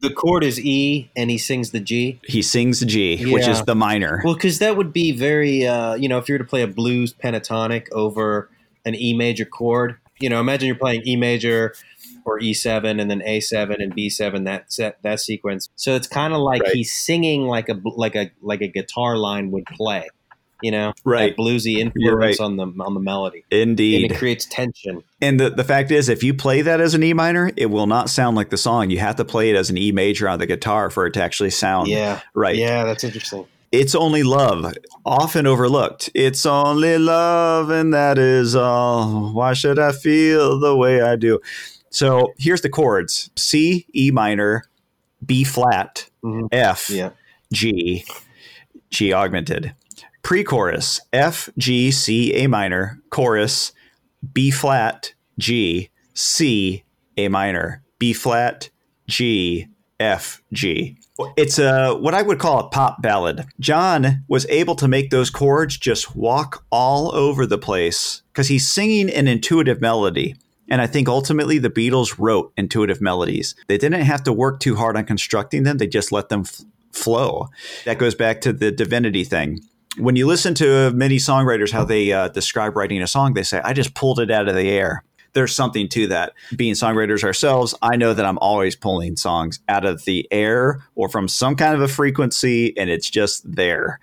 The 0.01 0.11
chord 0.11 0.43
is 0.43 0.59
E, 0.59 1.09
and 1.15 1.31
he 1.31 1.39
sings 1.39 1.71
the 1.71 1.79
G. 1.79 2.19
He 2.23 2.43
sings 2.43 2.81
the 2.81 2.85
G, 2.85 3.31
which 3.31 3.47
is 3.47 3.63
the 3.63 3.73
minor. 3.73 4.21
Well, 4.23 4.35
because 4.35 4.59
that 4.59 4.77
would 4.77 4.93
be 4.93 5.11
very, 5.11 5.65
uh, 5.65 5.95
you 5.95 6.07
know, 6.07 6.19
if 6.19 6.29
you 6.29 6.35
were 6.35 6.39
to 6.39 6.45
play 6.45 6.61
a 6.61 6.67
blues 6.67 7.13
pentatonic 7.13 7.91
over 7.91 8.49
an 8.85 8.93
E 8.93 9.15
major 9.15 9.45
chord, 9.45 9.97
you 10.19 10.29
know, 10.29 10.39
imagine 10.39 10.67
you're 10.67 10.75
playing 10.75 11.01
E 11.07 11.15
major 11.15 11.73
or 12.27 12.39
E7 12.39 12.99
and 13.01 13.09
then 13.09 13.21
A7 13.21 13.81
and 13.81 13.95
B7 13.95 14.45
that 14.45 14.71
set 14.71 15.01
that 15.01 15.19
sequence. 15.21 15.69
So 15.75 15.95
it's 15.95 16.07
kind 16.07 16.33
of 16.33 16.41
like 16.41 16.61
Right. 16.61 16.73
he's 16.75 16.91
singing 16.91 17.43
like 17.43 17.69
a 17.69 17.79
like 17.95 18.15
a 18.15 18.29
like 18.41 18.61
a 18.61 18.67
guitar 18.67 19.15
line 19.17 19.49
would 19.51 19.65
play, 19.67 20.07
you 20.61 20.71
know, 20.71 20.91
Right. 21.05 21.35
that 21.35 21.41
bluesy 21.41 21.77
influence 21.77 22.39
right. 22.39 22.45
on 22.45 22.57
the 22.57 22.65
on 22.81 22.93
the 22.93 22.99
melody, 22.99 23.45
and 23.49 23.61
Indeed. 23.61 24.11
it 24.11 24.17
creates 24.17 24.45
tension. 24.45 25.03
And 25.21 25.39
the, 25.39 25.49
the 25.49 25.63
fact 25.63 25.89
is, 25.89 26.09
if 26.09 26.21
you 26.21 26.33
play 26.33 26.61
that 26.61 26.81
as 26.81 26.93
an 26.93 27.01
E 27.03 27.13
minor, 27.13 27.49
it 27.55 27.67
will 27.67 27.87
not 27.87 28.09
sound 28.09 28.35
like 28.35 28.49
the 28.49 28.57
song. 28.57 28.89
You 28.89 28.99
have 28.99 29.15
to 29.15 29.25
play 29.25 29.49
it 29.49 29.55
as 29.55 29.69
an 29.69 29.77
E 29.77 29.91
major 29.93 30.27
on 30.27 30.39
the 30.39 30.45
guitar 30.45 30.89
for 30.89 31.05
it 31.07 31.13
to 31.13 31.23
actually 31.23 31.51
sound 31.51 31.87
Yeah, 31.87 32.19
right. 32.35 32.55
yeah, 32.57 32.83
that's 32.83 33.03
interesting. 33.05 33.45
It's 33.71 33.95
only 33.95 34.23
love, 34.23 34.73
often 35.05 35.45
overlooked. 35.45 36.09
It's 36.13 36.45
only 36.45 36.97
love, 36.97 37.69
and 37.69 37.93
that 37.93 38.17
is 38.17 38.55
all. 38.55 39.33
Why 39.33 39.51
should 39.53 39.77
I 39.77 39.91
feel 39.91 40.57
the 40.59 40.73
way 40.75 41.01
I 41.01 41.15
do? 41.17 41.39
So 41.97 42.33
here's 42.37 42.61
the 42.61 42.69
chords 42.69 43.31
C, 43.35 43.87
E 43.95 44.11
minor, 44.11 44.65
B 45.25 45.43
flat, 45.43 46.07
Mhm. 46.23 46.47
F, 46.51 46.91
Yeah, 46.91 47.09
G, 47.51 48.05
G 48.91 49.11
augmented. 49.11 49.73
Pre 50.21 50.43
chorus 50.43 51.01
F, 51.11 51.49
G, 51.57 51.89
C, 51.89 52.35
A 52.35 52.45
minor, 52.45 53.01
chorus 53.09 53.71
B 54.31 54.51
flat, 54.51 55.13
G, 55.39 55.89
C, 56.13 56.83
A 57.17 57.29
minor, 57.29 57.81
B 57.97 58.13
flat, 58.13 58.69
G, 59.07 59.65
F, 59.99 60.43
G. 60.53 60.99
It's 61.35 61.57
a 61.57 61.95
what 61.95 62.13
I 62.13 62.21
would 62.21 62.37
call 62.37 62.59
a 62.59 62.69
pop 62.69 63.01
ballad. 63.01 63.47
John 63.59 64.23
was 64.27 64.45
able 64.49 64.75
to 64.75 64.87
make 64.87 65.09
those 65.09 65.31
chords 65.31 65.77
just 65.77 66.15
walk 66.15 66.63
all 66.69 67.15
over 67.15 67.47
the 67.47 67.57
place 67.57 68.21
because 68.31 68.49
he's 68.49 68.69
singing 68.71 69.09
an 69.09 69.27
intuitive 69.27 69.81
melody. 69.81 70.35
And 70.69 70.81
I 70.81 70.87
think 70.87 71.07
ultimately 71.07 71.57
the 71.57 71.69
Beatles 71.69 72.15
wrote 72.17 72.51
intuitive 72.57 73.01
melodies. 73.01 73.55
They 73.67 73.77
didn't 73.77 74.01
have 74.01 74.23
to 74.23 74.33
work 74.33 74.59
too 74.59 74.75
hard 74.75 74.97
on 74.97 75.05
constructing 75.05 75.63
them, 75.63 75.77
they 75.77 75.87
just 75.87 76.11
let 76.11 76.29
them 76.29 76.41
f- 76.41 76.61
flow. 76.91 77.47
That 77.85 77.97
goes 77.97 78.15
back 78.15 78.41
to 78.41 78.53
the 78.53 78.71
divinity 78.71 79.23
thing. 79.23 79.61
When 79.97 80.15
you 80.15 80.27
listen 80.27 80.53
to 80.55 80.91
many 80.91 81.17
songwriters, 81.17 81.71
how 81.71 81.83
they 81.83 82.11
uh, 82.11 82.27
describe 82.27 82.75
writing 82.75 83.01
a 83.01 83.07
song, 83.07 83.33
they 83.33 83.43
say, 83.43 83.61
I 83.63 83.73
just 83.73 83.95
pulled 83.95 84.19
it 84.19 84.29
out 84.29 84.47
of 84.47 84.55
the 84.55 84.69
air. 84.69 85.03
There's 85.33 85.55
something 85.55 85.87
to 85.89 86.07
that. 86.07 86.33
Being 86.55 86.73
songwriters 86.73 87.23
ourselves, 87.23 87.75
I 87.81 87.95
know 87.95 88.13
that 88.13 88.25
I'm 88.25 88.37
always 88.39 88.75
pulling 88.75 89.15
songs 89.15 89.59
out 89.67 89.85
of 89.85 90.05
the 90.05 90.27
air 90.31 90.81
or 90.95 91.09
from 91.09 91.27
some 91.27 91.55
kind 91.55 91.73
of 91.75 91.81
a 91.81 91.87
frequency, 91.87 92.77
and 92.77 92.89
it's 92.89 93.09
just 93.09 93.43
there. 93.55 93.99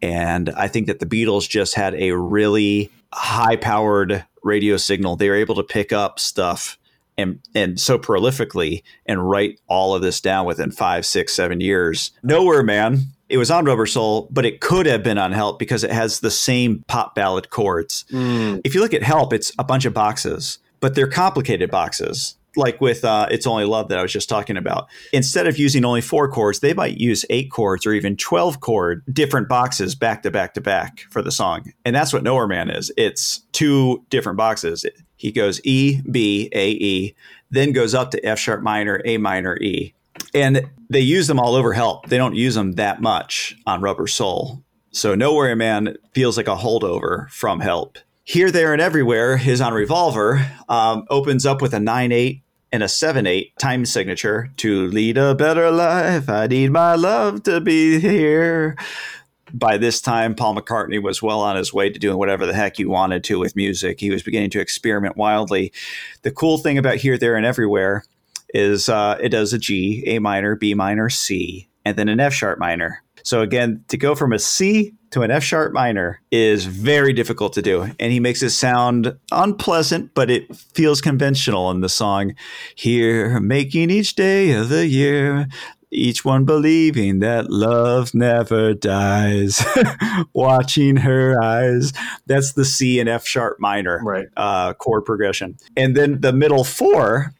And 0.00 0.50
I 0.50 0.68
think 0.68 0.86
that 0.86 1.00
the 1.00 1.06
Beatles 1.06 1.48
just 1.48 1.74
had 1.74 1.94
a 1.94 2.12
really 2.12 2.90
high 3.12 3.56
powered 3.56 4.24
radio 4.42 4.76
signal. 4.76 5.16
They 5.16 5.28
were 5.28 5.34
able 5.36 5.54
to 5.56 5.62
pick 5.62 5.92
up 5.92 6.18
stuff 6.20 6.78
and, 7.16 7.40
and 7.54 7.80
so 7.80 7.98
prolifically 7.98 8.82
and 9.06 9.28
write 9.28 9.60
all 9.66 9.94
of 9.94 10.02
this 10.02 10.20
down 10.20 10.46
within 10.46 10.70
five, 10.70 11.04
six, 11.04 11.34
seven 11.34 11.60
years. 11.60 12.12
Nowhere, 12.22 12.62
man. 12.62 13.00
It 13.28 13.36
was 13.36 13.50
on 13.50 13.64
Rubber 13.66 13.84
Soul, 13.86 14.28
but 14.30 14.46
it 14.46 14.60
could 14.60 14.86
have 14.86 15.02
been 15.02 15.18
on 15.18 15.32
Help 15.32 15.58
because 15.58 15.84
it 15.84 15.90
has 15.90 16.20
the 16.20 16.30
same 16.30 16.84
pop 16.86 17.14
ballad 17.14 17.50
chords. 17.50 18.04
Mm, 18.10 18.62
If 18.64 18.74
you 18.74 18.80
look 18.80 18.94
at 18.94 19.02
Help, 19.02 19.32
it's 19.34 19.52
a 19.58 19.64
bunch 19.64 19.84
of 19.84 19.92
boxes, 19.92 20.58
but 20.80 20.94
they're 20.94 21.08
complicated 21.10 21.70
boxes. 21.70 22.36
Like 22.56 22.80
with 22.80 23.04
uh, 23.04 23.28
It's 23.30 23.46
Only 23.46 23.64
Love 23.64 23.88
that 23.88 23.98
I 23.98 24.02
was 24.02 24.12
just 24.12 24.28
talking 24.28 24.56
about. 24.56 24.88
Instead 25.12 25.46
of 25.46 25.58
using 25.58 25.84
only 25.84 26.00
four 26.00 26.30
chords, 26.30 26.60
they 26.60 26.74
might 26.74 26.98
use 26.98 27.24
eight 27.30 27.50
chords 27.50 27.86
or 27.86 27.92
even 27.92 28.16
12 28.16 28.60
chord 28.60 29.02
different 29.12 29.48
boxes 29.48 29.94
back 29.94 30.22
to 30.22 30.30
back 30.30 30.54
to 30.54 30.60
back 30.60 31.00
for 31.10 31.22
the 31.22 31.30
song. 31.30 31.72
And 31.84 31.94
that's 31.94 32.12
what 32.12 32.22
Nowhere 32.22 32.48
Man 32.48 32.70
is. 32.70 32.90
It's 32.96 33.40
two 33.52 34.04
different 34.10 34.38
boxes. 34.38 34.84
He 35.16 35.32
goes 35.32 35.60
E, 35.64 36.00
B, 36.10 36.48
A, 36.52 36.70
E, 36.70 37.14
then 37.50 37.72
goes 37.72 37.94
up 37.94 38.10
to 38.12 38.24
F 38.24 38.38
sharp 38.38 38.62
minor, 38.62 39.02
A 39.04 39.18
minor, 39.18 39.56
E. 39.58 39.94
And 40.34 40.68
they 40.90 41.00
use 41.00 41.26
them 41.26 41.38
all 41.38 41.54
over 41.54 41.72
Help. 41.72 42.08
They 42.08 42.18
don't 42.18 42.34
use 42.34 42.54
them 42.54 42.72
that 42.72 43.00
much 43.00 43.56
on 43.66 43.80
Rubber 43.80 44.06
Soul. 44.06 44.62
So 44.90 45.14
Nowhere 45.14 45.54
Man 45.54 45.96
feels 46.12 46.36
like 46.36 46.48
a 46.48 46.56
holdover 46.56 47.30
from 47.30 47.60
Help. 47.60 47.98
Here, 48.28 48.50
There, 48.50 48.74
and 48.74 48.82
Everywhere 48.82 49.40
is 49.42 49.62
on 49.62 49.72
Revolver, 49.72 50.46
um, 50.68 51.06
opens 51.08 51.46
up 51.46 51.62
with 51.62 51.72
a 51.72 51.80
9 51.80 52.12
8 52.12 52.42
and 52.70 52.82
a 52.82 52.88
7 52.88 53.26
8 53.26 53.56
time 53.58 53.86
signature 53.86 54.50
to 54.58 54.86
lead 54.88 55.16
a 55.16 55.34
better 55.34 55.70
life. 55.70 56.28
I 56.28 56.46
need 56.46 56.70
my 56.70 56.94
love 56.94 57.44
to 57.44 57.58
be 57.58 57.98
here. 57.98 58.76
By 59.50 59.78
this 59.78 60.02
time, 60.02 60.34
Paul 60.34 60.56
McCartney 60.56 61.02
was 61.02 61.22
well 61.22 61.40
on 61.40 61.56
his 61.56 61.72
way 61.72 61.88
to 61.88 61.98
doing 61.98 62.18
whatever 62.18 62.44
the 62.44 62.52
heck 62.52 62.76
he 62.76 62.84
wanted 62.84 63.24
to 63.24 63.38
with 63.38 63.56
music. 63.56 63.98
He 63.98 64.10
was 64.10 64.22
beginning 64.22 64.50
to 64.50 64.60
experiment 64.60 65.16
wildly. 65.16 65.72
The 66.20 66.30
cool 66.30 66.58
thing 66.58 66.76
about 66.76 66.96
Here, 66.96 67.16
There, 67.16 67.34
and 67.34 67.46
Everywhere 67.46 68.04
is 68.50 68.90
uh, 68.90 69.16
it 69.22 69.30
does 69.30 69.54
a 69.54 69.58
G, 69.58 70.04
A 70.06 70.18
minor, 70.18 70.54
B 70.54 70.74
minor, 70.74 71.08
C, 71.08 71.66
and 71.82 71.96
then 71.96 72.10
an 72.10 72.20
F 72.20 72.34
sharp 72.34 72.58
minor. 72.58 73.02
So 73.22 73.40
again, 73.40 73.84
to 73.88 73.96
go 73.96 74.14
from 74.14 74.32
a 74.32 74.38
C 74.38 74.94
to 75.10 75.22
an 75.22 75.30
F 75.30 75.42
sharp 75.42 75.72
minor 75.72 76.20
is 76.30 76.66
very 76.66 77.12
difficult 77.12 77.52
to 77.54 77.62
do. 77.62 77.90
And 77.98 78.12
he 78.12 78.20
makes 78.20 78.42
it 78.42 78.50
sound 78.50 79.16
unpleasant, 79.32 80.14
but 80.14 80.30
it 80.30 80.54
feels 80.54 81.00
conventional 81.00 81.70
in 81.70 81.80
the 81.80 81.88
song. 81.88 82.34
Here, 82.74 83.40
making 83.40 83.90
each 83.90 84.14
day 84.14 84.52
of 84.52 84.68
the 84.68 84.86
year, 84.86 85.48
each 85.90 86.24
one 86.24 86.44
believing 86.44 87.20
that 87.20 87.50
love 87.50 88.14
never 88.14 88.74
dies. 88.74 89.64
Watching 90.34 90.96
her 90.96 91.42
eyes. 91.42 91.92
That's 92.26 92.52
the 92.52 92.64
C 92.64 93.00
and 93.00 93.08
F 93.08 93.26
sharp 93.26 93.58
minor 93.58 94.00
right. 94.04 94.26
uh, 94.36 94.74
chord 94.74 95.04
progression. 95.04 95.56
And 95.76 95.96
then 95.96 96.20
the 96.20 96.32
middle 96.32 96.64
four, 96.64 97.32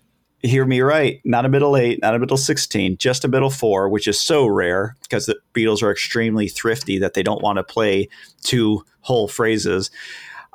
hear 0.43 0.65
me 0.65 0.81
right, 0.81 1.21
not 1.25 1.45
a 1.45 1.49
middle 1.49 1.77
eight, 1.77 2.01
not 2.01 2.15
a 2.15 2.19
middle 2.19 2.37
16, 2.37 2.97
just 2.99 3.25
a 3.25 3.29
middle 3.29 3.51
four, 3.51 3.89
which 3.89 4.07
is 4.07 4.21
so 4.21 4.47
rare 4.47 4.97
because 5.03 5.27
the 5.27 5.39
Beatles 5.55 5.83
are 5.83 5.91
extremely 5.91 6.49
thrifty 6.49 6.99
that 6.99 7.15
they 7.15 7.23
don't 7.23 7.43
want 7.43 7.57
to 7.57 7.65
play 7.65 8.09
two 8.43 8.85
whole 9.01 9.29
phrases. 9.29 9.91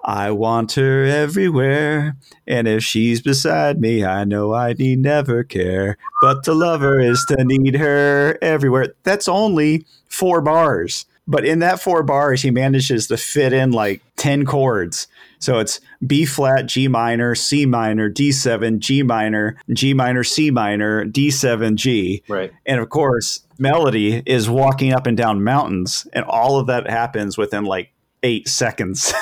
I 0.06 0.32
want 0.32 0.74
her 0.74 1.06
everywhere, 1.06 2.18
and 2.46 2.68
if 2.68 2.84
she's 2.84 3.22
beside 3.22 3.80
me, 3.80 4.04
I 4.04 4.26
know 4.26 4.54
I 4.54 4.74
need 4.74 5.00
never 5.00 5.44
care. 5.44 5.98
But 6.22 6.44
to 6.44 6.54
love 6.54 6.82
her 6.82 7.00
is 7.00 7.26
to 7.30 7.44
need 7.44 7.76
her 7.76 8.38
everywhere. 8.42 8.94
That's 9.04 9.30
only 9.30 9.86
four 10.10 10.42
bars. 10.42 11.06
But 11.26 11.46
in 11.46 11.60
that 11.60 11.80
four 11.80 12.04
bars, 12.04 12.42
he 12.42 12.52
manages 12.52 13.08
to 13.08 13.18
fit 13.18 13.54
in 13.54 13.72
like 13.72 14.02
10 14.18 14.46
chords. 14.46 15.08
So 15.44 15.60
it's 15.60 15.82
B 16.08 16.24
flat, 16.24 16.68
G 16.68 16.88
minor, 16.88 17.36
C 17.36 17.66
minor, 17.66 18.10
D7, 18.10 18.80
G 18.80 19.04
minor, 19.04 19.58
G 19.74 19.94
minor, 19.94 20.24
C 20.24 20.52
minor, 20.52 21.06
D7, 21.06 21.76
G. 21.76 22.24
Right. 22.30 22.54
And 22.66 22.80
of 22.80 22.88
course, 22.88 23.46
melody 23.60 24.24
is 24.26 24.50
walking 24.50 24.94
up 24.94 25.06
and 25.06 25.18
down 25.18 25.44
mountains, 25.44 26.08
and 26.14 26.24
all 26.24 26.60
of 26.60 26.68
that 26.68 26.90
happens 26.90 27.38
within 27.38 27.66
like 27.66 27.92
eight 28.24 28.48
seconds. 28.48 29.14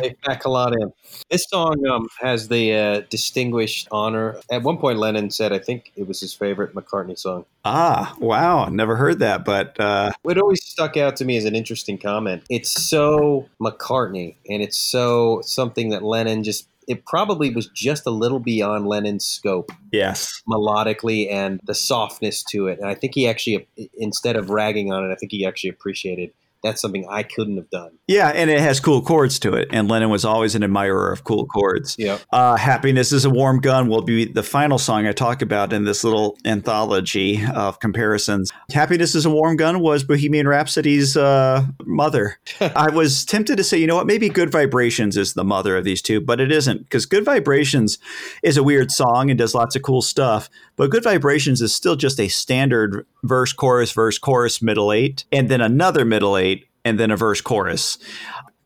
They 0.00 0.14
pack 0.24 0.44
a 0.44 0.48
lot 0.48 0.72
in. 0.72 0.92
This 1.28 1.44
song 1.50 1.84
um, 1.86 2.06
has 2.20 2.48
the 2.48 2.72
uh, 2.74 3.00
distinguished 3.10 3.88
honor. 3.90 4.36
At 4.50 4.62
one 4.62 4.78
point, 4.78 4.98
Lennon 4.98 5.30
said, 5.30 5.52
I 5.52 5.58
think 5.58 5.92
it 5.96 6.06
was 6.08 6.20
his 6.20 6.32
favorite 6.32 6.74
McCartney 6.74 7.18
song. 7.18 7.44
ah, 7.64 8.14
wow. 8.18 8.66
Never 8.66 8.96
heard 8.96 9.18
that, 9.18 9.44
but 9.44 9.78
uh, 9.80 10.12
It 10.24 10.38
always 10.38 10.64
stuck 10.64 10.96
out 10.96 11.16
to 11.16 11.24
me 11.24 11.36
as 11.36 11.44
an 11.44 11.54
interesting 11.54 11.98
comment. 11.98 12.44
It's 12.48 12.70
so 12.88 13.48
McCartney, 13.60 14.36
and 14.48 14.62
it's 14.62 14.78
so 14.78 15.42
something 15.44 15.90
that 15.90 16.02
Lennon 16.02 16.44
just 16.44 16.68
it 16.86 17.04
probably 17.04 17.50
was 17.54 17.66
just 17.74 18.06
a 18.06 18.10
little 18.10 18.38
beyond 18.40 18.86
Lennon's 18.86 19.26
scope 19.26 19.70
Yes. 19.92 20.40
melodically 20.48 21.30
and 21.30 21.60
the 21.64 21.74
softness 21.74 22.42
to 22.44 22.68
it. 22.68 22.78
And 22.78 22.88
I 22.88 22.94
think 22.94 23.14
he 23.14 23.28
actually, 23.28 23.68
instead 23.98 24.36
of 24.36 24.48
ragging 24.48 24.90
on 24.90 25.04
it, 25.04 25.12
I 25.12 25.16
think 25.16 25.30
he 25.32 25.44
actually 25.44 25.68
appreciated 25.68 26.32
that's 26.62 26.80
something 26.80 27.06
I 27.08 27.22
couldn't 27.22 27.56
have 27.56 27.70
done. 27.70 27.98
Yeah, 28.08 28.28
and 28.28 28.50
it 28.50 28.60
has 28.60 28.80
cool 28.80 29.02
chords 29.02 29.38
to 29.40 29.54
it. 29.54 29.68
And 29.70 29.88
Lennon 29.88 30.10
was 30.10 30.24
always 30.24 30.54
an 30.54 30.64
admirer 30.64 31.12
of 31.12 31.24
cool 31.24 31.46
chords. 31.46 31.94
Yeah. 31.98 32.18
Uh, 32.32 32.56
Happiness 32.56 33.12
is 33.12 33.24
a 33.24 33.30
Warm 33.30 33.60
Gun 33.60 33.88
will 33.88 34.02
be 34.02 34.24
the 34.24 34.42
final 34.42 34.78
song 34.78 35.06
I 35.06 35.12
talk 35.12 35.42
about 35.42 35.72
in 35.72 35.84
this 35.84 36.02
little 36.02 36.36
anthology 36.44 37.44
of 37.54 37.78
comparisons. 37.80 38.50
Happiness 38.72 39.14
is 39.14 39.24
a 39.24 39.30
Warm 39.30 39.56
Gun 39.56 39.80
was 39.80 40.02
Bohemian 40.04 40.48
Rhapsody's 40.48 41.16
uh, 41.16 41.66
mother. 41.84 42.38
I 42.60 42.90
was 42.90 43.24
tempted 43.24 43.56
to 43.56 43.64
say, 43.64 43.78
you 43.78 43.86
know 43.86 43.96
what, 43.96 44.06
maybe 44.06 44.28
Good 44.28 44.50
Vibrations 44.50 45.16
is 45.16 45.34
the 45.34 45.44
mother 45.44 45.76
of 45.76 45.84
these 45.84 46.02
two, 46.02 46.20
but 46.20 46.40
it 46.40 46.50
isn't 46.50 46.82
because 46.84 47.06
Good 47.06 47.24
Vibrations 47.24 47.98
is 48.42 48.56
a 48.56 48.62
weird 48.62 48.90
song 48.90 49.30
and 49.30 49.38
does 49.38 49.54
lots 49.54 49.76
of 49.76 49.82
cool 49.82 50.02
stuff. 50.02 50.50
But 50.76 50.90
Good 50.90 51.04
Vibrations 51.04 51.60
is 51.60 51.74
still 51.74 51.96
just 51.96 52.20
a 52.20 52.28
standard 52.28 53.04
verse, 53.24 53.52
chorus, 53.52 53.92
verse, 53.92 54.18
chorus, 54.18 54.62
middle 54.62 54.92
eight, 54.92 55.24
and 55.32 55.48
then 55.48 55.60
another 55.60 56.04
middle 56.04 56.36
eight 56.36 56.57
and 56.84 56.98
then 56.98 57.10
a 57.10 57.16
verse 57.16 57.40
chorus. 57.40 57.98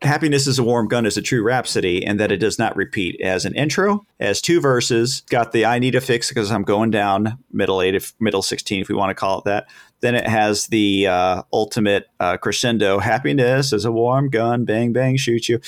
Happiness 0.01 0.47
is 0.47 0.59
a 0.59 0.63
Warm 0.63 0.89
Gun 0.89 1.05
is 1.05 1.15
a 1.15 1.21
true 1.21 1.41
rhapsody, 1.41 2.05
and 2.05 2.19
that 2.19 2.29
it 2.29 2.37
does 2.37 2.59
not 2.59 2.75
repeat. 2.75 3.21
As 3.21 3.45
an 3.45 3.55
intro, 3.55 4.05
as 4.19 4.41
two 4.41 4.59
verses, 4.59 5.21
got 5.29 5.53
the 5.53 5.65
I 5.65 5.79
need 5.79 5.95
a 5.95 6.01
fix 6.01 6.27
because 6.27 6.51
I'm 6.51 6.63
going 6.63 6.91
down, 6.91 7.37
middle 7.53 7.81
eight, 7.81 7.95
if, 7.95 8.13
middle 8.19 8.41
16, 8.41 8.81
if 8.81 8.89
we 8.89 8.95
want 8.95 9.11
to 9.11 9.15
call 9.15 9.39
it 9.39 9.45
that. 9.45 9.67
Then 10.01 10.15
it 10.15 10.27
has 10.27 10.67
the 10.67 11.07
uh, 11.07 11.43
ultimate 11.53 12.07
uh, 12.19 12.35
crescendo 12.35 12.99
happiness 12.99 13.71
is 13.71 13.85
a 13.85 13.91
warm 13.93 14.29
gun, 14.29 14.65
bang, 14.65 14.91
bang, 14.91 15.15
shoot 15.15 15.47
you. 15.47 15.61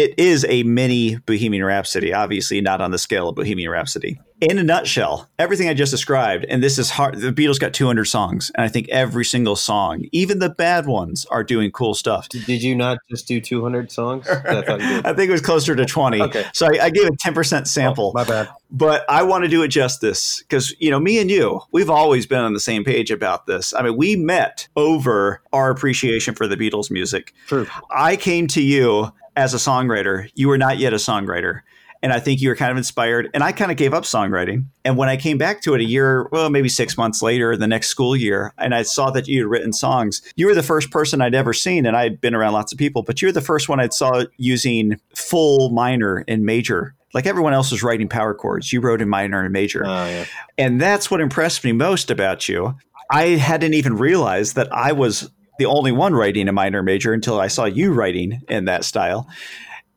It 0.00 0.18
is 0.18 0.46
a 0.48 0.62
mini 0.62 1.16
Bohemian 1.16 1.62
Rhapsody, 1.62 2.14
obviously 2.14 2.62
not 2.62 2.80
on 2.80 2.90
the 2.90 2.96
scale 2.96 3.28
of 3.28 3.34
Bohemian 3.34 3.70
Rhapsody. 3.70 4.18
In 4.40 4.56
a 4.56 4.62
nutshell, 4.62 5.28
everything 5.38 5.68
I 5.68 5.74
just 5.74 5.90
described, 5.92 6.46
and 6.48 6.62
this 6.62 6.78
is 6.78 6.88
hard. 6.88 7.20
The 7.20 7.30
Beatles 7.30 7.60
got 7.60 7.74
200 7.74 8.06
songs, 8.06 8.50
and 8.54 8.64
I 8.64 8.68
think 8.68 8.88
every 8.88 9.26
single 9.26 9.56
song, 9.56 10.06
even 10.12 10.38
the 10.38 10.48
bad 10.48 10.86
ones, 10.86 11.26
are 11.26 11.44
doing 11.44 11.70
cool 11.70 11.92
stuff. 11.92 12.30
Did 12.30 12.62
you 12.62 12.74
not 12.74 12.96
just 13.10 13.28
do 13.28 13.42
200 13.42 13.92
songs? 13.92 14.26
I, 14.26 14.62
thought 14.62 14.80
you 14.80 14.88
did. 14.88 15.04
I 15.04 15.12
think 15.12 15.28
it 15.28 15.32
was 15.32 15.42
closer 15.42 15.76
to 15.76 15.84
20. 15.84 16.22
Okay. 16.22 16.46
So 16.54 16.68
I, 16.68 16.84
I 16.84 16.88
gave 16.88 17.06
a 17.06 17.10
10% 17.10 17.66
sample 17.66 18.12
Oh, 18.16 18.18
my 18.18 18.24
bad. 18.24 18.48
but 18.70 19.04
I 19.10 19.22
want 19.24 19.44
to 19.44 19.50
do 19.50 19.62
it 19.62 19.68
justice 19.68 20.38
because 20.38 20.74
you 20.80 20.90
know 20.90 20.98
me 20.98 21.18
and 21.18 21.30
you, 21.30 21.60
we've 21.72 21.90
always 21.90 22.24
been 22.24 22.40
on 22.40 22.54
the 22.54 22.60
same 22.60 22.84
page 22.84 23.10
about 23.10 23.44
this. 23.44 23.74
I 23.74 23.82
mean, 23.82 23.98
we 23.98 24.16
met 24.16 24.66
over 24.76 25.42
our 25.52 25.68
appreciation 25.70 26.34
for 26.34 26.46
the 26.46 26.56
Beatles 26.56 26.90
music. 26.90 27.34
True. 27.48 27.66
I 27.90 28.16
came 28.16 28.46
to 28.46 28.62
you 28.62 29.12
as 29.36 29.54
a 29.54 29.58
songwriter. 29.58 30.30
You 30.34 30.48
were 30.48 30.58
not 30.58 30.78
yet 30.78 30.92
a 30.92 30.96
songwriter. 30.96 31.60
And 32.02 32.12
I 32.14 32.20
think 32.20 32.40
you 32.40 32.48
were 32.48 32.56
kind 32.56 32.70
of 32.70 32.78
inspired. 32.78 33.28
And 33.34 33.42
I 33.42 33.52
kind 33.52 33.70
of 33.70 33.76
gave 33.76 33.92
up 33.92 34.04
songwriting. 34.04 34.64
And 34.86 34.96
when 34.96 35.10
I 35.10 35.18
came 35.18 35.36
back 35.36 35.60
to 35.62 35.74
it 35.74 35.82
a 35.82 35.84
year, 35.84 36.28
well, 36.32 36.48
maybe 36.48 36.68
six 36.68 36.96
months 36.96 37.20
later, 37.20 37.56
the 37.56 37.66
next 37.66 37.88
school 37.88 38.16
year, 38.16 38.54
and 38.56 38.74
I 38.74 38.82
saw 38.82 39.10
that 39.10 39.28
you 39.28 39.42
had 39.42 39.50
written 39.50 39.72
songs, 39.74 40.22
you 40.34 40.46
were 40.46 40.54
the 40.54 40.62
first 40.62 40.90
person 40.90 41.20
I'd 41.20 41.34
ever 41.34 41.52
seen. 41.52 41.84
And 41.84 41.96
I'd 41.96 42.20
been 42.20 42.34
around 42.34 42.54
lots 42.54 42.72
of 42.72 42.78
people, 42.78 43.02
but 43.02 43.20
you 43.20 43.28
were 43.28 43.32
the 43.32 43.42
first 43.42 43.68
one 43.68 43.80
I'd 43.80 43.92
saw 43.92 44.24
using 44.38 44.98
full 45.14 45.70
minor 45.70 46.24
and 46.26 46.44
major. 46.46 46.94
Like 47.12 47.26
everyone 47.26 47.52
else 47.52 47.70
was 47.70 47.82
writing 47.82 48.08
power 48.08 48.32
chords. 48.32 48.72
You 48.72 48.80
wrote 48.80 49.02
in 49.02 49.08
minor 49.08 49.42
and 49.42 49.52
major. 49.52 49.84
Oh, 49.84 50.06
yeah. 50.06 50.24
And 50.56 50.80
that's 50.80 51.10
what 51.10 51.20
impressed 51.20 51.64
me 51.64 51.72
most 51.72 52.10
about 52.10 52.48
you. 52.48 52.76
I 53.10 53.30
hadn't 53.30 53.74
even 53.74 53.96
realized 53.96 54.54
that 54.54 54.72
I 54.72 54.92
was 54.92 55.30
the 55.60 55.66
only 55.66 55.92
one 55.92 56.14
writing 56.14 56.48
a 56.48 56.52
minor 56.52 56.82
major 56.82 57.12
until 57.12 57.38
I 57.38 57.48
saw 57.48 57.66
you 57.66 57.92
writing 57.92 58.40
in 58.48 58.64
that 58.64 58.82
style. 58.82 59.28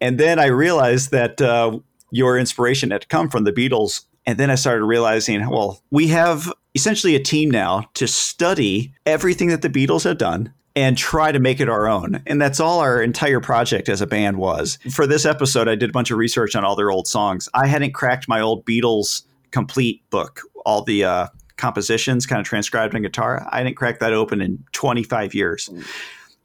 And 0.01 0.19
then 0.19 0.37
I 0.37 0.47
realized 0.47 1.11
that 1.11 1.41
uh, 1.41 1.79
your 2.11 2.37
inspiration 2.37 2.91
had 2.91 3.07
come 3.07 3.29
from 3.29 3.45
the 3.45 3.53
Beatles. 3.53 4.01
And 4.25 4.37
then 4.37 4.51
I 4.51 4.55
started 4.55 4.83
realizing, 4.83 5.49
well, 5.49 5.81
we 5.89 6.07
have 6.09 6.51
essentially 6.75 7.15
a 7.15 7.23
team 7.23 7.49
now 7.49 7.85
to 7.93 8.07
study 8.07 8.93
everything 9.05 9.47
that 9.47 9.61
the 9.61 9.69
Beatles 9.69 10.03
have 10.03 10.17
done 10.17 10.53
and 10.75 10.97
try 10.97 11.31
to 11.31 11.39
make 11.39 11.61
it 11.61 11.69
our 11.69 11.87
own. 11.87 12.21
And 12.27 12.41
that's 12.41 12.59
all 12.59 12.79
our 12.81 13.01
entire 13.01 13.39
project 13.39 13.87
as 13.87 14.01
a 14.01 14.07
band 14.07 14.37
was. 14.37 14.77
For 14.91 15.07
this 15.07 15.25
episode, 15.25 15.69
I 15.69 15.75
did 15.75 15.91
a 15.91 15.93
bunch 15.93 16.11
of 16.11 16.17
research 16.17 16.57
on 16.57 16.65
all 16.65 16.75
their 16.75 16.91
old 16.91 17.07
songs. 17.07 17.47
I 17.53 17.67
hadn't 17.67 17.93
cracked 17.93 18.27
my 18.27 18.41
old 18.41 18.65
Beatles 18.65 19.23
complete 19.51 20.01
book, 20.09 20.41
all 20.65 20.83
the 20.83 21.05
uh, 21.05 21.27
compositions 21.57 22.25
kind 22.25 22.39
of 22.39 22.45
transcribed 22.45 22.95
on 22.95 23.01
guitar. 23.01 23.47
I 23.51 23.63
didn't 23.63 23.77
crack 23.77 23.99
that 23.99 24.13
open 24.13 24.41
in 24.41 24.63
25 24.71 25.33
years. 25.33 25.69
Mm. 25.69 25.85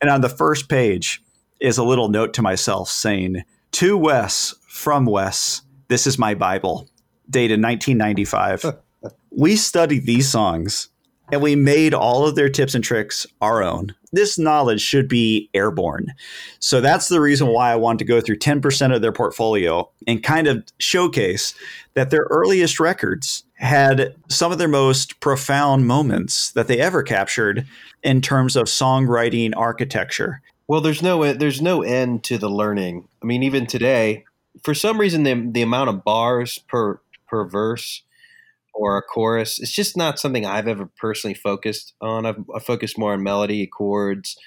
And 0.00 0.10
on 0.10 0.20
the 0.20 0.28
first 0.28 0.68
page 0.68 1.22
is 1.60 1.78
a 1.78 1.84
little 1.84 2.08
note 2.08 2.34
to 2.34 2.42
myself 2.42 2.88
saying, 2.88 3.44
To 3.72 3.96
Wes, 3.96 4.54
from 4.68 5.06
Wes, 5.06 5.62
this 5.88 6.06
is 6.06 6.18
my 6.18 6.34
Bible, 6.34 6.88
dated 7.28 7.62
1995. 7.62 8.76
we 9.30 9.56
studied 9.56 10.06
these 10.06 10.28
songs 10.28 10.88
and 11.30 11.42
we 11.42 11.56
made 11.56 11.94
all 11.94 12.26
of 12.26 12.34
their 12.34 12.48
tips 12.48 12.74
and 12.74 12.82
tricks 12.82 13.26
our 13.40 13.62
own. 13.62 13.94
This 14.12 14.38
knowledge 14.38 14.80
should 14.80 15.08
be 15.08 15.50
airborne. 15.52 16.14
So 16.58 16.80
that's 16.80 17.08
the 17.08 17.20
reason 17.20 17.48
why 17.48 17.70
I 17.70 17.76
wanted 17.76 17.98
to 17.98 18.04
go 18.06 18.20
through 18.20 18.38
10% 18.38 18.94
of 18.94 19.02
their 19.02 19.12
portfolio 19.12 19.90
and 20.06 20.22
kind 20.22 20.46
of 20.46 20.64
showcase 20.78 21.54
that 21.94 22.10
their 22.10 22.26
earliest 22.30 22.80
records 22.80 23.44
had 23.58 24.14
some 24.28 24.52
of 24.52 24.58
their 24.58 24.68
most 24.68 25.20
profound 25.20 25.86
moments 25.86 26.52
that 26.52 26.68
they 26.68 26.80
ever 26.80 27.02
captured 27.02 27.66
in 28.02 28.20
terms 28.20 28.54
of 28.56 28.66
songwriting 28.66 29.52
architecture. 29.56 30.40
Well, 30.68 30.80
there's 30.80 31.02
no 31.02 31.32
there's 31.32 31.60
no 31.60 31.82
end 31.82 32.24
to 32.24 32.38
the 32.38 32.50
learning. 32.50 33.08
I 33.22 33.26
mean, 33.26 33.42
even 33.42 33.66
today, 33.66 34.24
for 34.62 34.74
some 34.74 35.00
reason, 35.00 35.24
the 35.24 35.34
the 35.50 35.62
amount 35.62 35.90
of 35.90 36.04
bars 36.04 36.58
per 36.68 37.00
per 37.26 37.48
verse 37.48 38.02
or 38.74 38.96
a 38.96 39.02
chorus, 39.02 39.58
it's 39.58 39.72
just 39.72 39.96
not 39.96 40.20
something 40.20 40.46
I've 40.46 40.68
ever 40.68 40.88
personally 40.96 41.34
focused 41.34 41.94
on. 42.00 42.26
I've, 42.26 42.44
I 42.54 42.60
focused 42.60 42.96
more 42.96 43.12
on 43.12 43.24
melody, 43.24 43.66
chords. 43.66 44.38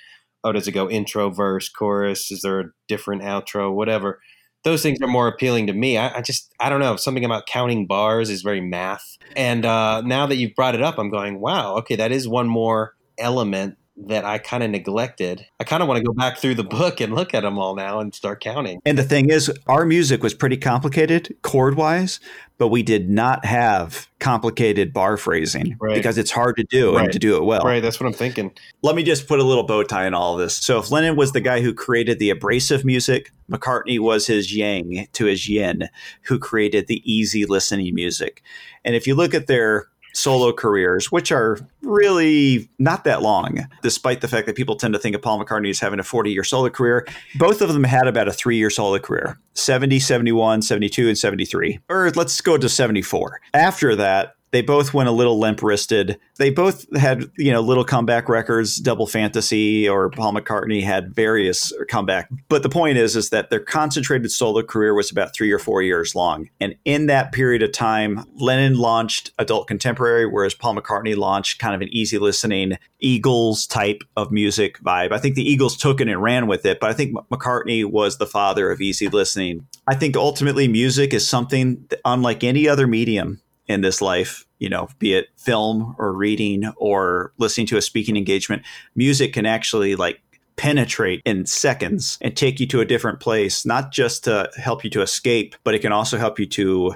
Oh, 0.44 0.54
does 0.54 0.68
it 0.68 0.72
go 0.72 0.90
intro, 0.90 1.30
verse, 1.30 1.68
chorus? 1.68 2.32
Is 2.32 2.42
there 2.42 2.60
a 2.62 2.72
different 2.88 3.24
outro? 3.24 3.74
Whatever. 3.74 4.22
Those 4.64 4.82
things 4.84 5.00
are 5.02 5.08
more 5.08 5.28
appealing 5.28 5.68
to 5.68 5.74
me. 5.74 5.98
I, 5.98 6.18
I 6.18 6.22
just 6.22 6.54
I 6.60 6.70
don't 6.70 6.80
know. 6.80 6.96
Something 6.96 7.26
about 7.26 7.48
counting 7.48 7.88
bars 7.88 8.30
is 8.30 8.42
very 8.42 8.62
math. 8.62 9.18
And 9.36 9.66
uh, 9.66 10.02
now 10.02 10.28
that 10.28 10.36
you've 10.36 10.56
brought 10.56 10.76
it 10.76 10.82
up, 10.82 10.98
I'm 10.98 11.10
going, 11.10 11.40
wow, 11.40 11.76
okay, 11.78 11.96
that 11.96 12.12
is 12.12 12.28
one 12.28 12.48
more 12.48 12.96
element 13.18 13.78
that 14.08 14.26
I 14.26 14.38
kind 14.38 14.64
of 14.64 14.70
neglected. 14.70 15.46
I 15.60 15.64
kind 15.64 15.82
of 15.82 15.88
want 15.90 16.00
to 16.00 16.04
go 16.04 16.14
back 16.14 16.38
through 16.38 16.56
the 16.56 16.64
book 16.64 17.00
and 17.02 17.14
look 17.14 17.34
at 17.34 17.42
them 17.42 17.58
all 17.58 17.76
now 17.76 18.00
and 18.00 18.14
start 18.14 18.42
counting. 18.42 18.82
And 18.86 18.98
the 18.98 19.04
thing 19.04 19.30
is, 19.30 19.52
our 19.68 19.86
music 19.86 20.24
was 20.24 20.34
pretty 20.34 20.58
complicated 20.58 21.36
chord 21.42 21.76
wise, 21.76 22.20
but 22.58 22.68
we 22.70 22.84
did 22.84 23.10
not 23.10 23.46
have 23.46 24.08
complicated 24.20 24.94
bar 24.94 25.18
phrasing 25.18 25.76
Right. 25.80 25.96
because 25.96 26.18
it's 26.18 26.32
hard 26.32 26.56
to 26.58 26.64
do 26.70 26.96
Right. 26.96 27.06
and 27.06 27.14
to 27.14 27.20
do 27.20 27.36
it 27.38 27.44
well. 27.44 27.62
Right, 27.64 27.82
that's 27.82 28.00
what 28.00 28.08
I'm 28.08 28.14
thinking. 28.14 28.52
Let 28.84 28.96
me 28.96 29.04
just 29.04 29.28
put 29.28 29.40
a 29.40 29.44
little 29.44 29.64
bow 29.64 29.84
tie 29.84 30.06
in 30.08 30.14
all 30.14 30.34
of 30.36 30.40
this. 30.40 30.56
So, 30.56 30.80
if 30.80 30.92
Lennon 30.92 31.16
was 31.16 31.32
the 31.32 31.42
guy 31.42 31.62
who 31.62 31.74
created 31.74 32.20
the 32.20 32.30
abrasive 32.30 32.86
music, 32.86 33.32
McCartney 33.52 34.00
was 34.00 34.28
his 34.28 34.56
yang 34.56 35.08
to 35.14 35.26
his 35.26 35.50
yin, 35.50 35.90
who 36.24 36.40
created 36.40 36.88
the 36.88 37.02
easy 37.12 37.46
listening 37.46 37.94
music. 37.96 38.42
And 38.86 38.96
if 38.96 39.06
you 39.06 39.16
look 39.16 39.34
at 39.34 39.48
their 39.48 39.88
solo 40.14 40.52
careers, 40.52 41.12
which 41.12 41.32
are 41.32 41.58
really 41.82 42.70
not 42.80 43.04
that 43.04 43.22
long, 43.22 43.68
despite 43.82 44.22
the 44.22 44.28
fact 44.28 44.46
that 44.48 44.56
people 44.56 44.76
tend 44.76 44.94
to 44.94 45.00
think 45.00 45.16
of 45.16 45.22
Paul 45.22 45.44
McCartney 45.44 45.70
as 45.70 45.80
having 45.80 46.00
a 46.00 46.04
40 46.04 46.32
year 46.32 46.44
solo 46.44 46.70
career, 46.70 47.08
both 47.36 47.62
of 47.62 47.74
them 47.74 47.84
had 47.84 48.08
about 48.08 48.28
a 48.28 48.34
three 48.34 48.58
year 48.58 48.70
solo 48.70 49.00
career 49.00 49.40
70, 49.54 50.00
71, 50.00 50.62
72, 50.62 51.08
and 51.08 51.18
73. 51.18 51.80
Or 51.90 52.12
let's 52.12 52.40
go 52.42 52.58
to 52.58 52.70
74. 52.70 53.42
After 53.54 53.96
that, 53.96 54.36
they 54.52 54.62
both 54.62 54.94
went 54.94 55.10
a 55.10 55.14
little 55.14 55.40
limp 55.40 55.64
wristed. 55.64 56.20
They 56.38 56.50
both 56.50 56.86
had, 56.96 57.32
you 57.38 57.52
know, 57.52 57.62
little 57.62 57.84
comeback 57.84 58.30
records, 58.30 58.78
Double 58.78 59.08
Fantasy 59.08 59.88
or 59.88 60.10
Paul 60.10 60.34
McCartney 60.34 60.84
had 60.84 61.16
various 61.16 61.74
comeback. 61.90 62.30
But 62.50 62.64
the 62.64 62.70
point 62.70 62.98
is, 62.98 63.16
is 63.16 63.30
that 63.30 63.50
their 63.50 63.60
concentrated 63.60 64.32
solo 64.32 64.62
career 64.62 64.94
was 64.94 65.12
about 65.12 65.34
three 65.34 65.52
or 65.52 65.60
four 65.60 65.82
years 65.82 66.16
long. 66.16 66.50
And 66.60 66.76
in 66.86 67.06
that 67.08 67.32
period 67.32 67.64
of 67.64 67.72
time, 67.72 68.26
Lennon 68.36 68.78
launched 68.78 69.32
adult 69.40 69.68
contemporary, 69.68 70.26
whereas 70.26 70.54
Paul 70.54 70.76
McCartney 70.76 71.16
launched 71.16 71.60
kind 71.60 71.74
of 71.74 71.82
an 71.82 71.90
easy 71.90 72.18
listening 72.18 72.78
Eagles 73.00 73.66
type 73.66 74.04
of 74.18 74.32
music 74.32 74.80
vibe. 74.80 75.12
I 75.12 75.18
think 75.18 75.36
the 75.36 75.50
Eagles 75.50 75.78
took 75.78 76.02
it 76.02 76.08
and 76.08 76.22
ran 76.22 76.48
with 76.48 76.66
it, 76.66 76.80
but 76.80 76.90
I 76.90 76.94
think 76.94 77.16
McCartney 77.32 77.86
was 77.86 78.18
the 78.18 78.28
father 78.28 78.70
of 78.70 78.82
easy 78.82 79.08
listening. 79.08 79.68
I 79.88 79.96
think 79.96 80.16
ultimately 80.16 80.68
music 80.68 81.14
is 81.14 81.28
something 81.28 81.88
unlike 82.06 82.44
any 82.44 82.68
other 82.68 82.86
medium 82.86 83.42
in 83.68 83.82
this 83.82 84.02
life, 84.02 84.46
you 84.60 84.70
know, 84.70 84.90
be 85.00 85.14
it 85.14 85.30
film 85.38 85.96
or 85.98 86.14
reading 86.14 86.72
or 86.78 87.34
listening 87.38 87.68
to 87.68 87.78
a 87.78 87.82
speaking 87.82 88.18
engagement, 88.18 88.64
music 88.96 89.34
can 89.34 89.46
actually 89.46 89.96
like 89.96 90.22
penetrate 90.56 91.22
in 91.26 91.46
seconds 91.46 92.18
and 92.22 92.36
take 92.36 92.60
you 92.60 92.68
to 92.68 92.82
a 92.82 92.86
different 92.86 93.20
place, 93.20 93.66
not 93.66 93.92
just 93.92 94.26
to 94.26 94.50
help 94.58 94.84
you 94.84 94.90
to 94.90 95.02
escape, 95.02 95.56
but 95.64 95.74
it 95.74 95.80
can 95.80 95.92
also 95.92 96.18
help 96.18 96.40
you 96.40 96.46
to 96.46 96.94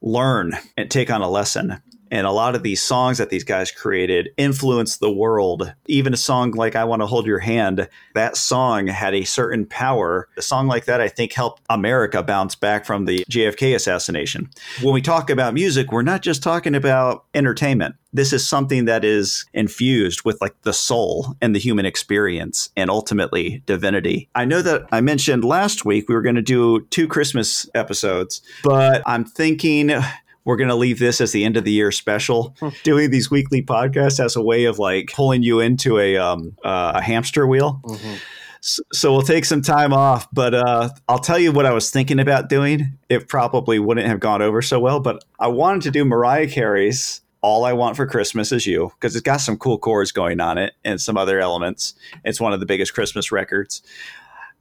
learn 0.00 0.56
and 0.76 0.90
take 0.90 1.10
on 1.10 1.22
a 1.22 1.28
lesson. 1.28 1.80
And 2.10 2.26
a 2.26 2.32
lot 2.32 2.54
of 2.54 2.62
these 2.62 2.82
songs 2.82 3.18
that 3.18 3.30
these 3.30 3.44
guys 3.44 3.70
created 3.70 4.30
influenced 4.36 5.00
the 5.00 5.10
world. 5.10 5.72
Even 5.86 6.12
a 6.12 6.16
song 6.16 6.52
like 6.52 6.76
I 6.76 6.84
Want 6.84 7.02
to 7.02 7.06
Hold 7.06 7.26
Your 7.26 7.40
Hand, 7.40 7.88
that 8.14 8.36
song 8.36 8.86
had 8.86 9.14
a 9.14 9.24
certain 9.24 9.66
power. 9.66 10.28
A 10.36 10.42
song 10.42 10.66
like 10.66 10.84
that, 10.84 11.00
I 11.00 11.08
think, 11.08 11.32
helped 11.32 11.62
America 11.68 12.22
bounce 12.22 12.54
back 12.54 12.84
from 12.84 13.04
the 13.06 13.24
JFK 13.30 13.74
assassination. 13.74 14.50
When 14.82 14.94
we 14.94 15.02
talk 15.02 15.30
about 15.30 15.54
music, 15.54 15.92
we're 15.92 16.02
not 16.02 16.22
just 16.22 16.42
talking 16.42 16.74
about 16.74 17.24
entertainment. 17.34 17.96
This 18.12 18.32
is 18.32 18.46
something 18.46 18.86
that 18.86 19.04
is 19.04 19.44
infused 19.52 20.24
with 20.24 20.40
like 20.40 20.54
the 20.62 20.72
soul 20.72 21.34
and 21.42 21.54
the 21.54 21.58
human 21.58 21.84
experience 21.84 22.70
and 22.76 22.88
ultimately 22.88 23.62
divinity. 23.66 24.30
I 24.34 24.46
know 24.46 24.62
that 24.62 24.86
I 24.90 25.02
mentioned 25.02 25.44
last 25.44 25.84
week 25.84 26.08
we 26.08 26.14
were 26.14 26.22
going 26.22 26.36
to 26.36 26.42
do 26.42 26.80
two 26.90 27.08
Christmas 27.08 27.68
episodes, 27.74 28.40
but 28.62 29.02
I'm 29.04 29.24
thinking 29.24 29.90
we're 30.46 30.56
going 30.56 30.70
to 30.70 30.74
leave 30.74 30.98
this 30.98 31.20
as 31.20 31.32
the 31.32 31.44
end 31.44 31.58
of 31.58 31.64
the 31.64 31.72
year 31.72 31.92
special. 31.92 32.56
Hmm. 32.60 32.68
Doing 32.84 33.10
these 33.10 33.30
weekly 33.30 33.62
podcasts 33.62 34.24
as 34.24 34.34
a 34.36 34.42
way 34.42 34.64
of 34.64 34.78
like 34.78 35.10
pulling 35.12 35.42
you 35.42 35.60
into 35.60 35.98
a 35.98 36.16
um, 36.16 36.56
uh, 36.64 36.92
a 36.94 37.02
hamster 37.02 37.46
wheel. 37.46 37.80
Mhm. 37.84 38.14
S- 38.60 38.80
So 38.94 39.12
we'll 39.12 39.22
take 39.22 39.44
some 39.44 39.60
time 39.60 39.92
off, 39.92 40.26
but 40.32 40.54
uh, 40.54 40.88
I'll 41.08 41.18
tell 41.18 41.38
you 41.38 41.52
what 41.52 41.66
I 41.66 41.72
was 41.72 41.90
thinking 41.90 42.18
about 42.18 42.48
doing. 42.48 42.96
It 43.10 43.28
probably 43.28 43.78
wouldn't 43.78 44.06
have 44.06 44.18
gone 44.20 44.40
over 44.40 44.62
so 44.62 44.80
well, 44.80 44.98
but 45.00 45.22
I 45.38 45.48
wanted 45.48 45.82
to 45.82 45.90
do 45.90 46.04
Mariah 46.04 46.48
Carey's 46.48 47.20
"All 47.42 47.64
I 47.64 47.74
Want 47.74 47.96
for 47.96 48.06
Christmas 48.06 48.50
Is 48.52 48.66
You" 48.66 48.90
because 48.98 49.14
it's 49.14 49.22
got 49.22 49.40
some 49.40 49.56
cool 49.58 49.78
chords 49.78 50.10
going 50.10 50.40
on 50.40 50.58
it 50.58 50.72
and 50.84 51.00
some 51.00 51.16
other 51.16 51.38
elements. 51.38 51.94
It's 52.24 52.40
one 52.40 52.52
of 52.54 52.60
the 52.60 52.66
biggest 52.66 52.94
Christmas 52.94 53.30
records, 53.30 53.82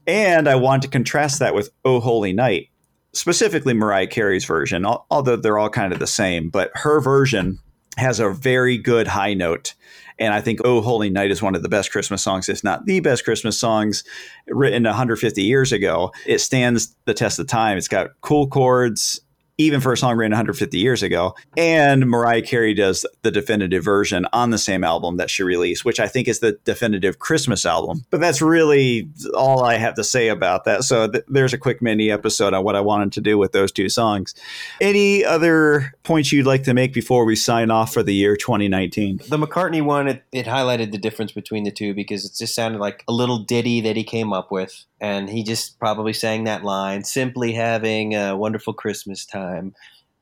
and 0.05 0.47
I 0.47 0.55
want 0.55 0.81
to 0.83 0.87
contrast 0.87 1.39
that 1.39 1.55
with 1.55 1.69
"Oh 1.83 1.99
Holy 1.99 2.33
Night," 2.33 2.69
specifically 3.15 3.73
Mariah 3.73 4.07
Carey's 4.07 4.45
version. 4.45 4.85
Although 4.85 5.37
they're 5.37 5.57
all 5.57 5.69
kind 5.69 5.93
of 5.93 5.99
the 5.99 6.07
same, 6.07 6.49
but 6.49 6.71
her 6.75 6.99
version 7.01 7.59
has 7.97 8.19
a 8.19 8.29
very 8.29 8.77
good 8.77 9.07
high 9.07 9.33
note. 9.33 9.73
And 10.17 10.33
I 10.33 10.41
think 10.41 10.59
Oh 10.63 10.81
Holy 10.81 11.09
Night 11.09 11.31
is 11.31 11.41
one 11.41 11.55
of 11.55 11.63
the 11.63 11.69
best 11.69 11.91
Christmas 11.91 12.21
songs, 12.21 12.47
if 12.47 12.63
not 12.63 12.85
the 12.85 12.99
best 12.99 13.25
Christmas 13.25 13.59
songs 13.59 14.03
written 14.47 14.83
150 14.83 15.41
years 15.41 15.71
ago. 15.71 16.11
It 16.25 16.39
stands 16.39 16.95
the 17.05 17.13
test 17.13 17.39
of 17.39 17.47
time. 17.47 17.77
It's 17.77 17.87
got 17.87 18.11
cool 18.21 18.47
chords, 18.47 19.19
even 19.57 19.79
for 19.79 19.93
a 19.93 19.97
song 19.97 20.17
written 20.17 20.31
150 20.31 20.77
years 20.77 21.01
ago. 21.01 21.35
And 21.55 22.07
Mariah 22.07 22.41
Carey 22.41 22.73
does 22.73 23.05
the 23.21 23.31
definitive 23.31 23.83
version 23.83 24.27
on 24.33 24.49
the 24.49 24.57
same 24.57 24.83
album 24.83 25.17
that 25.17 25.29
she 25.29 25.43
released, 25.43 25.85
which 25.85 25.99
I 25.99 26.07
think 26.07 26.27
is 26.27 26.39
the 26.39 26.53
definitive 26.65 27.19
Christmas 27.19 27.65
album. 27.65 28.05
But 28.09 28.19
that's 28.19 28.41
really 28.41 29.09
all 29.33 29.63
I 29.63 29.75
have 29.75 29.95
to 29.95 30.03
say 30.03 30.27
about 30.27 30.65
that. 30.65 30.83
So 30.83 31.07
th- 31.07 31.23
there's 31.27 31.53
a 31.53 31.57
quick 31.57 31.81
mini 31.81 32.11
episode 32.11 32.53
on 32.53 32.63
what 32.63 32.75
I 32.75 32.81
wanted 32.81 33.13
to 33.13 33.21
do 33.21 33.37
with 33.37 33.53
those 33.53 33.71
two 33.71 33.89
songs. 33.89 34.35
Any 34.81 35.23
other 35.23 35.93
points 36.03 36.31
you'd 36.31 36.45
like 36.45 36.63
to 36.63 36.73
make 36.73 36.93
before 36.93 37.25
we 37.25 37.35
sign 37.35 37.71
off 37.71 37.93
for 37.93 38.03
the 38.03 38.13
year 38.13 38.35
2019? 38.35 39.21
The 39.29 39.37
McCartney 39.37 39.83
one, 39.83 40.07
it, 40.07 40.23
it 40.31 40.45
highlighted 40.45 40.91
the 40.91 40.97
difference 40.97 41.31
between 41.31 41.63
the 41.63 41.71
two 41.71 41.93
because 41.93 42.25
it 42.25 42.33
just 42.37 42.55
sounded 42.55 42.79
like 42.79 43.03
a 43.07 43.13
little 43.13 43.39
ditty 43.39 43.81
that 43.81 43.95
he 43.95 44.03
came 44.03 44.33
up 44.33 44.51
with. 44.51 44.85
And 45.05 45.29
he 45.29 45.43
just 45.43 45.77
probably 45.77 46.13
sang 46.13 46.45
that 46.45 46.63
line, 46.63 47.03
simply 47.03 47.53
having 47.53 48.15
a 48.15 48.35
wonderful 48.35 48.73
Christmas 48.73 49.23
time. 49.23 49.75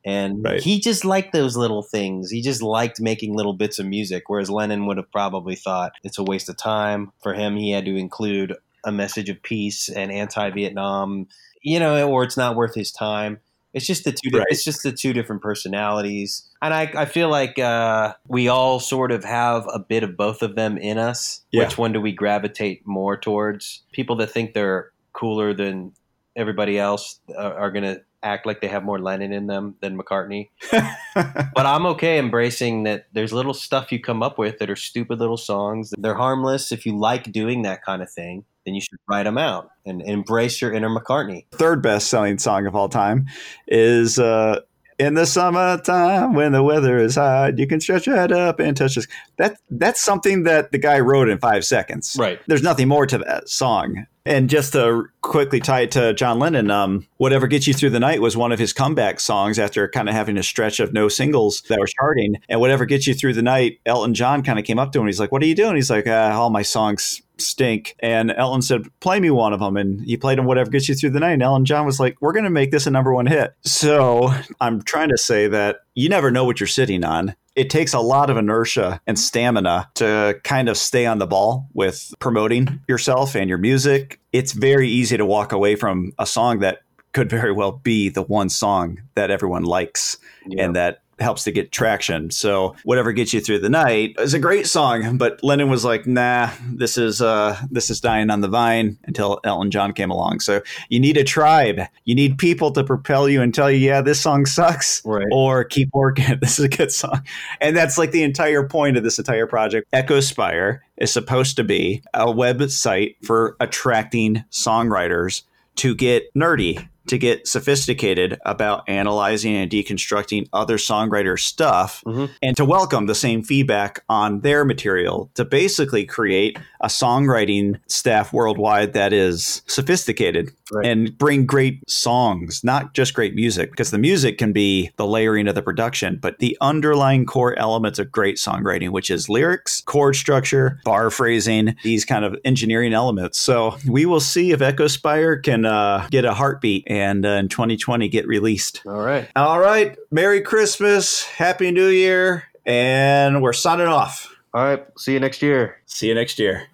And 0.04 0.44
Right. 0.44 0.60
he 0.62 0.78
just 0.78 1.06
liked 1.06 1.32
those 1.32 1.56
little 1.56 1.82
things. 1.82 2.30
He 2.30 2.42
just 2.42 2.60
liked 2.60 3.00
making 3.00 3.34
little 3.34 3.54
bits 3.54 3.78
of 3.78 3.86
music, 3.86 4.24
whereas 4.26 4.50
Lennon 4.50 4.84
would 4.84 4.98
have 4.98 5.10
probably 5.10 5.54
thought 5.54 5.92
it's 6.04 6.18
a 6.18 6.22
waste 6.22 6.50
of 6.50 6.58
time. 6.58 7.12
For 7.22 7.32
him, 7.32 7.56
he 7.56 7.70
had 7.70 7.86
to 7.86 7.96
include 7.96 8.56
a 8.84 8.92
message 8.92 9.30
of 9.30 9.42
peace 9.42 9.88
and 9.88 10.12
anti 10.12 10.50
Vietnam, 10.50 11.28
you 11.62 11.80
know, 11.80 12.06
or 12.10 12.22
it's 12.22 12.36
not 12.36 12.54
worth 12.54 12.74
his 12.74 12.92
time. 12.92 13.40
It's 13.74 13.86
just 13.86 14.04
the 14.04 14.12
two. 14.12 14.30
Right. 14.32 14.46
It's 14.48 14.64
just 14.64 14.82
the 14.82 14.92
two 14.92 15.12
different 15.12 15.42
personalities, 15.42 16.48
and 16.62 16.72
I, 16.72 16.90
I 16.96 17.04
feel 17.04 17.28
like 17.28 17.58
uh, 17.58 18.14
we 18.28 18.48
all 18.48 18.80
sort 18.80 19.12
of 19.12 19.24
have 19.24 19.66
a 19.72 19.78
bit 19.78 20.02
of 20.02 20.16
both 20.16 20.42
of 20.42 20.54
them 20.54 20.78
in 20.78 20.96
us. 20.96 21.44
Yeah. 21.50 21.64
Which 21.64 21.76
one 21.76 21.92
do 21.92 22.00
we 22.00 22.12
gravitate 22.12 22.86
more 22.86 23.16
towards? 23.16 23.82
People 23.92 24.16
that 24.16 24.28
think 24.28 24.54
they're 24.54 24.92
cooler 25.12 25.52
than 25.52 25.92
everybody 26.36 26.78
else 26.78 27.20
are, 27.36 27.54
are 27.54 27.70
going 27.70 27.84
to 27.84 28.02
act 28.22 28.46
like 28.46 28.60
they 28.60 28.68
have 28.68 28.82
more 28.82 28.98
Lennon 28.98 29.32
in 29.32 29.46
them 29.46 29.76
than 29.80 29.98
McCartney. 29.98 30.48
But 31.14 31.66
I'm 31.66 31.86
okay 31.86 32.18
embracing 32.18 32.82
that. 32.82 33.06
There's 33.12 33.32
little 33.32 33.54
stuff 33.54 33.92
you 33.92 34.00
come 34.00 34.24
up 34.24 34.38
with 34.38 34.58
that 34.58 34.68
are 34.68 34.76
stupid 34.76 35.20
little 35.20 35.36
songs. 35.36 35.94
They're 35.96 36.16
harmless. 36.16 36.72
If 36.72 36.84
you 36.84 36.98
like 36.98 37.30
doing 37.30 37.62
that 37.62 37.84
kind 37.84 38.02
of 38.02 38.10
thing, 38.10 38.44
then 38.64 38.74
you 38.74 38.80
should 38.80 38.98
write 39.08 39.24
them 39.24 39.38
out 39.38 39.70
and 39.86 40.02
embrace 40.02 40.60
your 40.60 40.72
inner 40.72 40.88
McCartney. 40.88 41.46
third 41.52 41.82
best 41.82 42.08
selling 42.08 42.38
song 42.38 42.66
of 42.66 42.74
all 42.74 42.88
time 42.88 43.26
is 43.68 44.18
uh, 44.18 44.60
In 44.98 45.14
the 45.14 45.26
Summertime 45.26 46.34
When 46.34 46.52
the 46.52 46.62
Weather 46.62 46.98
is 46.98 47.16
Hot, 47.16 47.58
You 47.58 47.66
Can 47.66 47.80
Stretch 47.80 48.06
Your 48.06 48.16
Head 48.16 48.32
Up 48.32 48.60
and 48.60 48.76
Touch 48.76 48.94
This. 48.94 49.06
That, 49.36 49.58
that's 49.70 50.02
something 50.02 50.44
that 50.44 50.72
the 50.72 50.78
guy 50.78 51.00
wrote 51.00 51.28
in 51.28 51.38
five 51.38 51.64
seconds. 51.64 52.16
Right. 52.18 52.40
There's 52.46 52.62
nothing 52.62 52.88
more 52.88 53.06
to 53.06 53.18
that 53.18 53.48
song. 53.48 54.06
And 54.26 54.48
just 54.48 54.72
to 54.72 55.04
quickly 55.20 55.60
tie 55.60 55.82
it 55.82 55.90
to 55.92 56.14
John 56.14 56.38
Lennon, 56.38 56.70
um, 56.70 57.06
Whatever 57.18 57.46
Gets 57.46 57.66
You 57.66 57.74
Through 57.74 57.90
the 57.90 58.00
Night 58.00 58.22
was 58.22 58.38
one 58.38 58.52
of 58.52 58.58
his 58.58 58.72
comeback 58.72 59.20
songs 59.20 59.58
after 59.58 59.86
kind 59.86 60.08
of 60.08 60.14
having 60.14 60.38
a 60.38 60.42
stretch 60.42 60.80
of 60.80 60.94
no 60.94 61.08
singles 61.08 61.62
that 61.68 61.78
were 61.78 61.86
charting. 61.86 62.36
And 62.48 62.58
Whatever 62.58 62.86
Gets 62.86 63.06
You 63.06 63.12
Through 63.12 63.34
the 63.34 63.42
Night, 63.42 63.80
Elton 63.84 64.14
John 64.14 64.42
kind 64.42 64.58
of 64.58 64.64
came 64.64 64.78
up 64.78 64.92
to 64.92 65.00
him. 65.00 65.06
He's 65.06 65.20
like, 65.20 65.30
What 65.30 65.42
are 65.42 65.46
you 65.46 65.54
doing? 65.54 65.76
He's 65.76 65.90
like, 65.90 66.06
ah, 66.06 66.32
All 66.32 66.48
my 66.48 66.62
songs 66.62 67.20
stink. 67.36 67.96
And 67.98 68.30
Elton 68.30 68.62
said, 68.62 68.84
Play 69.00 69.20
me 69.20 69.30
one 69.30 69.52
of 69.52 69.60
them. 69.60 69.76
And 69.76 70.00
he 70.00 70.16
played 70.16 70.38
him 70.38 70.46
Whatever 70.46 70.70
Gets 70.70 70.88
You 70.88 70.94
Through 70.94 71.10
the 71.10 71.20
Night. 71.20 71.32
And 71.32 71.42
Elton 71.42 71.66
John 71.66 71.84
was 71.84 72.00
like, 72.00 72.16
We're 72.22 72.32
going 72.32 72.44
to 72.44 72.50
make 72.50 72.70
this 72.70 72.86
a 72.86 72.90
number 72.90 73.12
one 73.12 73.26
hit. 73.26 73.52
So 73.60 74.32
I'm 74.58 74.80
trying 74.80 75.10
to 75.10 75.18
say 75.18 75.48
that 75.48 75.80
you 75.94 76.08
never 76.08 76.30
know 76.30 76.46
what 76.46 76.60
you're 76.60 76.66
sitting 76.66 77.04
on 77.04 77.34
it 77.56 77.70
takes 77.70 77.94
a 77.94 78.00
lot 78.00 78.30
of 78.30 78.36
inertia 78.36 79.00
and 79.06 79.16
mm-hmm. 79.16 79.22
stamina 79.22 79.88
to 79.94 80.40
kind 80.44 80.68
of 80.68 80.76
stay 80.76 81.06
on 81.06 81.18
the 81.18 81.26
ball 81.26 81.68
with 81.72 82.14
promoting 82.18 82.66
mm-hmm. 82.66 82.76
yourself 82.88 83.34
and 83.34 83.48
your 83.48 83.58
music. 83.58 84.20
It's 84.32 84.52
very 84.52 84.88
easy 84.88 85.16
to 85.16 85.26
walk 85.26 85.52
away 85.52 85.76
from 85.76 86.12
a 86.18 86.26
song 86.26 86.60
that 86.60 86.80
could 87.12 87.30
very 87.30 87.52
well 87.52 87.72
be 87.72 88.08
the 88.08 88.22
one 88.22 88.48
song 88.48 89.00
that 89.14 89.30
everyone 89.30 89.62
likes 89.62 90.18
and 90.58 90.74
that 90.74 91.03
helps 91.18 91.44
to 91.44 91.52
get 91.52 91.72
traction. 91.72 92.30
So 92.30 92.74
whatever 92.84 93.12
gets 93.12 93.32
you 93.32 93.40
through 93.40 93.60
the 93.60 93.68
night 93.68 94.14
is 94.18 94.34
a 94.34 94.38
great 94.38 94.66
song, 94.66 95.16
but 95.18 95.42
Lennon 95.42 95.70
was 95.70 95.84
like, 95.84 96.06
"Nah, 96.06 96.50
this 96.72 96.96
is 96.98 97.20
uh 97.20 97.58
this 97.70 97.90
is 97.90 98.00
dying 98.00 98.30
on 98.30 98.40
the 98.40 98.48
vine" 98.48 98.98
until 99.04 99.40
Elton 99.44 99.70
John 99.70 99.92
came 99.92 100.10
along. 100.10 100.40
So 100.40 100.60
you 100.88 101.00
need 101.00 101.16
a 101.16 101.24
tribe. 101.24 101.80
You 102.04 102.14
need 102.14 102.38
people 102.38 102.70
to 102.72 102.84
propel 102.84 103.28
you 103.28 103.42
and 103.42 103.54
tell 103.54 103.70
you, 103.70 103.78
"Yeah, 103.78 104.00
this 104.00 104.20
song 104.20 104.46
sucks." 104.46 105.02
Right. 105.04 105.26
or 105.32 105.64
keep 105.64 105.90
working. 105.92 106.24
This 106.44 106.58
is 106.58 106.64
a 106.64 106.68
good 106.68 106.92
song. 106.92 107.22
And 107.60 107.76
that's 107.76 107.96
like 107.96 108.10
the 108.10 108.22
entire 108.22 108.66
point 108.66 108.96
of 108.96 109.02
this 109.02 109.18
entire 109.18 109.46
project. 109.46 109.88
Echo 109.92 110.20
Spire 110.20 110.82
is 110.96 111.12
supposed 111.12 111.56
to 111.56 111.64
be 111.64 112.02
a 112.12 112.26
website 112.26 113.16
for 113.24 113.56
attracting 113.60 114.44
songwriters 114.50 115.42
to 115.76 115.94
get 115.94 116.32
nerdy, 116.34 116.86
to 117.06 117.18
get 117.18 117.46
sophisticated 117.46 118.38
about 118.44 118.82
analyzing 118.88 119.54
and 119.56 119.70
deconstructing 119.70 120.48
other 120.52 120.76
songwriter 120.76 121.38
stuff 121.38 122.02
Mhm. 122.06 122.30
and 122.42 122.56
to 122.56 122.64
welcome 122.64 123.06
the 123.06 123.14
same 123.14 123.42
feedback 123.42 124.02
on 124.08 124.40
their 124.40 124.64
material 124.64 125.30
to 125.34 125.44
basically 125.44 126.04
create 126.04 126.58
a 126.80 126.86
songwriting 126.88 127.76
staff 127.86 128.32
worldwide 128.32 128.92
that 128.94 129.12
is 129.12 129.62
sophisticated 129.66 130.50
Right. 130.72 130.86
and 130.86 131.16
bring 131.18 131.44
great 131.44 131.78
songs, 131.88 132.62
not 132.64 132.94
just 132.94 133.12
great 133.12 133.34
music, 133.34 133.70
because 133.70 133.90
the 133.90 133.98
music 133.98 134.38
can 134.38 134.52
be 134.52 134.90
the 134.96 135.06
layering 135.06 135.46
of 135.46 135.54
the 135.54 135.62
production, 135.62 136.18
but 136.20 136.38
the 136.38 136.56
underlying 136.62 137.26
core 137.26 137.56
elements 137.58 137.98
of 137.98 138.10
great 138.10 138.36
songwriting, 138.36 138.88
which 138.90 139.10
is 139.10 139.28
lyrics, 139.28 139.82
chord 139.82 140.16
structure, 140.16 140.80
bar 140.84 141.10
phrasing, 141.10 141.76
these 141.82 142.04
kind 142.06 142.24
of 142.24 142.34
engineering 142.46 142.94
elements. 142.94 143.38
So 143.38 143.76
we 143.86 144.06
will 144.06 144.20
see 144.20 144.52
if 144.52 144.62
Echo 144.62 144.86
Spire 144.86 145.36
can 145.36 145.66
uh, 145.66 146.06
get 146.10 146.24
a 146.24 146.32
heartbeat 146.32 146.84
and 146.94 147.26
uh, 147.26 147.30
in 147.30 147.48
2020 147.48 148.08
get 148.08 148.26
released. 148.26 148.82
All 148.86 149.00
right. 149.00 149.28
All 149.34 149.58
right. 149.58 149.96
Merry 150.10 150.40
Christmas. 150.40 151.24
Happy 151.24 151.70
New 151.70 151.88
Year. 151.88 152.44
And 152.64 153.42
we're 153.42 153.52
signing 153.52 153.88
off. 153.88 154.34
All 154.54 154.64
right. 154.64 154.86
See 154.96 155.12
you 155.12 155.20
next 155.20 155.42
year. 155.42 155.80
See 155.86 156.08
you 156.08 156.14
next 156.14 156.38
year. 156.38 156.68